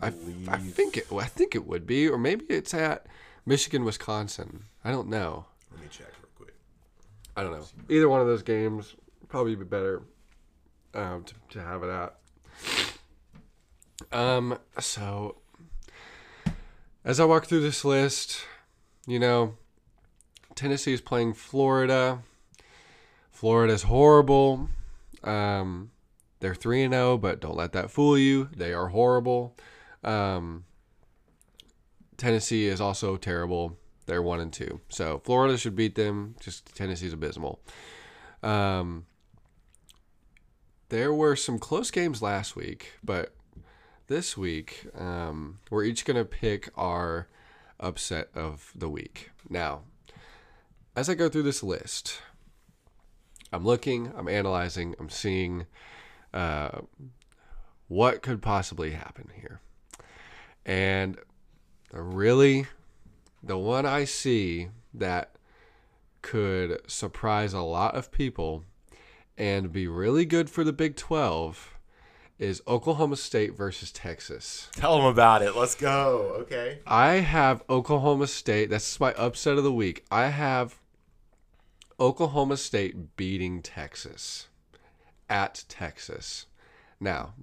I 0.00 0.06
I, 0.06 0.10
believe. 0.10 0.48
I 0.48 0.58
think 0.58 0.96
it. 0.96 1.06
I 1.12 1.24
think 1.24 1.54
it 1.54 1.66
would 1.66 1.86
be, 1.86 2.08
or 2.08 2.18
maybe 2.18 2.44
it's 2.48 2.74
at 2.74 3.06
Michigan, 3.46 3.84
Wisconsin. 3.84 4.64
I 4.84 4.90
don't 4.90 5.08
know. 5.08 5.46
Let 5.72 5.80
me 5.80 5.88
check 5.90 6.06
real 6.20 6.30
quick. 6.36 6.54
I 7.36 7.42
don't 7.42 7.52
know. 7.52 7.64
Either 7.88 8.08
one 8.08 8.20
of 8.20 8.26
those 8.26 8.42
games 8.42 8.94
probably 9.28 9.54
be 9.54 9.64
better 9.64 10.02
um, 10.94 11.24
to, 11.24 11.34
to 11.50 11.62
have 11.62 11.82
it 11.82 11.90
at. 11.90 12.14
Um. 14.12 14.58
So, 14.78 15.36
as 17.04 17.18
I 17.18 17.24
walk 17.24 17.46
through 17.46 17.60
this 17.60 17.84
list, 17.84 18.42
you 19.06 19.18
know, 19.18 19.56
Tennessee 20.54 20.92
is 20.92 21.00
playing 21.00 21.34
Florida. 21.34 22.20
Florida's 23.38 23.84
horrible. 23.84 24.68
Um, 25.22 25.92
they're 26.40 26.56
three 26.56 26.82
and 26.82 26.92
zero, 26.92 27.16
but 27.16 27.38
don't 27.38 27.56
let 27.56 27.70
that 27.70 27.88
fool 27.88 28.18
you. 28.18 28.48
They 28.56 28.72
are 28.72 28.88
horrible. 28.88 29.56
Um, 30.02 30.64
Tennessee 32.16 32.66
is 32.66 32.80
also 32.80 33.16
terrible. 33.16 33.78
They're 34.06 34.22
one 34.22 34.40
and 34.40 34.52
two. 34.52 34.80
So 34.88 35.20
Florida 35.22 35.56
should 35.56 35.76
beat 35.76 35.94
them. 35.94 36.34
Just 36.40 36.74
Tennessee's 36.74 37.12
abysmal. 37.12 37.60
Um, 38.42 39.06
there 40.88 41.14
were 41.14 41.36
some 41.36 41.60
close 41.60 41.92
games 41.92 42.20
last 42.20 42.56
week, 42.56 42.94
but 43.04 43.36
this 44.08 44.36
week 44.36 44.88
um, 44.98 45.60
we're 45.70 45.84
each 45.84 46.04
going 46.04 46.16
to 46.16 46.24
pick 46.24 46.70
our 46.76 47.28
upset 47.78 48.30
of 48.34 48.72
the 48.74 48.88
week. 48.88 49.30
Now, 49.48 49.82
as 50.96 51.08
I 51.08 51.14
go 51.14 51.28
through 51.28 51.44
this 51.44 51.62
list, 51.62 52.20
I'm 53.52 53.64
looking, 53.64 54.12
I'm 54.16 54.28
analyzing, 54.28 54.94
I'm 54.98 55.10
seeing 55.10 55.66
uh, 56.34 56.80
what 57.88 58.22
could 58.22 58.42
possibly 58.42 58.92
happen 58.92 59.30
here. 59.40 59.60
And 60.66 61.18
really, 61.92 62.66
the 63.42 63.58
one 63.58 63.86
I 63.86 64.04
see 64.04 64.68
that 64.92 65.36
could 66.20 66.80
surprise 66.90 67.52
a 67.52 67.60
lot 67.60 67.94
of 67.94 68.10
people 68.10 68.64
and 69.36 69.72
be 69.72 69.86
really 69.86 70.24
good 70.24 70.50
for 70.50 70.64
the 70.64 70.72
Big 70.72 70.96
12 70.96 71.74
is 72.38 72.62
Oklahoma 72.68 73.16
State 73.16 73.56
versus 73.56 73.90
Texas. 73.90 74.68
Tell 74.74 74.96
them 74.96 75.06
about 75.06 75.42
it. 75.42 75.56
Let's 75.56 75.74
go. 75.74 76.36
Okay. 76.40 76.80
I 76.86 77.14
have 77.14 77.62
Oklahoma 77.68 78.26
State. 78.26 78.70
That's 78.70 79.00
my 79.00 79.12
upset 79.14 79.58
of 79.58 79.64
the 79.64 79.72
week. 79.72 80.04
I 80.10 80.26
have 80.26 80.78
Oklahoma 82.00 82.56
State 82.56 83.16
beating 83.16 83.60
Texas 83.60 84.48
at 85.28 85.64
Texas. 85.68 86.46
Now, 87.00 87.34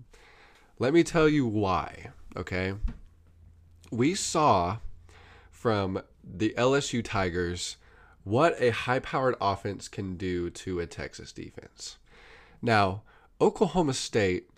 let 0.80 0.94
me 0.94 1.04
tell 1.04 1.28
you 1.28 1.46
why, 1.46 2.12
okay? 2.38 2.74
We 3.92 4.16
saw 4.16 4.78
from 5.52 6.02
the 6.24 6.54
LSU 6.58 7.04
Tigers 7.04 7.78
what 8.24 8.56
a 8.62 8.72
high 8.72 9.00
powered 9.00 9.36
offense 9.42 9.88
can 9.88 10.16
do 10.16 10.50
to 10.50 10.80
a 10.80 10.88
Texas 10.88 11.32
defense. 11.32 11.98
Now, 12.62 13.04
Oklahoma 13.42 13.94
State 13.94 14.50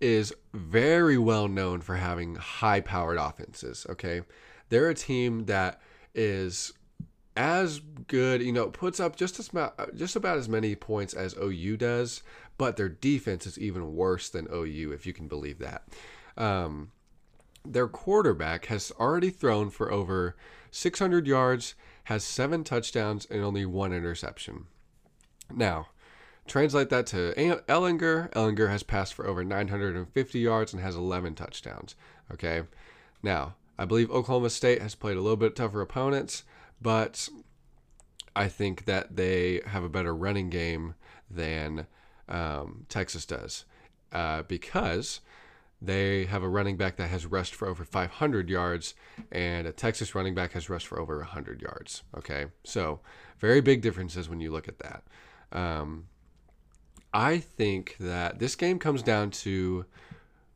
is 0.00 0.34
very 0.52 1.18
well 1.18 1.48
known 1.48 1.80
for 1.80 1.96
having 1.96 2.36
high 2.36 2.80
powered 2.80 3.18
offenses, 3.18 3.86
okay? 3.90 4.22
They're 4.70 4.88
a 4.88 4.94
team 4.94 5.44
that 5.44 5.80
is 6.14 6.72
as 7.36 7.80
good, 8.06 8.42
you 8.42 8.52
know, 8.52 8.68
puts 8.68 9.00
up 9.00 9.16
just 9.16 9.38
as 9.38 9.50
just 9.94 10.16
about 10.16 10.38
as 10.38 10.48
many 10.48 10.74
points 10.74 11.14
as 11.14 11.36
OU 11.36 11.76
does, 11.76 12.22
but 12.58 12.76
their 12.76 12.88
defense 12.88 13.46
is 13.46 13.58
even 13.58 13.94
worse 13.94 14.28
than 14.28 14.46
OU, 14.52 14.92
if 14.92 15.06
you 15.06 15.12
can 15.12 15.28
believe 15.28 15.58
that. 15.58 15.82
Um, 16.36 16.92
their 17.64 17.88
quarterback 17.88 18.66
has 18.66 18.92
already 18.98 19.30
thrown 19.30 19.70
for 19.70 19.90
over 19.90 20.36
600 20.70 21.26
yards, 21.26 21.74
has 22.04 22.22
seven 22.22 22.62
touchdowns, 22.62 23.26
and 23.30 23.42
only 23.42 23.64
one 23.64 23.92
interception. 23.92 24.66
Now, 25.52 25.88
translate 26.46 26.90
that 26.90 27.06
to 27.08 27.32
Ehlinger. 27.36 28.30
Ehlinger 28.32 28.68
has 28.68 28.82
passed 28.82 29.14
for 29.14 29.26
over 29.26 29.44
950 29.44 30.38
yards 30.38 30.72
and 30.72 30.82
has 30.82 30.94
11 30.94 31.34
touchdowns. 31.34 31.94
Okay. 32.32 32.62
Now, 33.22 33.54
I 33.78 33.84
believe 33.84 34.10
Oklahoma 34.10 34.50
State 34.50 34.82
has 34.82 34.94
played 34.94 35.16
a 35.16 35.20
little 35.20 35.36
bit 35.36 35.56
tougher 35.56 35.80
opponents, 35.80 36.44
but 36.84 37.28
I 38.36 38.46
think 38.46 38.84
that 38.84 39.16
they 39.16 39.62
have 39.66 39.82
a 39.82 39.88
better 39.88 40.14
running 40.14 40.50
game 40.50 40.94
than 41.30 41.86
um, 42.28 42.84
Texas 42.88 43.24
does 43.24 43.64
uh, 44.12 44.42
because 44.42 45.20
they 45.80 46.26
have 46.26 46.42
a 46.42 46.48
running 46.48 46.76
back 46.76 46.96
that 46.96 47.08
has 47.08 47.24
rushed 47.26 47.54
for 47.54 47.66
over 47.66 47.84
500 47.84 48.48
yards, 48.50 48.94
and 49.32 49.66
a 49.66 49.72
Texas 49.72 50.14
running 50.14 50.34
back 50.34 50.52
has 50.52 50.68
rushed 50.68 50.86
for 50.86 51.00
over 51.00 51.18
100 51.18 51.62
yards. 51.62 52.02
Okay, 52.16 52.46
so 52.64 53.00
very 53.38 53.60
big 53.62 53.80
differences 53.80 54.28
when 54.28 54.40
you 54.40 54.52
look 54.52 54.68
at 54.68 54.78
that. 54.80 55.02
Um, 55.52 56.06
I 57.12 57.38
think 57.38 57.96
that 57.98 58.38
this 58.40 58.56
game 58.56 58.78
comes 58.78 59.02
down 59.02 59.30
to 59.30 59.86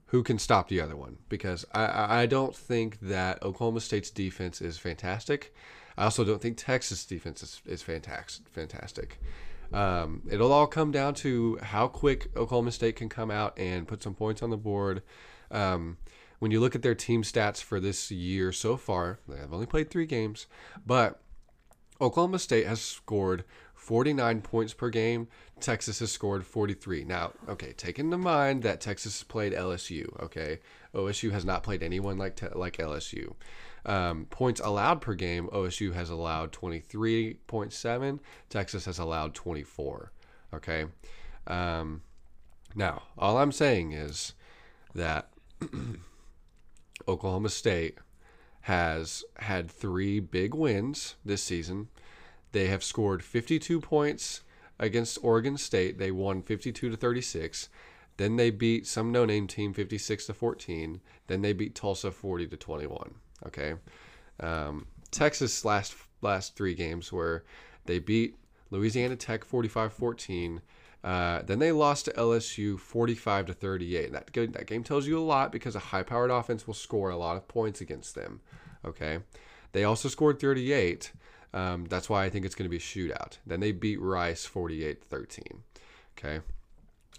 who 0.07 0.23
can 0.23 0.39
stop 0.39 0.69
the 0.69 0.81
other 0.81 0.97
one 0.97 1.19
because 1.29 1.65
I- 1.73 1.85
I, 1.85 2.21
I 2.23 2.27
don't 2.27 2.57
think 2.57 2.99
that 3.01 3.43
Oklahoma 3.43 3.81
State's 3.81 4.11
defense 4.11 4.61
is 4.61 4.79
fantastic. 4.79 5.55
I 5.99 6.05
also 6.05 6.25
don't 6.25 6.41
think 6.41 6.57
Texas 6.57 7.05
defense 7.05 7.43
is, 7.43 7.61
is 7.67 7.83
fantastic. 7.83 8.49
Fantastic. 8.49 9.19
Um, 9.73 10.23
it'll 10.31 10.53
all 10.53 10.69
come 10.69 10.93
down 10.93 11.15
to 11.15 11.59
how 11.61 11.89
quick 11.89 12.29
Oklahoma 12.37 12.71
State 12.71 12.97
can 12.97 13.09
come 13.09 13.31
out 13.31 13.59
and 13.59 13.87
put 13.87 14.03
some 14.03 14.15
points 14.15 14.41
on 14.41 14.51
the 14.51 14.57
board. 14.57 15.03
Um, 15.51 15.99
when 16.39 16.53
you 16.53 16.61
look 16.61 16.77
at 16.77 16.83
their 16.83 16.95
team 16.95 17.25
stats 17.25 17.61
for 17.61 17.81
this 17.81 18.13
year 18.13 18.53
so 18.53 18.77
far, 18.77 19.19
they 19.29 19.39
have 19.39 19.53
only 19.53 19.67
played 19.67 19.91
three 19.91 20.07
games, 20.07 20.47
but 20.87 21.21
Oklahoma 22.01 22.39
State 22.39 22.67
has 22.67 22.81
scored 22.81 23.45
49 23.75 24.41
points 24.43 24.73
per 24.73 24.91
game. 24.91 25.27
Texas 25.59 25.99
has 25.99 26.13
scored 26.13 26.47
43. 26.47 27.05
Now, 27.05 27.33
okay, 27.49 27.73
take 27.73 27.99
into 27.99 28.17
mind 28.17 28.63
that 28.63 28.81
Texas 28.81 29.19
has 29.19 29.25
played 29.25 29.53
LSU. 29.53 30.07
Okay, 30.23 30.61
OSU 30.95 31.33
has 31.33 31.45
not 31.45 31.65
played 31.65 31.83
anyone 31.83 32.19
like 32.19 32.37
te- 32.37 32.47
like 32.55 32.77
LSU. 32.77 33.35
Um, 33.89 34.27
points 34.27 34.61
allowed 34.61 35.01
per 35.01 35.15
game, 35.15 35.49
OSU 35.49 35.95
has 35.95 36.11
allowed 36.11 36.53
23.7. 36.53 38.19
Texas 38.51 38.85
has 38.85 38.99
allowed 38.99 39.35
24. 39.35 40.13
Okay. 40.53 40.85
Um, 41.47 42.03
now, 42.75 43.05
all 43.17 43.39
I'm 43.39 43.51
saying 43.51 43.93
is 43.93 44.35
that 44.95 45.31
Oklahoma 47.09 47.49
State 47.49 47.97
has 48.63 49.25
had 49.39 49.71
three 49.71 50.21
big 50.21 50.53
wins 50.53 51.15
this 51.25 51.43
season. 51.43 51.89
They 52.53 52.67
have 52.67 52.85
scored 52.85 53.25
52 53.25 53.81
points 53.81 54.43
against 54.79 55.19
Oregon 55.23 55.57
State. 55.57 55.97
They 55.97 56.11
won 56.11 56.43
52 56.43 56.91
to 56.91 56.97
36. 56.97 57.71
Then 58.19 58.37
they 58.37 58.51
beat 58.51 58.87
some 58.87 59.11
no-name 59.11 59.47
team 59.47 59.73
56 59.73 60.27
to 60.27 60.35
14. 60.35 61.01
Then 61.27 61.41
they 61.41 61.55
beat 61.55 61.75
Tulsa 61.75 62.11
40 62.11 62.49
to 62.49 62.57
21. 62.59 63.15
Okay, 63.47 63.75
um, 64.41 64.87
Texas 65.11 65.65
last 65.65 65.95
last 66.23 66.57
three 66.57 66.75
games 66.75 67.13
where 67.13 67.45
they 67.87 67.99
beat 67.99 68.37
Louisiana 68.71 69.17
Tech 69.17 69.45
45-14. 69.45 70.61
Uh, 71.05 71.43
then 71.43 71.59
they 71.59 71.73
lost 71.73 72.07
to 72.07 72.13
LSU 72.13 72.79
45 72.79 73.47
to 73.47 73.53
38. 73.55 74.13
That 74.13 74.33
that 74.53 74.67
game 74.67 74.83
tells 74.83 75.07
you 75.07 75.19
a 75.19 75.21
lot 75.21 75.53
because 75.53 75.77
a 75.77 75.81
high-powered 75.81 76.31
offense 76.31 76.67
will 76.67 76.75
score 76.75 77.11
a 77.11 77.17
lot 77.17 77.37
of 77.37 77.49
points 77.49 77.81
against 77.81 78.15
them. 78.15 78.41
Okay, 78.85 79.21
they 79.73 79.85
also 79.85 80.09
scored 80.09 80.41
38. 80.41 81.13
Um, 81.55 81.87
that's 81.87 82.11
why 82.11 82.25
I 82.25 82.31
think 82.31 82.45
it's 82.45 82.55
going 82.55 82.67
to 82.67 82.71
be 82.71 82.77
a 82.77 82.81
shootout. 82.81 83.39
Then 83.47 83.61
they 83.61 83.73
beat 83.73 84.01
Rice 84.01 84.45
48 84.45 85.05
13. 85.05 85.45
Okay, 86.19 86.41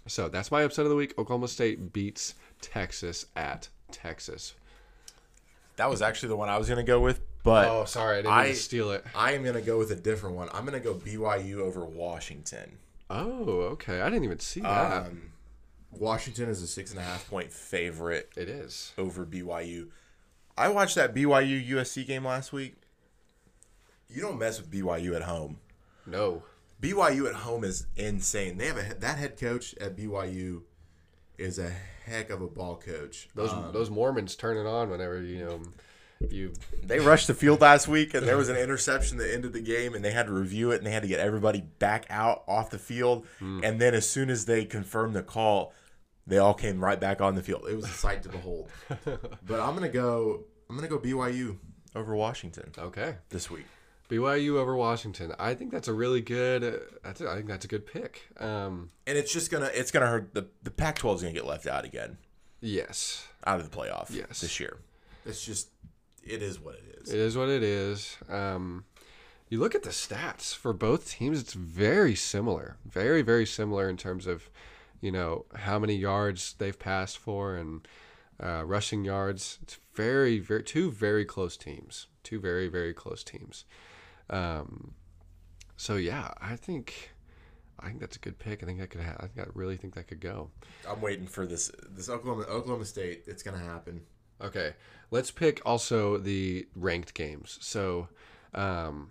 so 0.06 0.28
that's 0.28 0.50
my 0.50 0.62
upset 0.62 0.84
of 0.84 0.90
the 0.90 0.96
week. 0.96 1.18
Oklahoma 1.18 1.48
State 1.48 1.92
beats 1.92 2.34
Texas 2.60 3.26
at 3.34 3.68
Texas. 3.90 4.54
That 5.80 5.88
was 5.88 6.02
actually 6.02 6.28
the 6.28 6.36
one 6.36 6.50
I 6.50 6.58
was 6.58 6.68
gonna 6.68 6.82
go 6.82 7.00
with, 7.00 7.20
but 7.42 7.66
Oh, 7.66 7.86
sorry, 7.86 8.18
I 8.18 8.22
didn't 8.22 8.32
I- 8.34 8.52
steal 8.52 8.90
it. 8.92 9.02
I 9.14 9.32
am 9.32 9.42
gonna 9.42 9.62
go 9.62 9.78
with 9.78 9.90
a 9.90 9.96
different 9.96 10.36
one. 10.36 10.50
I'm 10.52 10.66
gonna 10.66 10.78
go 10.78 10.92
BYU 10.92 11.60
over 11.60 11.86
Washington. 11.86 12.76
Oh, 13.08 13.44
okay. 13.72 14.02
I 14.02 14.10
didn't 14.10 14.24
even 14.24 14.40
see 14.40 14.60
that. 14.60 15.06
Um, 15.06 15.32
Washington 15.90 16.50
is 16.50 16.60
a 16.62 16.66
six 16.66 16.90
and 16.90 17.00
a 17.00 17.02
half 17.02 17.26
point 17.30 17.50
favorite 17.50 18.30
it 18.36 18.50
is. 18.50 18.92
over 18.98 19.24
BYU. 19.24 19.88
I 20.58 20.68
watched 20.68 20.96
that 20.96 21.14
BYU 21.14 21.66
USC 21.70 22.04
game 22.06 22.26
last 22.26 22.52
week. 22.52 22.74
You 24.10 24.20
don't 24.20 24.38
mess 24.38 24.60
with 24.60 24.70
BYU 24.70 25.16
at 25.16 25.22
home. 25.22 25.60
No. 26.04 26.42
BYU 26.82 27.26
at 27.26 27.36
home 27.36 27.64
is 27.64 27.86
insane. 27.96 28.58
They 28.58 28.66
have 28.66 28.76
a 28.76 28.94
that 29.00 29.16
head 29.16 29.38
coach 29.40 29.74
at 29.80 29.96
BYU 29.96 30.62
is 31.38 31.58
a 31.58 31.72
heck 32.10 32.30
of 32.30 32.42
a 32.42 32.46
ball 32.46 32.76
coach. 32.76 33.28
Those 33.34 33.52
um, 33.52 33.70
those 33.72 33.88
Mormons 33.90 34.36
turn 34.36 34.56
it 34.56 34.66
on 34.68 34.90
whenever 34.90 35.22
you 35.22 35.44
know 35.44 35.60
you. 36.28 36.52
They 36.82 36.98
rushed 36.98 37.28
the 37.28 37.34
field 37.34 37.60
last 37.60 37.88
week, 37.88 38.12
and 38.14 38.26
there 38.26 38.36
was 38.36 38.48
an 38.48 38.56
interception 38.56 39.16
that 39.18 39.32
ended 39.32 39.52
the 39.52 39.60
game, 39.62 39.94
and 39.94 40.04
they 40.04 40.10
had 40.10 40.26
to 40.26 40.32
review 40.32 40.70
it, 40.72 40.78
and 40.78 40.86
they 40.86 40.90
had 40.90 41.02
to 41.02 41.08
get 41.08 41.20
everybody 41.20 41.62
back 41.78 42.06
out 42.10 42.42
off 42.46 42.70
the 42.70 42.78
field. 42.78 43.26
Hmm. 43.38 43.60
And 43.64 43.80
then 43.80 43.94
as 43.94 44.08
soon 44.08 44.28
as 44.28 44.44
they 44.44 44.64
confirmed 44.64 45.14
the 45.14 45.22
call, 45.22 45.72
they 46.26 46.38
all 46.38 46.54
came 46.54 46.82
right 46.84 47.00
back 47.00 47.20
on 47.20 47.34
the 47.36 47.42
field. 47.42 47.66
It 47.70 47.76
was 47.76 47.86
a 47.86 47.88
sight 47.88 48.22
to 48.24 48.28
behold. 48.28 48.68
but 48.88 49.60
I'm 49.60 49.74
gonna 49.74 49.88
go. 49.88 50.44
I'm 50.68 50.76
gonna 50.76 50.88
go 50.88 50.98
BYU 50.98 51.56
over 51.96 52.14
Washington 52.14 52.70
Okay. 52.78 53.16
this 53.30 53.50
week. 53.50 53.66
BYU 54.10 54.56
over 54.56 54.74
Washington. 54.76 55.32
I 55.38 55.54
think 55.54 55.70
that's 55.70 55.88
a 55.88 55.92
really 55.92 56.20
good. 56.20 56.64
uh, 56.64 56.78
That's 57.02 57.20
a, 57.20 57.30
I 57.30 57.36
think 57.36 57.46
that's 57.46 57.64
a 57.64 57.68
good 57.68 57.86
pick. 57.86 58.28
Um, 58.38 58.90
And 59.06 59.16
it's 59.16 59.32
just 59.32 59.50
gonna 59.50 59.70
it's 59.72 59.90
gonna 59.90 60.08
hurt 60.08 60.34
the 60.34 60.48
the 60.62 60.70
Pac-12 60.70 61.14
is 61.16 61.22
gonna 61.22 61.32
get 61.34 61.46
left 61.46 61.66
out 61.66 61.84
again 61.84 62.18
yes, 62.60 63.26
out 63.46 63.60
of 63.60 63.70
the 63.70 63.76
playoff 63.76 64.10
Yes. 64.10 64.40
this 64.40 64.60
year. 64.60 64.78
It's 65.24 65.44
just 65.44 65.70
it 66.22 66.42
is 66.42 66.60
what 66.60 66.74
it 66.74 66.98
is. 67.02 67.12
it 67.12 67.18
is 67.18 67.36
what 67.36 67.48
it 67.48 67.62
is. 67.62 68.16
Um, 68.28 68.84
you 69.48 69.58
look 69.58 69.74
at 69.74 69.82
the 69.82 69.90
stats 69.90 70.54
for 70.54 70.72
both 70.72 71.10
teams; 71.10 71.40
it's 71.40 71.54
very 71.54 72.14
similar, 72.14 72.76
very 72.84 73.22
very 73.22 73.46
similar 73.46 73.88
in 73.88 73.96
terms 73.96 74.26
of, 74.26 74.50
you 75.00 75.10
know, 75.12 75.46
how 75.54 75.78
many 75.78 75.94
yards 75.96 76.54
they've 76.58 76.78
passed 76.78 77.18
for 77.18 77.54
and 77.56 77.86
uh, 78.42 78.62
rushing 78.64 79.04
yards. 79.04 79.58
It's 79.62 79.78
very 79.94 80.38
very 80.38 80.62
two 80.62 80.90
very 80.90 81.24
close 81.24 81.56
teams. 81.56 82.06
Two 82.22 82.38
very 82.40 82.68
very 82.68 82.92
close 82.92 83.24
teams. 83.24 83.64
Um, 84.30 84.94
so 85.76 85.96
yeah, 85.96 86.32
I 86.40 86.56
think. 86.56 87.12
I 87.82 87.86
think 87.86 88.00
that's 88.00 88.16
a 88.16 88.20
good 88.20 88.38
pick. 88.38 88.62
I 88.62 88.66
think 88.66 88.78
that 88.78 88.90
could. 88.90 89.00
Ha- 89.00 89.16
I 89.18 89.26
think 89.26 89.46
I 89.46 89.50
really 89.54 89.78
think 89.78 89.94
that 89.94 90.06
could 90.06 90.20
go. 90.20 90.50
I'm 90.86 91.00
waiting 91.00 91.26
for 91.26 91.46
this 91.46 91.70
this 91.88 92.10
Oklahoma 92.10 92.42
Oklahoma 92.42 92.84
State. 92.84 93.24
It's 93.26 93.42
gonna 93.42 93.58
happen. 93.58 94.02
Okay, 94.42 94.74
let's 95.10 95.30
pick 95.30 95.60
also 95.64 96.18
the 96.18 96.66
ranked 96.74 97.14
games. 97.14 97.58
So, 97.60 98.08
um, 98.54 99.10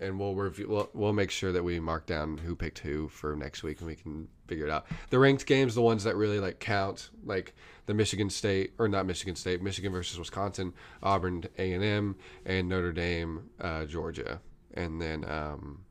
and 0.00 0.18
we'll 0.18 0.34
review. 0.34 0.68
We'll, 0.68 0.90
we'll 0.94 1.12
make 1.12 1.30
sure 1.30 1.52
that 1.52 1.62
we 1.62 1.78
mark 1.80 2.06
down 2.06 2.38
who 2.38 2.56
picked 2.56 2.78
who 2.80 3.08
for 3.08 3.34
next 3.36 3.62
week, 3.62 3.78
and 3.80 3.88
we 3.88 3.96
can 3.96 4.28
figure 4.46 4.66
it 4.66 4.70
out. 4.70 4.86
The 5.10 5.18
ranked 5.18 5.46
games, 5.46 5.74
the 5.74 5.82
ones 5.82 6.04
that 6.04 6.16
really 6.16 6.40
like 6.40 6.58
count, 6.60 7.10
like 7.24 7.54
the 7.86 7.94
Michigan 7.94 8.30
State 8.30 8.74
or 8.78 8.88
not 8.88 9.06
Michigan 9.06 9.36
State, 9.36 9.62
Michigan 9.62 9.92
versus 9.92 10.18
Wisconsin, 10.18 10.72
Auburn, 11.02 11.44
A 11.58 11.72
and 11.72 11.84
M, 11.84 12.16
and 12.44 12.68
Notre 12.68 12.92
Dame, 12.92 13.50
uh, 13.60 13.84
Georgia, 13.84 14.40
and 14.74 15.00
then. 15.00 15.24
Um, 15.28 15.84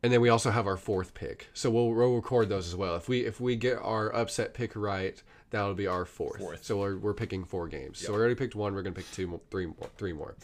and 0.00 0.12
then 0.12 0.20
we 0.20 0.28
also 0.28 0.52
have 0.52 0.68
our 0.68 0.76
fourth 0.76 1.12
pick, 1.12 1.48
so 1.54 1.70
we'll, 1.70 1.90
we'll 1.90 2.14
record 2.14 2.48
those 2.48 2.68
as 2.68 2.76
well. 2.76 2.94
If 2.94 3.08
we 3.08 3.24
if 3.24 3.40
we 3.40 3.56
get 3.56 3.78
our 3.78 4.14
upset 4.14 4.54
pick 4.54 4.76
right, 4.76 5.20
that'll 5.50 5.74
be 5.74 5.88
our 5.88 6.04
fourth. 6.04 6.38
Fourth. 6.38 6.64
So 6.64 6.78
we're, 6.78 6.96
we're 6.96 7.14
picking 7.14 7.44
four 7.44 7.66
games. 7.66 7.98
So 7.98 8.12
we 8.12 8.18
already 8.20 8.36
picked 8.36 8.54
one. 8.54 8.74
We're 8.74 8.82
gonna 8.82 8.94
pick 8.94 9.10
two, 9.10 9.26
more, 9.26 9.40
three 9.50 9.66
more, 9.66 9.88
three 9.96 10.12
more. 10.12 10.36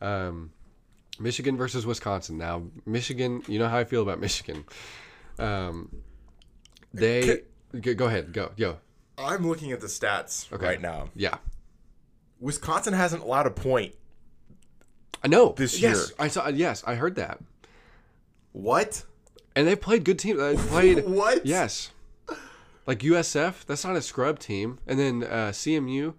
Um, 0.00 0.52
Michigan 1.18 1.56
versus 1.56 1.84
Wisconsin. 1.84 2.38
Now, 2.38 2.62
Michigan. 2.86 3.42
You 3.48 3.58
know 3.58 3.68
how 3.68 3.78
I 3.78 3.84
feel 3.84 4.02
about 4.02 4.20
Michigan. 4.20 4.64
Um, 5.40 5.90
they 6.92 7.40
go, 7.80 7.94
go 7.94 8.06
ahead, 8.06 8.32
go, 8.32 8.52
go. 8.56 8.76
I'm 9.18 9.46
looking 9.46 9.72
at 9.72 9.80
the 9.80 9.88
stats 9.88 10.52
Okay. 10.52 10.64
right 10.64 10.80
now. 10.80 11.08
Yeah, 11.16 11.38
Wisconsin 12.38 12.94
hasn't 12.94 13.24
allowed 13.24 13.46
a 13.46 13.50
point. 13.50 13.96
I 15.24 15.28
know 15.28 15.54
This 15.56 15.80
yes, 15.80 15.96
year. 15.96 16.16
I 16.18 16.28
saw. 16.28 16.48
Yes, 16.48 16.84
I 16.86 16.96
heard 16.96 17.16
that. 17.16 17.40
What? 18.52 19.04
And 19.56 19.66
they 19.66 19.74
played 19.74 20.04
good 20.04 20.18
teams. 20.18 20.38
They 20.38 20.54
played. 20.68 21.06
What? 21.08 21.46
Yes. 21.46 21.90
Like 22.86 22.98
USF, 22.98 23.64
that's 23.64 23.84
not 23.84 23.96
a 23.96 24.02
scrub 24.02 24.38
team. 24.38 24.78
And 24.86 24.98
then 24.98 25.22
uh, 25.24 25.48
CMU, 25.52 26.12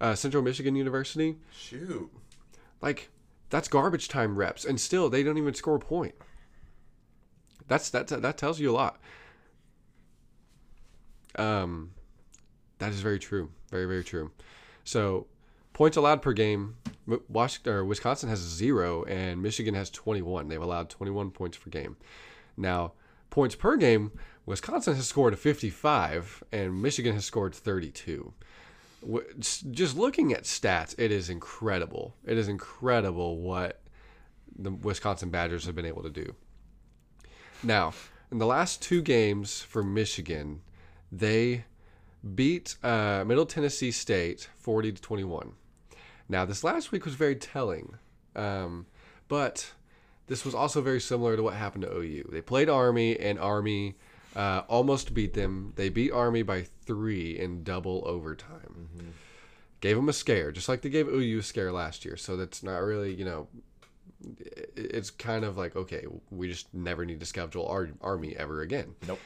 uh, 0.00 0.14
Central 0.14 0.42
Michigan 0.42 0.76
University, 0.76 1.36
Shoot. 1.56 2.10
like 2.82 3.08
that's 3.48 3.68
garbage 3.68 4.08
time 4.08 4.36
reps, 4.36 4.66
and 4.66 4.78
still 4.78 5.08
they 5.08 5.22
don't 5.22 5.38
even 5.38 5.54
score 5.54 5.76
a 5.76 5.80
point. 5.80 6.14
That's 7.68 7.88
that 7.90 8.08
that 8.08 8.36
tells 8.36 8.60
you 8.60 8.70
a 8.70 8.72
lot. 8.74 9.00
Um, 11.36 11.92
that 12.78 12.92
is 12.92 13.00
very 13.00 13.18
true, 13.18 13.50
very 13.70 13.86
very 13.86 14.04
true. 14.04 14.30
So, 14.84 15.26
points 15.72 15.96
allowed 15.96 16.20
per 16.20 16.32
game, 16.34 16.76
Washington 17.28 17.72
or 17.72 17.84
Wisconsin 17.84 18.28
has 18.28 18.38
zero, 18.38 19.04
and 19.04 19.42
Michigan 19.42 19.74
has 19.74 19.90
twenty 19.90 20.22
one. 20.22 20.48
They've 20.48 20.60
allowed 20.60 20.90
twenty 20.90 21.12
one 21.12 21.30
points 21.30 21.58
per 21.58 21.70
game. 21.70 21.96
Now, 22.56 22.92
points 23.30 23.54
per 23.54 23.76
game, 23.76 24.12
Wisconsin 24.46 24.94
has 24.94 25.06
scored 25.08 25.38
fifty 25.38 25.70
five, 25.70 26.42
and 26.52 26.80
Michigan 26.80 27.14
has 27.14 27.24
scored 27.24 27.54
thirty 27.54 27.90
two 27.90 28.32
w- 29.02 29.26
s- 29.38 29.64
just 29.70 29.96
looking 29.96 30.32
at 30.32 30.44
stats, 30.44 30.94
it 30.98 31.10
is 31.10 31.30
incredible. 31.30 32.14
It 32.24 32.36
is 32.38 32.48
incredible 32.48 33.38
what 33.38 33.80
the 34.56 34.70
Wisconsin 34.70 35.30
Badgers 35.30 35.64
have 35.66 35.74
been 35.74 35.86
able 35.86 36.02
to 36.02 36.10
do. 36.10 36.34
Now, 37.62 37.92
in 38.30 38.38
the 38.38 38.46
last 38.46 38.82
two 38.82 39.02
games 39.02 39.60
for 39.62 39.82
Michigan, 39.82 40.62
they 41.10 41.64
beat 42.34 42.76
uh, 42.82 43.24
Middle 43.26 43.46
Tennessee 43.46 43.90
State 43.90 44.48
40 44.58 44.92
to 44.92 45.02
21. 45.02 45.52
Now, 46.30 46.44
this 46.44 46.62
last 46.62 46.92
week 46.92 47.04
was 47.04 47.14
very 47.14 47.34
telling, 47.34 47.96
um, 48.36 48.86
but 49.26 49.72
this 50.28 50.44
was 50.44 50.54
also 50.54 50.80
very 50.80 51.00
similar 51.00 51.34
to 51.34 51.42
what 51.42 51.54
happened 51.54 51.82
to 51.82 51.92
OU. 51.92 52.28
They 52.30 52.40
played 52.40 52.68
Army, 52.68 53.18
and 53.18 53.36
Army 53.36 53.96
uh, 54.36 54.62
almost 54.68 55.12
beat 55.12 55.34
them. 55.34 55.72
They 55.74 55.88
beat 55.88 56.12
Army 56.12 56.42
by 56.42 56.62
three 56.86 57.36
in 57.36 57.64
double 57.64 58.04
overtime. 58.06 58.88
Gave 59.80 59.96
them 59.96 60.08
a 60.08 60.12
scare, 60.12 60.52
just 60.52 60.68
like 60.68 60.82
they 60.82 60.88
gave 60.88 61.08
OU 61.08 61.40
a 61.40 61.42
scare 61.42 61.72
last 61.72 62.04
year. 62.04 62.16
So 62.16 62.36
that's 62.36 62.62
not 62.62 62.78
really, 62.78 63.12
you 63.12 63.24
know, 63.24 63.48
it's 64.76 65.10
kind 65.10 65.44
of 65.44 65.56
like 65.56 65.74
okay, 65.74 66.06
we 66.30 66.46
just 66.46 66.72
never 66.72 67.04
need 67.04 67.18
to 67.18 67.26
schedule 67.26 67.66
our 67.66 67.90
Army 68.00 68.36
ever 68.36 68.60
again. 68.60 68.94
Nope. 69.08 69.18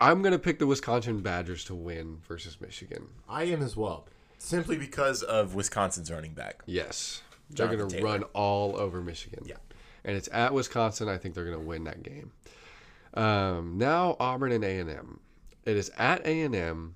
I'm 0.00 0.20
gonna 0.20 0.38
pick 0.40 0.58
the 0.58 0.66
Wisconsin 0.66 1.20
Badgers 1.20 1.62
to 1.66 1.76
win 1.76 2.18
versus 2.26 2.60
Michigan. 2.60 3.06
I 3.28 3.44
am 3.44 3.62
as 3.62 3.76
well. 3.76 4.08
Simply 4.38 4.76
because 4.76 5.22
of 5.22 5.54
Wisconsin's 5.54 6.10
running 6.10 6.34
back. 6.34 6.62
Yes, 6.66 7.22
they're 7.50 7.68
gonna 7.74 8.02
run 8.02 8.22
all 8.32 8.76
over 8.78 9.00
Michigan. 9.00 9.44
Yeah. 9.46 9.56
and 10.04 10.16
it's 10.16 10.28
at 10.32 10.52
Wisconsin. 10.54 11.08
I 11.08 11.18
think 11.18 11.34
they're 11.34 11.44
gonna 11.44 11.58
win 11.58 11.84
that 11.84 12.02
game. 12.02 12.32
Um, 13.14 13.78
now 13.78 14.16
Auburn 14.20 14.52
and 14.52 14.64
A 14.64 14.78
and 14.78 14.90
M. 14.90 15.20
It 15.64 15.76
is 15.76 15.90
at 15.98 16.24
A 16.26 16.42
and 16.42 16.54
M, 16.54 16.94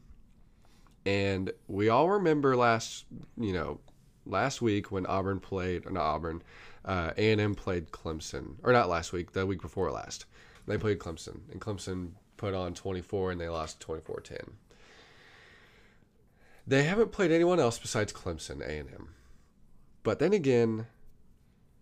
and 1.07 1.51
we 1.67 1.89
all 1.89 2.09
remember 2.11 2.57
last, 2.57 3.07
you 3.37 3.53
know, 3.53 3.81
last 4.27 4.61
week 4.63 4.93
when 4.93 5.07
Auburn 5.07 5.41
played, 5.41 5.87
or 5.87 5.91
not 5.91 6.03
Auburn, 6.03 6.43
uh, 6.85 7.13
A 7.17 7.33
and 7.33 7.41
M 7.41 7.55
played 7.55 7.91
Clemson, 7.91 8.57
or 8.63 8.73
not 8.73 8.89
last 8.89 9.13
week, 9.13 9.33
the 9.33 9.45
week 9.47 9.61
before 9.63 9.91
last. 9.91 10.27
They 10.67 10.79
played 10.79 10.99
Clemson, 11.01 11.41
and 11.51 11.61
Clemson 11.61 12.11
put 12.37 12.55
on 12.55 12.75
24, 12.75 13.33
and 13.33 13.41
they 13.41 13.49
lost 13.49 13.81
24-10. 13.81 14.53
They 16.67 16.85
haven't 16.85 17.13
played 17.13 17.31
anyone 17.33 17.59
else 17.59 17.79
besides 17.79 18.13
Clemson, 18.13 18.61
A 18.61 18.79
and 18.79 18.91
M. 18.93 19.09
But 20.03 20.19
then 20.19 20.33
again, 20.33 20.87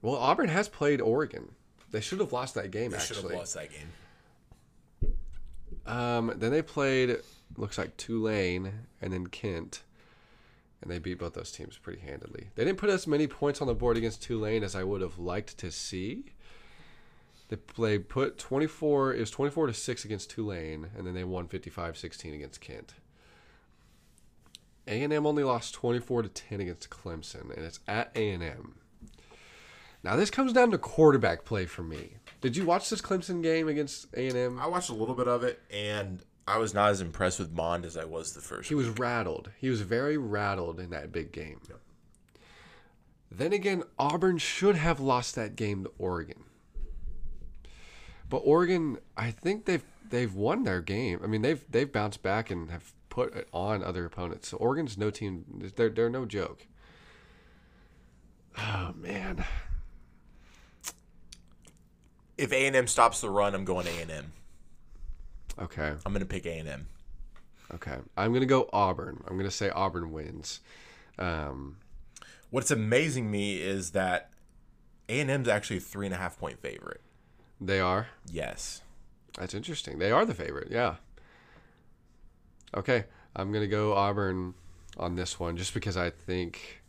well, 0.03 0.16
Auburn 0.16 0.49
has 0.49 0.68
played 0.68 1.01
Oregon. 1.01 1.53
They 1.91 2.01
should 2.01 2.20
have 2.20 2.33
lost 2.33 2.55
that 2.55 2.70
game 2.70 2.91
They 2.91 2.99
should 2.99 3.16
actually. 3.16 3.33
have 3.33 3.41
lost 3.41 3.55
that 3.55 3.70
game. 3.70 3.89
Um, 5.87 6.33
then 6.37 6.51
they 6.53 6.62
played 6.62 7.16
looks 7.57 7.79
like 7.79 7.97
Tulane 7.97 8.72
and 9.01 9.12
then 9.12 9.26
Kent, 9.26 9.83
and 10.83 10.91
they 10.91 10.99
beat 10.99 11.18
both 11.18 11.35
those 11.35 11.51
teams 11.51 11.79
pretty 11.79 12.01
handily. 12.01 12.49
They 12.55 12.64
didn't 12.64 12.79
put 12.79 12.91
as 12.91 13.07
many 13.07 13.26
points 13.26 13.61
on 13.61 13.66
the 13.66 13.74
board 13.74 13.97
against 13.97 14.22
Tulane 14.22 14.62
as 14.62 14.76
I 14.76 14.85
would 14.85 15.01
have 15.01 15.18
liked 15.18 15.57
to 15.59 15.70
see. 15.70 16.26
They 17.49 17.57
they 17.79 17.99
put 17.99 18.39
24 18.39 19.14
it 19.14 19.20
was 19.20 19.31
24 19.31 19.68
to 19.68 19.74
6 19.74 20.05
against 20.05 20.31
Tulane 20.31 20.89
and 20.97 21.07
then 21.07 21.14
they 21.14 21.24
won 21.24 21.49
55-16 21.49 22.35
against 22.35 22.61
Kent. 22.61 22.93
A&M 24.89 25.26
only 25.26 25.45
lost 25.45 25.74
24 25.74 26.22
to 26.22 26.28
10 26.28 26.61
against 26.61 26.91
Clemson 26.91 27.55
and 27.55 27.64
it's 27.64 27.80
at 27.86 28.11
A&M. 28.16 28.74
Now 30.03 30.16
this 30.16 30.30
comes 30.30 30.53
down 30.53 30.70
to 30.70 30.78
quarterback 30.78 31.45
play 31.45 31.66
for 31.66 31.82
me. 31.82 32.14
Did 32.41 32.57
you 32.57 32.64
watch 32.64 32.89
this 32.89 33.01
Clemson 33.01 33.43
game 33.43 33.68
against 33.68 34.07
A&M? 34.14 34.59
I 34.61 34.66
watched 34.66 34.91
a 34.91 34.95
little 34.95 35.14
bit 35.14 35.26
of 35.26 35.43
it, 35.43 35.61
and 35.72 36.22
I 36.47 36.59
was 36.59 36.72
not 36.72 36.91
as 36.91 37.01
impressed 37.01 37.41
with 37.41 37.53
Mond 37.53 37.84
as 37.84 37.97
I 37.97 38.05
was 38.05 38.32
the 38.32 38.41
first. 38.41 38.68
He 38.68 38.74
was 38.74 38.89
rattled. 38.89 39.51
He 39.59 39.68
was 39.68 39.80
very 39.80 40.16
rattled 40.16 40.78
in 40.78 40.91
that 40.91 41.11
big 41.11 41.32
game. 41.32 41.61
Then 43.30 43.53
again, 43.53 43.82
Auburn 43.99 44.39
should 44.39 44.76
have 44.76 45.01
lost 45.01 45.34
that 45.34 45.57
game 45.57 45.84
to 45.84 45.91
Oregon. 45.99 46.45
But 48.30 48.39
Oregon, 48.39 48.99
I 49.16 49.30
think 49.30 49.64
they've 49.64 49.84
they've 50.09 50.34
won 50.34 50.62
their 50.62 50.80
game. 50.80 51.20
I 51.22 51.26
mean, 51.26 51.43
they've 51.43 51.62
they've 51.70 51.91
bounced 51.91 52.22
back 52.22 52.51
and 52.51 52.70
have 52.70 52.95
put 53.19 53.35
it 53.35 53.49
on 53.53 53.83
other 53.83 54.05
opponents. 54.05 54.47
So 54.49 54.57
Oregon's 54.59 54.97
no 54.97 55.11
team. 55.11 55.45
They're 55.75 55.89
they're 55.89 56.09
no 56.09 56.25
joke. 56.25 56.66
Oh 58.57 58.93
man, 58.97 59.45
if 62.37 62.53
A 62.53 62.66
and 62.66 62.77
M 62.77 62.87
stops 62.87 63.21
the 63.21 63.29
run, 63.29 63.55
I'm 63.57 63.64
going 63.64 63.89
A 63.89 64.03
and 64.03 64.11
M. 64.11 64.33
Okay. 65.59 65.95
I'm 66.07 66.12
gonna 66.12 66.27
pick 66.27 66.47
A 66.47 66.59
and 66.59 66.69
M. 66.69 66.87
Okay. 67.75 67.97
I'm 68.16 68.33
gonna 68.33 68.47
go 68.47 68.71
Auburn. 68.73 69.25
I'm 69.27 69.37
gonna 69.37 69.51
say 69.51 69.69
Auburn 69.71 70.12
wins. 70.12 70.61
Um, 71.19 71.79
What's 72.51 72.71
amazing 72.71 73.31
me 73.31 73.57
is 73.57 73.91
that 73.91 74.31
A 75.09 75.21
and 75.21 75.29
M's 75.29 75.49
actually 75.49 75.79
a 75.79 75.81
three 75.81 76.07
and 76.07 76.14
a 76.14 76.19
half 76.19 76.39
point 76.39 76.61
favorite. 76.61 77.01
they 77.61 77.81
are. 77.81 78.07
Yes. 78.31 78.83
That's 79.37 79.55
interesting. 79.55 79.99
They 79.99 80.12
are 80.12 80.25
the 80.25 80.35
favorite. 80.35 80.69
Yeah. 80.71 80.97
Okay. 82.77 83.05
I'm 83.37 83.53
gonna 83.53 83.69
go 83.69 83.95
Auburn 83.95 84.55
on 84.97 85.14
this 85.14 85.39
one 85.39 85.57
just 85.57 85.75
because 85.75 85.97
I 85.97 86.11
think 86.11 86.83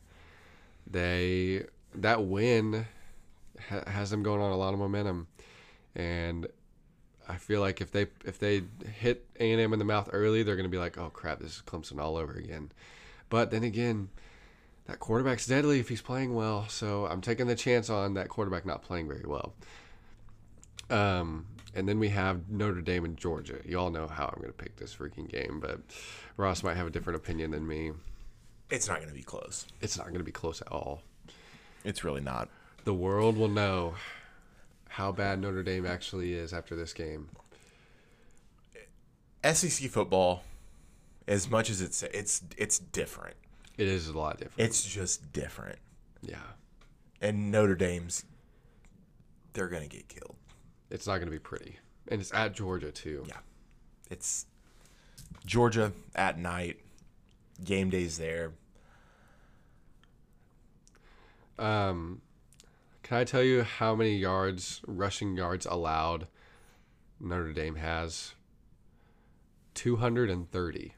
they 0.90 1.66
that 1.96 2.24
win 2.24 2.88
ha- 3.70 3.84
has 3.88 4.10
them 4.10 4.24
going 4.24 4.42
on 4.42 4.52
a 4.52 4.58
lot 4.58 4.74
of 4.74 4.80
momentum, 4.80 5.28
and 5.96 6.48
I 7.28 7.36
feel 7.36 7.62
like 7.62 7.82
if 7.82 7.92
they 7.92 8.08
if 8.26 8.40
they 8.40 8.64
hit 9.00 9.26
A 9.40 9.52
and 9.52 9.62
M 9.62 9.74
in 9.74 9.80
the 9.80 9.86
mouth 9.86 10.10
early, 10.12 10.44
they're 10.44 10.56
gonna 10.56 10.70
be 10.70 10.80
like, 10.80 10.98
oh 10.98 11.10
crap, 11.12 11.40
this 11.40 11.58
is 11.58 11.64
Clemson 11.66 12.00
all 12.00 12.18
over 12.18 12.34
again. 12.34 12.72
But 13.30 13.52
then 13.52 13.64
again, 13.64 14.10
that 14.88 15.00
quarterback's 15.00 15.46
deadly 15.46 15.80
if 15.80 15.90
he's 15.90 16.02
playing 16.02 16.34
well, 16.34 16.68
so 16.68 17.06
I'm 17.06 17.22
taking 17.22 17.46
the 17.46 17.56
chance 17.56 17.90
on 17.92 18.16
that 18.16 18.30
quarterback 18.30 18.66
not 18.66 18.82
playing 18.82 19.08
very 19.08 19.26
well. 19.26 19.54
Um, 20.90 21.46
and 21.76 21.88
then 21.88 22.00
we 22.00 22.10
have 22.10 22.50
Notre 22.50 22.82
Dame 22.82 23.06
and 23.06 23.18
Georgia. 23.18 23.58
You 23.66 23.80
all 23.80 23.90
know 23.90 24.08
how 24.08 24.26
I'm 24.26 24.42
going 24.42 24.54
to 24.54 24.64
pick 24.64 24.78
this 24.78 24.96
freaking 24.96 25.30
game, 25.30 25.60
but 25.62 25.80
Ross 26.38 26.64
might 26.64 26.78
have 26.78 26.88
a 26.88 26.90
different 26.90 27.18
opinion 27.18 27.52
than 27.52 27.68
me. 27.68 27.92
It's 28.70 28.88
not 28.88 29.00
gonna 29.00 29.14
be 29.14 29.24
close. 29.24 29.66
It's 29.82 29.98
not 29.98 30.08
going 30.08 30.20
to 30.20 30.24
be 30.24 30.32
close 30.32 30.62
at 30.62 30.72
all. 30.72 31.02
It's 31.84 32.04
really 32.04 32.22
not. 32.22 32.50
The 32.84 32.94
world 32.94 33.36
will 33.38 33.48
know 33.48 33.96
how 34.90 35.12
bad 35.12 35.40
Notre 35.42 35.64
Dame 35.64 35.86
actually 35.86 36.34
is 36.34 36.54
after 36.54 36.76
this 36.76 36.94
game. 36.94 37.30
SEC 39.44 39.90
football, 39.90 40.44
as 41.28 41.50
much 41.50 41.70
as 41.70 41.82
it's 41.82 42.04
it's 42.04 42.42
it's 42.58 42.80
different. 42.80 43.36
It 43.78 43.88
is 43.88 44.08
a 44.10 44.18
lot 44.18 44.38
different. 44.40 44.60
It's 44.60 44.84
just 44.84 45.32
different. 45.32 45.80
yeah. 46.22 46.38
And 47.22 47.52
Notre 47.52 47.76
Dame's, 47.76 48.24
they're 49.54 49.68
gonna 49.68 49.88
get 49.88 50.08
killed. 50.10 50.36
It's 50.90 51.08
not 51.08 51.16
going 51.16 51.28
to 51.28 51.32
be 51.32 51.40
pretty. 51.40 51.78
And 52.08 52.20
it's 52.20 52.34
at 52.34 52.54
Georgia, 52.54 52.92
too. 52.92 53.26
Yeah. 53.28 53.38
It's 54.10 54.46
Georgia 55.46 55.92
at 56.16 56.40
night. 56.40 56.80
Game 57.64 57.90
days 57.90 58.18
there. 58.18 58.54
Um, 61.58 62.22
can 63.04 63.18
I 63.18 63.24
tell 63.26 63.44
you 63.44 63.64
how 63.64 63.96
many 63.96 64.16
yards, 64.16 64.82
rushing 64.88 65.36
yards 65.36 65.66
allowed 65.66 66.28
Notre 67.20 67.52
Dame 67.52 67.76
has? 67.76 68.34
230. 69.74 70.94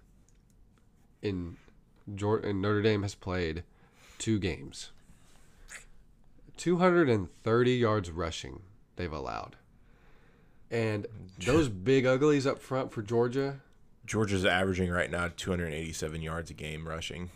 In, 1.21 1.57
Jor- 2.15 2.41
Notre 2.53 2.81
Dame 2.81 3.01
has 3.01 3.15
played 3.15 3.63
two 4.17 4.39
games. 4.39 4.91
230 6.57 7.71
yards 7.71 8.11
rushing 8.11 8.61
they've 8.95 9.11
allowed. 9.11 9.55
And 10.71 11.05
those 11.37 11.67
big 11.69 12.05
uglies 12.05 12.47
up 12.47 12.59
front 12.61 12.91
for 12.93 13.01
Georgia, 13.01 13.59
Georgia's 14.05 14.45
averaging 14.45 14.89
right 14.89 15.11
now 15.11 15.29
287 15.35 16.21
yards 16.21 16.49
a 16.49 16.53
game 16.53 16.87
rushing. 16.87 17.29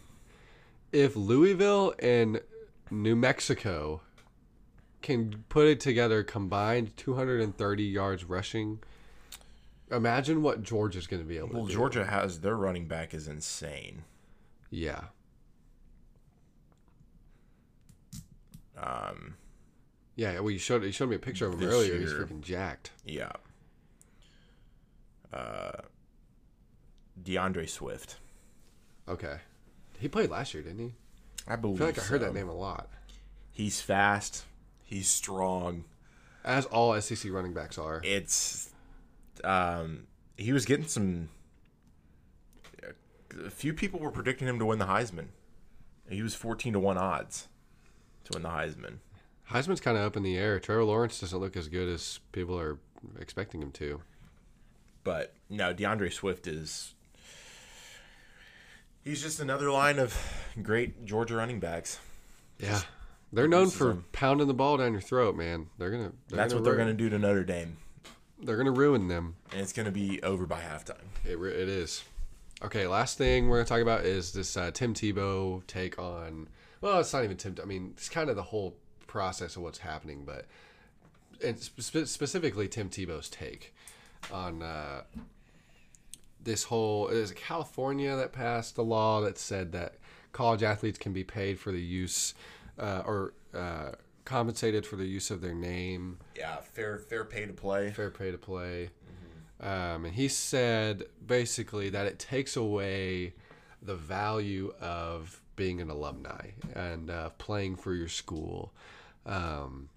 if 0.94 1.16
Louisville 1.18 1.94
and 2.00 2.40
New 2.90 3.16
Mexico 3.16 4.02
can 5.02 5.44
put 5.50 5.68
it 5.68 5.80
together 5.82 6.24
combined 6.24 6.96
230 6.98 7.84
yards 7.84 8.24
rushing, 8.24 8.80
imagine 9.92 10.42
what 10.42 10.64
Georgia's 10.64 11.06
going 11.06 11.22
to 11.22 11.28
be 11.28 11.38
able 11.38 11.50
Well, 11.50 11.66
to 11.66 11.74
do. 11.74 11.80
Well, 11.80 11.90
Georgia 11.90 12.06
has 12.06 12.40
their 12.40 12.56
running 12.56 12.88
back 12.88 13.14
is 13.14 13.28
insane. 13.28 14.04
Yeah. 14.72 15.02
Um, 18.78 19.36
Yeah, 20.16 20.40
well, 20.40 20.52
you 20.52 20.60
showed 20.60 20.84
you 20.84 20.92
showed 20.92 21.10
me 21.10 21.16
a 21.18 21.20
picture 21.20 21.46
of 21.48 21.54
him 21.54 21.60
This 21.60 21.74
earlier. 21.74 22.00
He's 22.00 22.14
freaking 22.14 22.42
jacked. 22.42 22.92
yeah. 23.06 23.32
Uh, 25.34 25.72
D'Andre 27.22 27.66
Swift. 27.66 28.18
Okay, 29.08 29.38
he 30.00 30.08
played 30.08 30.30
last 30.30 30.54
year, 30.54 30.64
didn't 30.64 30.80
he? 30.80 30.94
I 31.48 31.54
I 31.54 31.56
believe. 31.58 31.78
feel 31.78 31.88
like 31.88 32.00
I 32.00 32.04
heard 32.04 32.22
so. 32.22 32.28
that 32.28 32.34
name 32.34 32.50
a 32.50 32.54
lot. 32.56 32.90
He's 33.52 33.82
fast. 33.82 34.44
He's 34.84 35.08
strong. 35.08 35.84
As 36.44 36.66
all 36.68 37.00
SEC 37.02 37.32
running 37.32 37.54
backs 37.54 37.78
are. 37.78 38.02
It's 38.04 38.70
um 39.44 40.08
he 40.38 40.54
was 40.54 40.66
getting 40.66 40.88
some 40.88 41.30
a 43.46 43.50
few 43.50 43.74
people 43.74 44.00
were 44.00 44.12
predicting 44.12 44.48
him 44.48 44.60
to 44.60 44.66
win 44.66 44.80
the 44.80 44.86
Heisman. 44.86 45.28
He 46.10 46.22
was 46.22 46.36
14 46.36 46.74
to 46.74 46.80
1 46.80 46.98
odds 46.98 47.48
to 48.26 48.32
win 48.34 48.44
the 48.44 48.50
Heisman. 48.50 48.98
Heisman's 49.52 49.82
kind 49.82 49.98
of 49.98 50.04
up 50.04 50.18
in 50.18 50.24
the 50.24 50.38
air. 50.38 50.60
Trevor 50.60 50.84
Lawrence 50.84 51.20
doesn't 51.20 51.38
look 51.38 51.56
as 51.56 51.68
good 51.68 51.88
as 51.88 52.20
people 52.32 52.60
are 52.60 52.80
expecting 53.20 53.62
him 53.62 53.72
to. 53.74 54.02
But 55.04 55.34
no, 55.50 55.72
D'Andre 55.72 56.10
Swift 56.10 56.48
is 56.48 56.96
he's 59.04 59.22
just 59.22 59.40
another 59.40 59.72
line 59.72 60.00
of 60.00 60.18
great 60.62 61.06
Georgia 61.06 61.36
running 61.36 61.60
backs. 61.60 62.00
Yeah, 62.60 62.82
they're 63.32 63.48
known 63.48 63.70
for 63.70 63.92
him. 63.92 64.06
pounding 64.12 64.48
the 64.48 64.54
ball 64.54 64.78
down 64.78 64.94
your 64.94 65.02
throat, 65.02 65.36
man. 65.36 65.68
They're 65.78 65.92
gonna. 65.92 66.12
They're 66.28 66.38
That's 66.38 66.54
gonna 66.54 66.62
what 66.62 66.66
they're 66.66 66.76
going 66.76 66.88
to 66.88 66.94
do 66.94 67.10
to 67.10 67.20
Notre 67.20 67.44
Dame. 67.44 67.78
They're 68.42 68.58
gonna 68.58 68.72
ruin 68.72 69.08
them. 69.08 69.36
And 69.52 69.62
it's 69.62 69.74
going 69.74 69.86
to 69.86 69.92
be 69.92 70.22
over 70.24 70.46
by 70.46 70.60
halftime. 70.60 71.06
It, 71.24 71.38
it 71.38 71.70
is. 71.70 72.04
Okay, 72.64 72.88
last 72.88 73.18
thing 73.18 73.48
we're 73.48 73.58
gonna 73.58 73.68
talk 73.68 73.82
about 73.82 74.06
is 74.06 74.32
this 74.32 74.58
uh, 74.58 74.72
Tim 74.72 74.94
Tebow 74.94 75.66
take 75.68 76.00
on. 76.00 76.48
Well, 76.82 77.00
it's 77.00 77.14
not 77.14 77.24
even 77.24 77.38
Tim. 77.38 77.56
I 77.62 77.66
mean, 77.66 77.94
it's 77.96 78.10
kind 78.10 78.30
of 78.30 78.36
the 78.36 78.44
whole 78.44 78.76
process 79.20 79.56
of 79.56 79.62
what's 79.62 79.78
happening, 79.78 80.26
but 80.26 80.46
and 81.42 81.58
spe- 81.58 82.06
specifically 82.06 82.68
Tim 82.68 82.90
Tebow's 82.90 83.30
take 83.30 83.74
on 84.30 84.62
uh, 84.62 85.04
this 86.44 86.66
whole. 86.66 87.08
Is 87.08 87.32
it 87.32 87.38
California 87.38 88.14
that 88.18 88.34
passed 88.34 88.78
a 88.78 88.82
law 88.82 89.22
that 89.22 89.38
said 89.38 89.72
that 89.72 89.96
college 90.34 90.64
athletes 90.64 90.98
can 90.98 91.14
be 91.14 91.24
paid 91.24 91.58
for 91.58 91.72
the 91.72 91.80
use 91.82 92.34
uh, 92.78 93.04
or 93.06 93.34
uh, 93.54 93.92
compensated 94.26 94.86
for 94.86 94.98
the 94.98 95.06
use 95.06 95.32
of 95.32 95.40
their 95.40 95.56
name 95.56 96.18
Yeah, 96.36 96.58
fair 96.58 96.98
fair 97.00 97.24
pay 97.24 97.46
to 97.46 97.54
play. 97.54 97.92
fair 97.92 98.12
pay 98.12 98.32
to 98.32 98.38
play. 98.38 98.90
Um, 99.62 100.04
and 100.04 100.14
he 100.14 100.28
said 100.28 101.06
basically 101.26 101.90
that 101.92 102.06
it 102.06 102.20
takes 102.20 102.58
away 102.58 103.34
the 103.82 103.96
value 103.96 104.74
of 104.82 105.40
being 105.56 105.80
an 105.80 105.90
alumni 105.90 106.50
and 106.74 107.10
uh, 107.10 107.30
playing 107.38 107.78
for 107.78 107.94
your 107.94 108.10
school 108.10 108.74
um, 109.26 109.90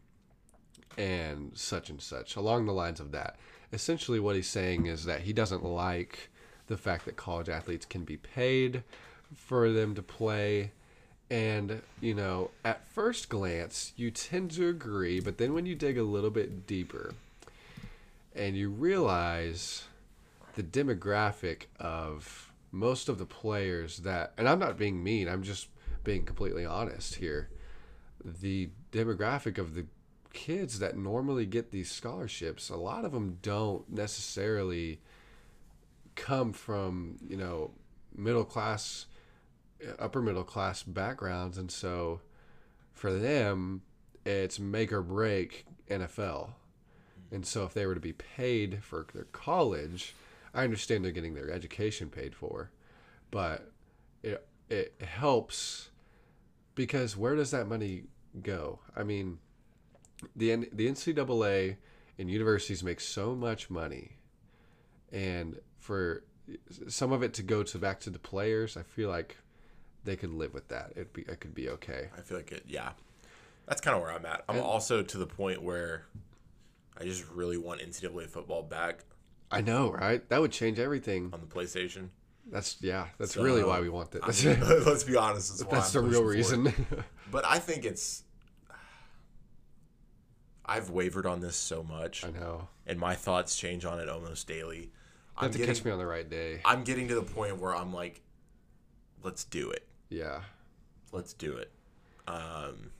and 0.96 1.52
such 1.54 1.90
and 1.90 2.00
such, 2.00 2.36
along 2.36 2.66
the 2.66 2.72
lines 2.72 3.00
of 3.00 3.12
that. 3.12 3.36
Essentially, 3.72 4.20
what 4.20 4.36
he's 4.36 4.48
saying 4.48 4.86
is 4.86 5.04
that 5.04 5.22
he 5.22 5.32
doesn't 5.32 5.64
like 5.64 6.30
the 6.66 6.76
fact 6.76 7.04
that 7.04 7.16
college 7.16 7.48
athletes 7.48 7.86
can 7.86 8.04
be 8.04 8.16
paid 8.16 8.82
for 9.34 9.70
them 9.70 9.94
to 9.94 10.02
play. 10.02 10.72
And, 11.30 11.82
you 12.00 12.14
know, 12.14 12.50
at 12.64 12.86
first 12.88 13.28
glance, 13.28 13.92
you 13.96 14.10
tend 14.10 14.52
to 14.52 14.68
agree, 14.68 15.20
but 15.20 15.36
then 15.36 15.52
when 15.52 15.66
you 15.66 15.74
dig 15.74 15.98
a 15.98 16.02
little 16.02 16.30
bit 16.30 16.66
deeper, 16.66 17.14
and 18.34 18.56
you 18.56 18.70
realize 18.70 19.84
the 20.54 20.62
demographic 20.62 21.62
of 21.78 22.52
most 22.70 23.08
of 23.08 23.18
the 23.18 23.26
players 23.26 23.98
that 23.98 24.32
and 24.36 24.48
I'm 24.48 24.58
not 24.58 24.78
being 24.78 25.02
mean, 25.02 25.28
I'm 25.28 25.42
just 25.42 25.68
being 26.04 26.24
completely 26.24 26.64
honest 26.64 27.16
here. 27.16 27.48
The 28.24 28.70
demographic 28.92 29.58
of 29.58 29.74
the 29.74 29.86
kids 30.32 30.78
that 30.78 30.96
normally 30.96 31.46
get 31.46 31.70
these 31.70 31.90
scholarships, 31.90 32.70
a 32.70 32.76
lot 32.76 33.04
of 33.04 33.12
them 33.12 33.38
don't 33.42 33.88
necessarily 33.90 35.00
come 36.14 36.52
from, 36.52 37.16
you 37.28 37.36
know, 37.36 37.72
middle 38.14 38.44
class 38.44 39.06
uh, 39.86 39.92
upper 39.98 40.20
middle 40.20 40.44
class 40.44 40.82
backgrounds 40.82 41.56
and 41.56 41.70
so 41.70 42.20
for 42.92 43.12
them 43.12 43.82
it's 44.24 44.58
make 44.58 44.92
or 44.92 45.02
break 45.02 45.64
NFL. 45.88 46.50
And 47.30 47.46
so 47.46 47.64
if 47.64 47.74
they 47.74 47.86
were 47.86 47.94
to 47.94 48.00
be 48.00 48.12
paid 48.12 48.82
for 48.82 49.06
their 49.14 49.24
college, 49.24 50.14
I 50.52 50.64
understand 50.64 51.04
they're 51.04 51.12
getting 51.12 51.34
their 51.34 51.50
education 51.50 52.10
paid 52.10 52.34
for, 52.34 52.70
but 53.30 53.70
it 54.22 54.46
it 54.68 55.00
helps 55.00 55.90
because 56.78 57.16
where 57.16 57.34
does 57.34 57.50
that 57.50 57.66
money 57.66 58.04
go? 58.40 58.78
I 58.96 59.02
mean, 59.02 59.40
the 60.36 60.52
N- 60.52 60.68
the 60.72 60.88
NCAA 60.88 61.76
and 62.18 62.30
universities 62.30 62.84
make 62.84 63.00
so 63.00 63.34
much 63.34 63.68
money, 63.68 64.12
and 65.12 65.58
for 65.80 66.22
some 66.88 67.10
of 67.12 67.22
it 67.24 67.34
to 67.34 67.42
go 67.42 67.64
to 67.64 67.78
back 67.78 67.98
to 68.00 68.10
the 68.10 68.18
players, 68.18 68.76
I 68.76 68.84
feel 68.84 69.08
like 69.10 69.36
they 70.04 70.14
could 70.14 70.30
live 70.30 70.54
with 70.54 70.68
that. 70.68 70.92
It 70.94 71.12
be 71.12 71.22
it 71.22 71.40
could 71.40 71.54
be 71.54 71.68
okay. 71.68 72.10
I 72.16 72.20
feel 72.20 72.38
like 72.38 72.52
it. 72.52 72.62
Yeah, 72.68 72.92
that's 73.66 73.80
kind 73.80 73.96
of 73.96 74.02
where 74.02 74.12
I'm 74.12 74.24
at. 74.24 74.44
I'm 74.48 74.60
also 74.60 75.02
to 75.02 75.18
the 75.18 75.26
point 75.26 75.60
where 75.60 76.06
I 76.96 77.02
just 77.02 77.28
really 77.28 77.56
want 77.58 77.80
NCAA 77.80 78.28
football 78.28 78.62
back 78.62 79.04
I 79.50 79.62
know, 79.62 79.90
right? 79.90 80.26
That 80.28 80.40
would 80.40 80.52
change 80.52 80.78
everything. 80.78 81.30
on 81.32 81.40
the 81.40 81.46
PlayStation. 81.46 82.10
That's 82.50 82.76
yeah. 82.80 83.06
That's 83.18 83.34
So, 83.34 83.42
really 83.42 83.62
why 83.64 83.80
we 83.80 83.88
want 83.88 84.14
it. 84.14 84.22
I 84.22 84.28
mean, 84.44 84.84
let's 84.86 85.04
be 85.04 85.16
honest. 85.16 85.58
That's, 85.58 85.70
that's 85.70 85.92
the 85.92 86.00
real 86.00 86.22
pushing 86.22 86.64
for 86.64 86.68
it. 86.68 86.72
reason. 86.72 87.04
But 87.30 87.44
I 87.44 87.58
think 87.58 87.84
it's. 87.84 88.22
I've 90.64 90.90
wavered 90.90 91.26
on 91.26 91.40
this 91.40 91.56
so 91.56 91.82
much, 91.82 92.24
I 92.24 92.30
know. 92.30 92.68
and 92.86 92.98
my 92.98 93.14
thoughts 93.14 93.56
change 93.56 93.84
on 93.84 94.00
it 94.00 94.08
almost 94.08 94.46
daily. 94.46 94.78
You 94.80 94.88
I'm 95.38 95.50
to 95.50 95.58
getting, 95.58 95.74
catch 95.74 95.84
me 95.84 95.90
on 95.90 95.98
the 95.98 96.06
right 96.06 96.28
day. 96.28 96.60
I'm 96.64 96.84
getting 96.84 97.08
to 97.08 97.14
the 97.14 97.22
point 97.22 97.58
where 97.58 97.74
I'm 97.74 97.92
like, 97.92 98.20
let's 99.22 99.44
do 99.44 99.70
it. 99.70 99.86
Yeah. 100.10 100.40
Let's 101.12 101.32
do 101.32 101.56
it. 101.56 101.70
Um, 102.26 102.90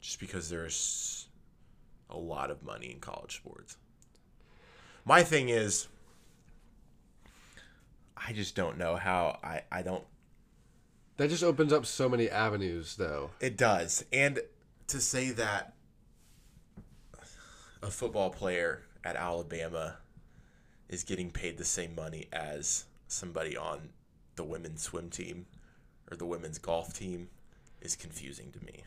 just 0.00 0.20
because 0.20 0.48
there's 0.48 1.28
a 2.08 2.16
lot 2.16 2.50
of 2.50 2.62
money 2.62 2.90
in 2.92 3.00
college 3.00 3.36
sports. 3.36 3.76
My 5.04 5.22
thing 5.22 5.50
is, 5.50 5.88
I 8.26 8.32
just 8.32 8.54
don't 8.54 8.78
know 8.78 8.96
how 8.96 9.38
I, 9.42 9.62
I 9.70 9.82
don't 9.82 10.04
That 11.16 11.30
just 11.30 11.42
opens 11.42 11.72
up 11.72 11.86
so 11.86 12.08
many 12.08 12.28
avenues, 12.28 12.96
though. 12.96 13.30
It 13.40 13.56
does. 13.56 14.04
And 14.12 14.40
to 14.88 15.00
say 15.00 15.30
that 15.30 15.74
a 17.82 17.90
football 17.90 18.30
player 18.30 18.82
at 19.04 19.16
Alabama 19.16 19.96
is 20.88 21.02
getting 21.02 21.30
paid 21.30 21.58
the 21.58 21.64
same 21.64 21.94
money 21.94 22.28
as 22.32 22.84
somebody 23.08 23.56
on 23.56 23.88
the 24.36 24.44
women's 24.44 24.82
swim 24.82 25.10
team 25.10 25.46
or 26.10 26.16
the 26.16 26.26
women's 26.26 26.58
golf 26.58 26.92
team 26.96 27.28
is 27.80 27.96
confusing 27.96 28.52
to 28.52 28.64
me. 28.64 28.84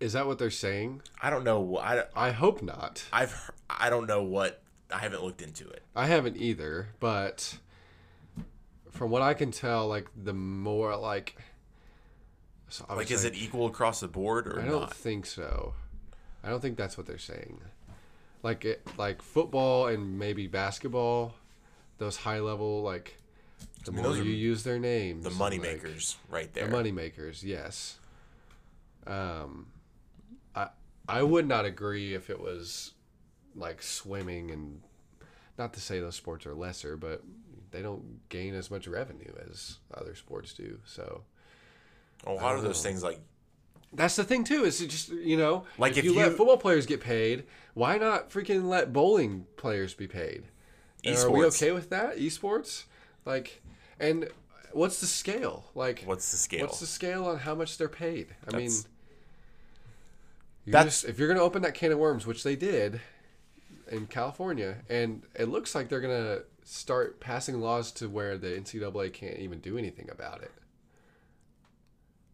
Is 0.00 0.14
that 0.14 0.26
what 0.26 0.38
they're 0.38 0.50
saying? 0.50 1.02
I 1.22 1.30
don't 1.30 1.44
know. 1.44 1.78
I, 1.78 2.04
I 2.16 2.30
hope 2.32 2.60
not. 2.60 3.04
I've 3.12 3.52
I 3.70 3.88
don't 3.88 4.08
know 4.08 4.22
what 4.22 4.62
I 4.92 4.98
haven't 4.98 5.22
looked 5.22 5.42
into 5.42 5.68
it. 5.68 5.82
I 5.94 6.06
haven't 6.06 6.36
either, 6.36 6.88
but 6.98 7.58
from 9.02 9.10
what 9.10 9.20
I 9.20 9.34
can 9.34 9.50
tell, 9.50 9.88
like 9.88 10.06
the 10.16 10.32
more 10.32 10.96
like, 10.96 11.34
so 12.68 12.86
Like, 12.88 13.10
is 13.10 13.24
it 13.24 13.34
equal 13.34 13.66
across 13.66 13.98
the 13.98 14.06
board 14.06 14.46
or 14.46 14.60
I 14.60 14.64
don't 14.64 14.82
not? 14.82 14.94
think 14.94 15.26
so. 15.26 15.74
I 16.44 16.48
don't 16.50 16.60
think 16.60 16.76
that's 16.76 16.96
what 16.96 17.08
they're 17.08 17.18
saying. 17.18 17.60
Like 18.44 18.64
it, 18.64 18.80
like 18.96 19.20
football 19.20 19.88
and 19.88 20.20
maybe 20.20 20.46
basketball, 20.46 21.34
those 21.98 22.18
high 22.18 22.38
level 22.38 22.80
like, 22.82 23.16
the 23.84 23.90
mean, 23.90 24.04
more 24.04 24.14
you 24.16 24.22
use 24.22 24.62
their 24.62 24.78
names, 24.78 25.24
The 25.24 25.30
money 25.30 25.58
like, 25.58 25.82
makers 25.82 26.16
right 26.30 26.54
there. 26.54 26.66
the 26.66 26.70
money 26.70 26.92
makers, 26.92 27.42
yes. 27.42 27.98
Um, 29.04 29.66
I 30.54 30.68
I 31.08 31.24
would 31.24 31.48
not 31.48 31.64
agree 31.64 32.14
if 32.14 32.30
it 32.30 32.38
was 32.40 32.92
like 33.56 33.82
swimming 33.82 34.52
and 34.52 34.80
not 35.58 35.72
to 35.74 35.80
say 35.80 35.98
those 35.98 36.14
sports 36.14 36.46
are 36.46 36.54
lesser, 36.54 36.96
but 36.96 37.24
they 37.72 37.82
don't 37.82 38.28
gain 38.28 38.54
as 38.54 38.70
much 38.70 38.86
revenue 38.86 39.32
as 39.50 39.78
other 39.92 40.14
sports 40.14 40.52
do. 40.52 40.78
So 40.84 41.22
a 42.26 42.32
lot 42.32 42.54
of 42.54 42.62
those 42.62 42.82
know. 42.82 42.88
things 42.90 43.02
like 43.02 43.20
that's 43.92 44.16
the 44.16 44.24
thing 44.24 44.44
too. 44.44 44.64
Is 44.64 44.80
it 44.80 44.88
just 44.88 45.08
you 45.10 45.36
know, 45.36 45.64
Like, 45.76 45.92
if, 45.92 45.98
if 45.98 46.04
you, 46.04 46.14
let 46.14 46.34
football 46.36 46.56
players 46.56 46.86
get 46.86 47.00
paid, 47.00 47.44
why 47.74 47.98
not 47.98 48.30
freaking 48.30 48.64
let 48.68 48.92
bowling 48.92 49.46
players 49.56 49.94
be 49.94 50.06
paid? 50.06 50.44
Are 51.06 51.30
we 51.30 51.44
okay 51.46 51.72
with 51.72 51.90
that? 51.90 52.16
Esports, 52.16 52.84
like, 53.26 53.60
and 53.98 54.28
what's 54.70 55.00
the 55.00 55.06
scale? 55.06 55.64
Like, 55.74 56.04
what's 56.06 56.30
the 56.30 56.36
scale? 56.36 56.62
What's 56.62 56.80
the 56.80 56.86
scale 56.86 57.26
on 57.26 57.38
how 57.38 57.54
much 57.54 57.76
they're 57.76 57.88
paid? 57.88 58.28
I 58.46 58.56
mean, 58.56 58.66
That's- 58.68 58.86
you 60.64 60.72
That's- 60.72 61.00
just, 61.00 61.04
if 61.10 61.18
you're 61.18 61.28
going 61.28 61.38
to 61.38 61.44
open 61.44 61.62
that 61.62 61.74
can 61.74 61.90
of 61.92 61.98
worms, 61.98 62.24
which 62.24 62.44
they 62.44 62.54
did 62.54 63.00
in 63.92 64.06
California, 64.06 64.78
and 64.88 65.22
it 65.34 65.48
looks 65.48 65.74
like 65.74 65.88
they're 65.88 66.00
to 66.00 66.44
start 66.64 67.20
passing 67.20 67.60
laws 67.60 67.92
to 67.92 68.08
where 68.08 68.38
the 68.38 68.48
NCAA 68.48 69.12
can't 69.12 69.38
even 69.38 69.60
do 69.60 69.76
anything 69.76 70.08
about 70.10 70.42
it. 70.42 70.52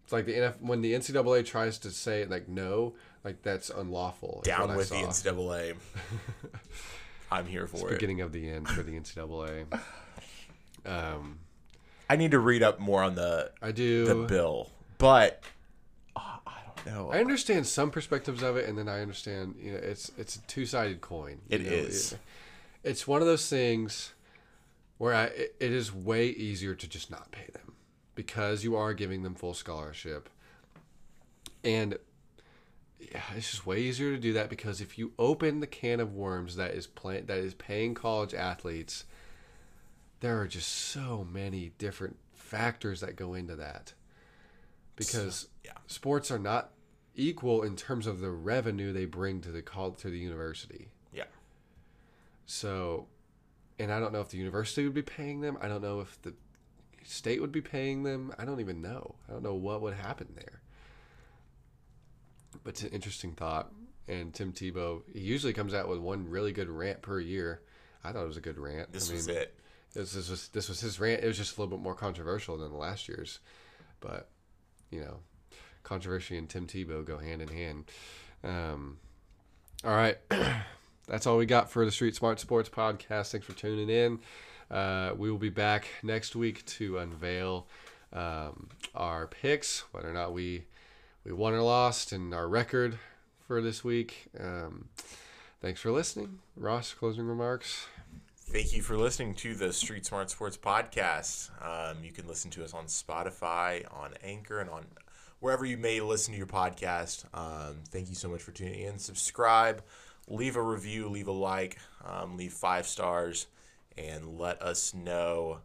It's 0.05 0.13
like 0.13 0.25
the 0.25 0.35
NF 0.35 0.61
when 0.61 0.81
the 0.81 0.95
NCAA 0.95 1.45
tries 1.45 1.77
to 1.81 1.91
say 1.91 2.25
like 2.25 2.49
no, 2.49 2.95
like 3.25 3.43
that's 3.43 3.69
unlawful. 3.69 4.41
Down 4.45 4.75
with 4.75 4.89
the. 4.89 4.95
NCAA. 4.95 5.77
I'm 7.31 7.45
here 7.45 7.67
for 7.67 7.91
it. 7.91 7.95
beginning 7.95 8.23
of 8.23 8.33
the 8.33 8.49
end 8.49 8.69
for 8.69 8.83
the 8.83 8.93
NCAA. 8.93 9.67
Um, 10.87 11.41
I 12.09 12.17
need 12.17 12.31
to 12.31 12.39
read 12.39 12.63
up 12.63 12.79
more 12.79 13.03
on 13.03 13.15
the 13.15 13.51
I 13.61 13.73
do. 13.73 14.07
the 14.07 14.15
bill, 14.15 14.71
but 14.97 15.43
I 16.87 16.91
don't. 16.91 17.15
I 17.15 17.21
understand 17.21 17.67
some 17.67 17.91
perspectives 17.91 18.43
of 18.43 18.57
it, 18.57 18.69
and 18.69 18.79
then 18.79 18.89
I 18.89 19.01
understand 19.01 19.57
you 19.61 19.73
know 19.73 19.79
it's 19.79 20.11
it's 20.17 20.37
a 20.37 20.43
two 20.43 20.67
sided 20.67 21.01
coin. 21.01 21.41
It 21.49 21.63
know, 21.63 21.71
is. 21.71 22.17
it's 22.85 23.07
one 23.07 23.21
of 23.21 23.27
those 23.27 23.49
things 23.49 24.13
where 24.99 25.15
I 25.15 25.25
it, 25.25 25.57
it 25.61 25.73
is 25.73 25.93
way 25.93 26.29
easier 26.29 26.75
to 26.75 26.89
just 26.89 27.11
not 27.11 27.31
pay 27.31 27.47
them 27.53 27.75
because 28.15 28.65
you 28.65 28.77
are 28.77 28.95
giving 28.95 29.23
them 29.23 29.35
full 29.35 29.55
scholarship, 29.55 30.29
and 31.65 31.99
yeah, 33.01 33.23
it's 33.37 33.51
just 33.51 33.67
way 33.67 33.81
easier 33.81 34.11
to 34.11 34.21
do 34.21 34.33
that 34.33 34.51
because 34.51 34.81
if 34.81 34.99
you 34.99 35.13
open 35.19 35.61
the 35.61 35.67
can 35.67 36.01
of 36.01 36.15
worms 36.15 36.57
that 36.57 36.75
is 36.75 36.87
plant 36.87 37.27
that 37.29 37.39
is 37.39 37.55
paying 37.55 37.95
college 37.95 38.35
athletes, 38.35 39.05
there 40.21 40.41
are 40.41 40.47
just 40.47 40.69
so 40.69 41.27
many 41.31 41.73
different 41.79 42.17
factors 42.33 43.01
that 43.01 43.17
go 43.17 43.35
into 43.35 43.55
that 43.57 43.93
because 44.99 45.49
yeah. 45.65 45.73
sports 45.87 46.31
are 46.31 46.39
not 46.39 46.73
equal 47.15 47.63
in 47.63 47.77
terms 47.77 48.07
of 48.07 48.21
the 48.21 48.31
revenue 48.31 48.93
they 48.93 49.05
bring 49.05 49.41
to 49.41 49.51
the 49.51 49.63
call 49.63 49.93
to 49.93 50.09
the 50.09 50.19
university. 50.19 50.89
Yeah. 51.13 51.25
So, 52.47 53.07
and 53.79 53.93
I 53.93 54.01
don't 54.01 54.13
know 54.13 54.21
if 54.21 54.29
the 54.29 54.39
university 54.39 54.85
would 54.85 54.95
be 54.95 55.03
paying 55.03 55.41
them. 55.41 55.59
I 55.61 55.69
don't 55.69 55.83
know 55.83 56.01
if 56.01 56.21
the 56.23 56.35
state 57.05 57.41
would 57.41 57.53
be 57.53 57.61
paying 57.61 58.03
them. 58.03 58.33
I 58.39 58.45
don't 58.45 58.61
even 58.61 58.81
know. 58.81 59.17
I 59.29 59.33
don't 59.33 59.43
know 59.43 59.55
what 59.55 59.83
would 59.83 59.95
happen 59.95 60.29
there. 60.35 60.61
But 62.65 62.75
it's 62.75 62.83
an 62.83 62.91
interesting 62.91 63.33
thought. 63.33 63.73
And 64.07 64.33
Tim 64.33 64.53
Tebow, 64.53 65.03
he 65.13 65.21
usually 65.21 65.53
comes 65.53 65.75
out 65.75 65.89
with 65.89 65.99
one 65.99 66.31
really 66.31 66.53
good 66.53 66.71
rant 66.71 67.03
per 67.03 67.21
year. 67.21 67.61
I 68.03 68.13
thought 68.13 68.23
it 68.23 68.27
was 68.27 68.39
a 68.39 68.43
good 68.43 68.59
rant. 68.59 68.93
This 68.93 69.11
I 69.11 69.13
mean, 69.13 69.19
was 69.19 69.29
it. 69.29 69.55
this, 69.93 70.13
this 70.13 70.31
was 70.31 70.49
this 70.49 70.69
was 70.69 70.81
his 70.81 70.99
rant. 70.99 71.23
It 71.23 71.27
was 71.27 71.37
just 71.37 71.59
a 71.59 71.61
little 71.61 71.77
bit 71.77 71.83
more 71.83 71.95
controversial 71.95 72.57
than 72.57 72.71
the 72.71 72.79
last 72.79 73.07
year's, 73.07 73.41
but 74.01 74.31
you 74.91 75.01
know, 75.01 75.19
controversy 75.83 76.37
and 76.37 76.49
Tim 76.49 76.67
Tebow 76.67 77.05
go 77.05 77.19
hand 77.19 77.43
in 77.43 77.49
hand. 77.49 77.85
Um, 78.45 78.99
all 79.85 79.97
right, 79.97 80.19
that's 81.09 81.27
all 81.27 81.37
we 81.37 81.47
got 81.47 81.71
for 81.71 81.85
the 81.85 81.91
Street 81.91 82.15
Smart 82.15 82.41
Sports 82.41 82.69
podcast. 82.69 83.31
Thanks 83.31 83.47
for 83.47 83.55
tuning 83.55 83.89
in. 83.89 84.19
Uh, 84.71 85.13
we 85.17 85.31
will 85.31 85.39
be 85.39 85.49
back 85.49 85.89
next 86.03 86.37
week 86.37 86.65
to 86.67 86.99
unveil 86.99 87.67
um, 88.13 88.69
our 88.95 89.27
picks, 89.27 89.81
whether 89.93 90.11
or 90.11 90.15
not 90.15 90.33
we 90.33 90.65
we 91.25 91.33
won 91.33 91.55
or 91.55 91.63
lost, 91.63 92.13
and 92.13 92.35
our 92.35 92.49
record 92.49 92.99
for 93.47 93.61
this 93.63 93.83
week. 93.83 94.29
Um, 94.39 94.89
thanks 95.61 95.81
for 95.81 95.91
listening, 95.91 96.39
Ross. 96.57 96.93
Closing 96.93 97.27
remarks. 97.27 97.87
Thank 98.51 98.75
you 98.75 98.81
for 98.81 98.97
listening 98.97 99.35
to 99.35 99.55
the 99.55 99.75
Street 99.75 100.07
Smart 100.07 100.31
Sports 100.31 100.57
Podcast. 100.57 101.51
Um, 101.63 102.03
you 102.03 102.13
can 102.13 102.27
listen 102.27 102.51
to 102.53 102.65
us 102.65 102.73
on 102.73 102.87
Spotify, 102.87 103.85
on 103.93 104.15
Anchor, 104.25 104.61
and 104.61 104.71
on 104.71 104.87
wherever 105.41 105.67
you 105.67 105.77
may 105.77 106.01
listen 106.01 106.33
to 106.33 106.39
your 106.39 106.47
podcast. 106.47 107.27
Um, 107.35 107.81
thank 107.91 108.09
you 108.09 108.15
so 108.15 108.27
much 108.27 108.41
for 108.41 108.53
tuning 108.53 108.81
in. 108.81 108.99
Subscribe, 108.99 109.83
leave 110.29 110.57
a 110.57 110.63
review, 110.63 111.11
leave 111.11 111.29
a 111.29 111.33
like, 111.33 111.77
um, 112.03 112.39
leave 112.39 112.55
five 112.55 112.87
stars, 112.87 113.49
and 113.99 114.39
let 114.39 114.63
us 114.63 114.95
know 114.95 115.59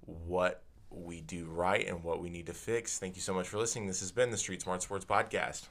what 0.00 0.62
we 0.88 1.20
do 1.20 1.44
right 1.44 1.86
and 1.86 2.02
what 2.02 2.22
we 2.22 2.30
need 2.30 2.46
to 2.46 2.54
fix. 2.54 2.98
Thank 2.98 3.14
you 3.14 3.22
so 3.22 3.34
much 3.34 3.46
for 3.46 3.58
listening. 3.58 3.86
This 3.86 4.00
has 4.00 4.10
been 4.10 4.30
the 4.30 4.38
Street 4.38 4.62
Smart 4.62 4.82
Sports 4.82 5.04
Podcast. 5.04 5.66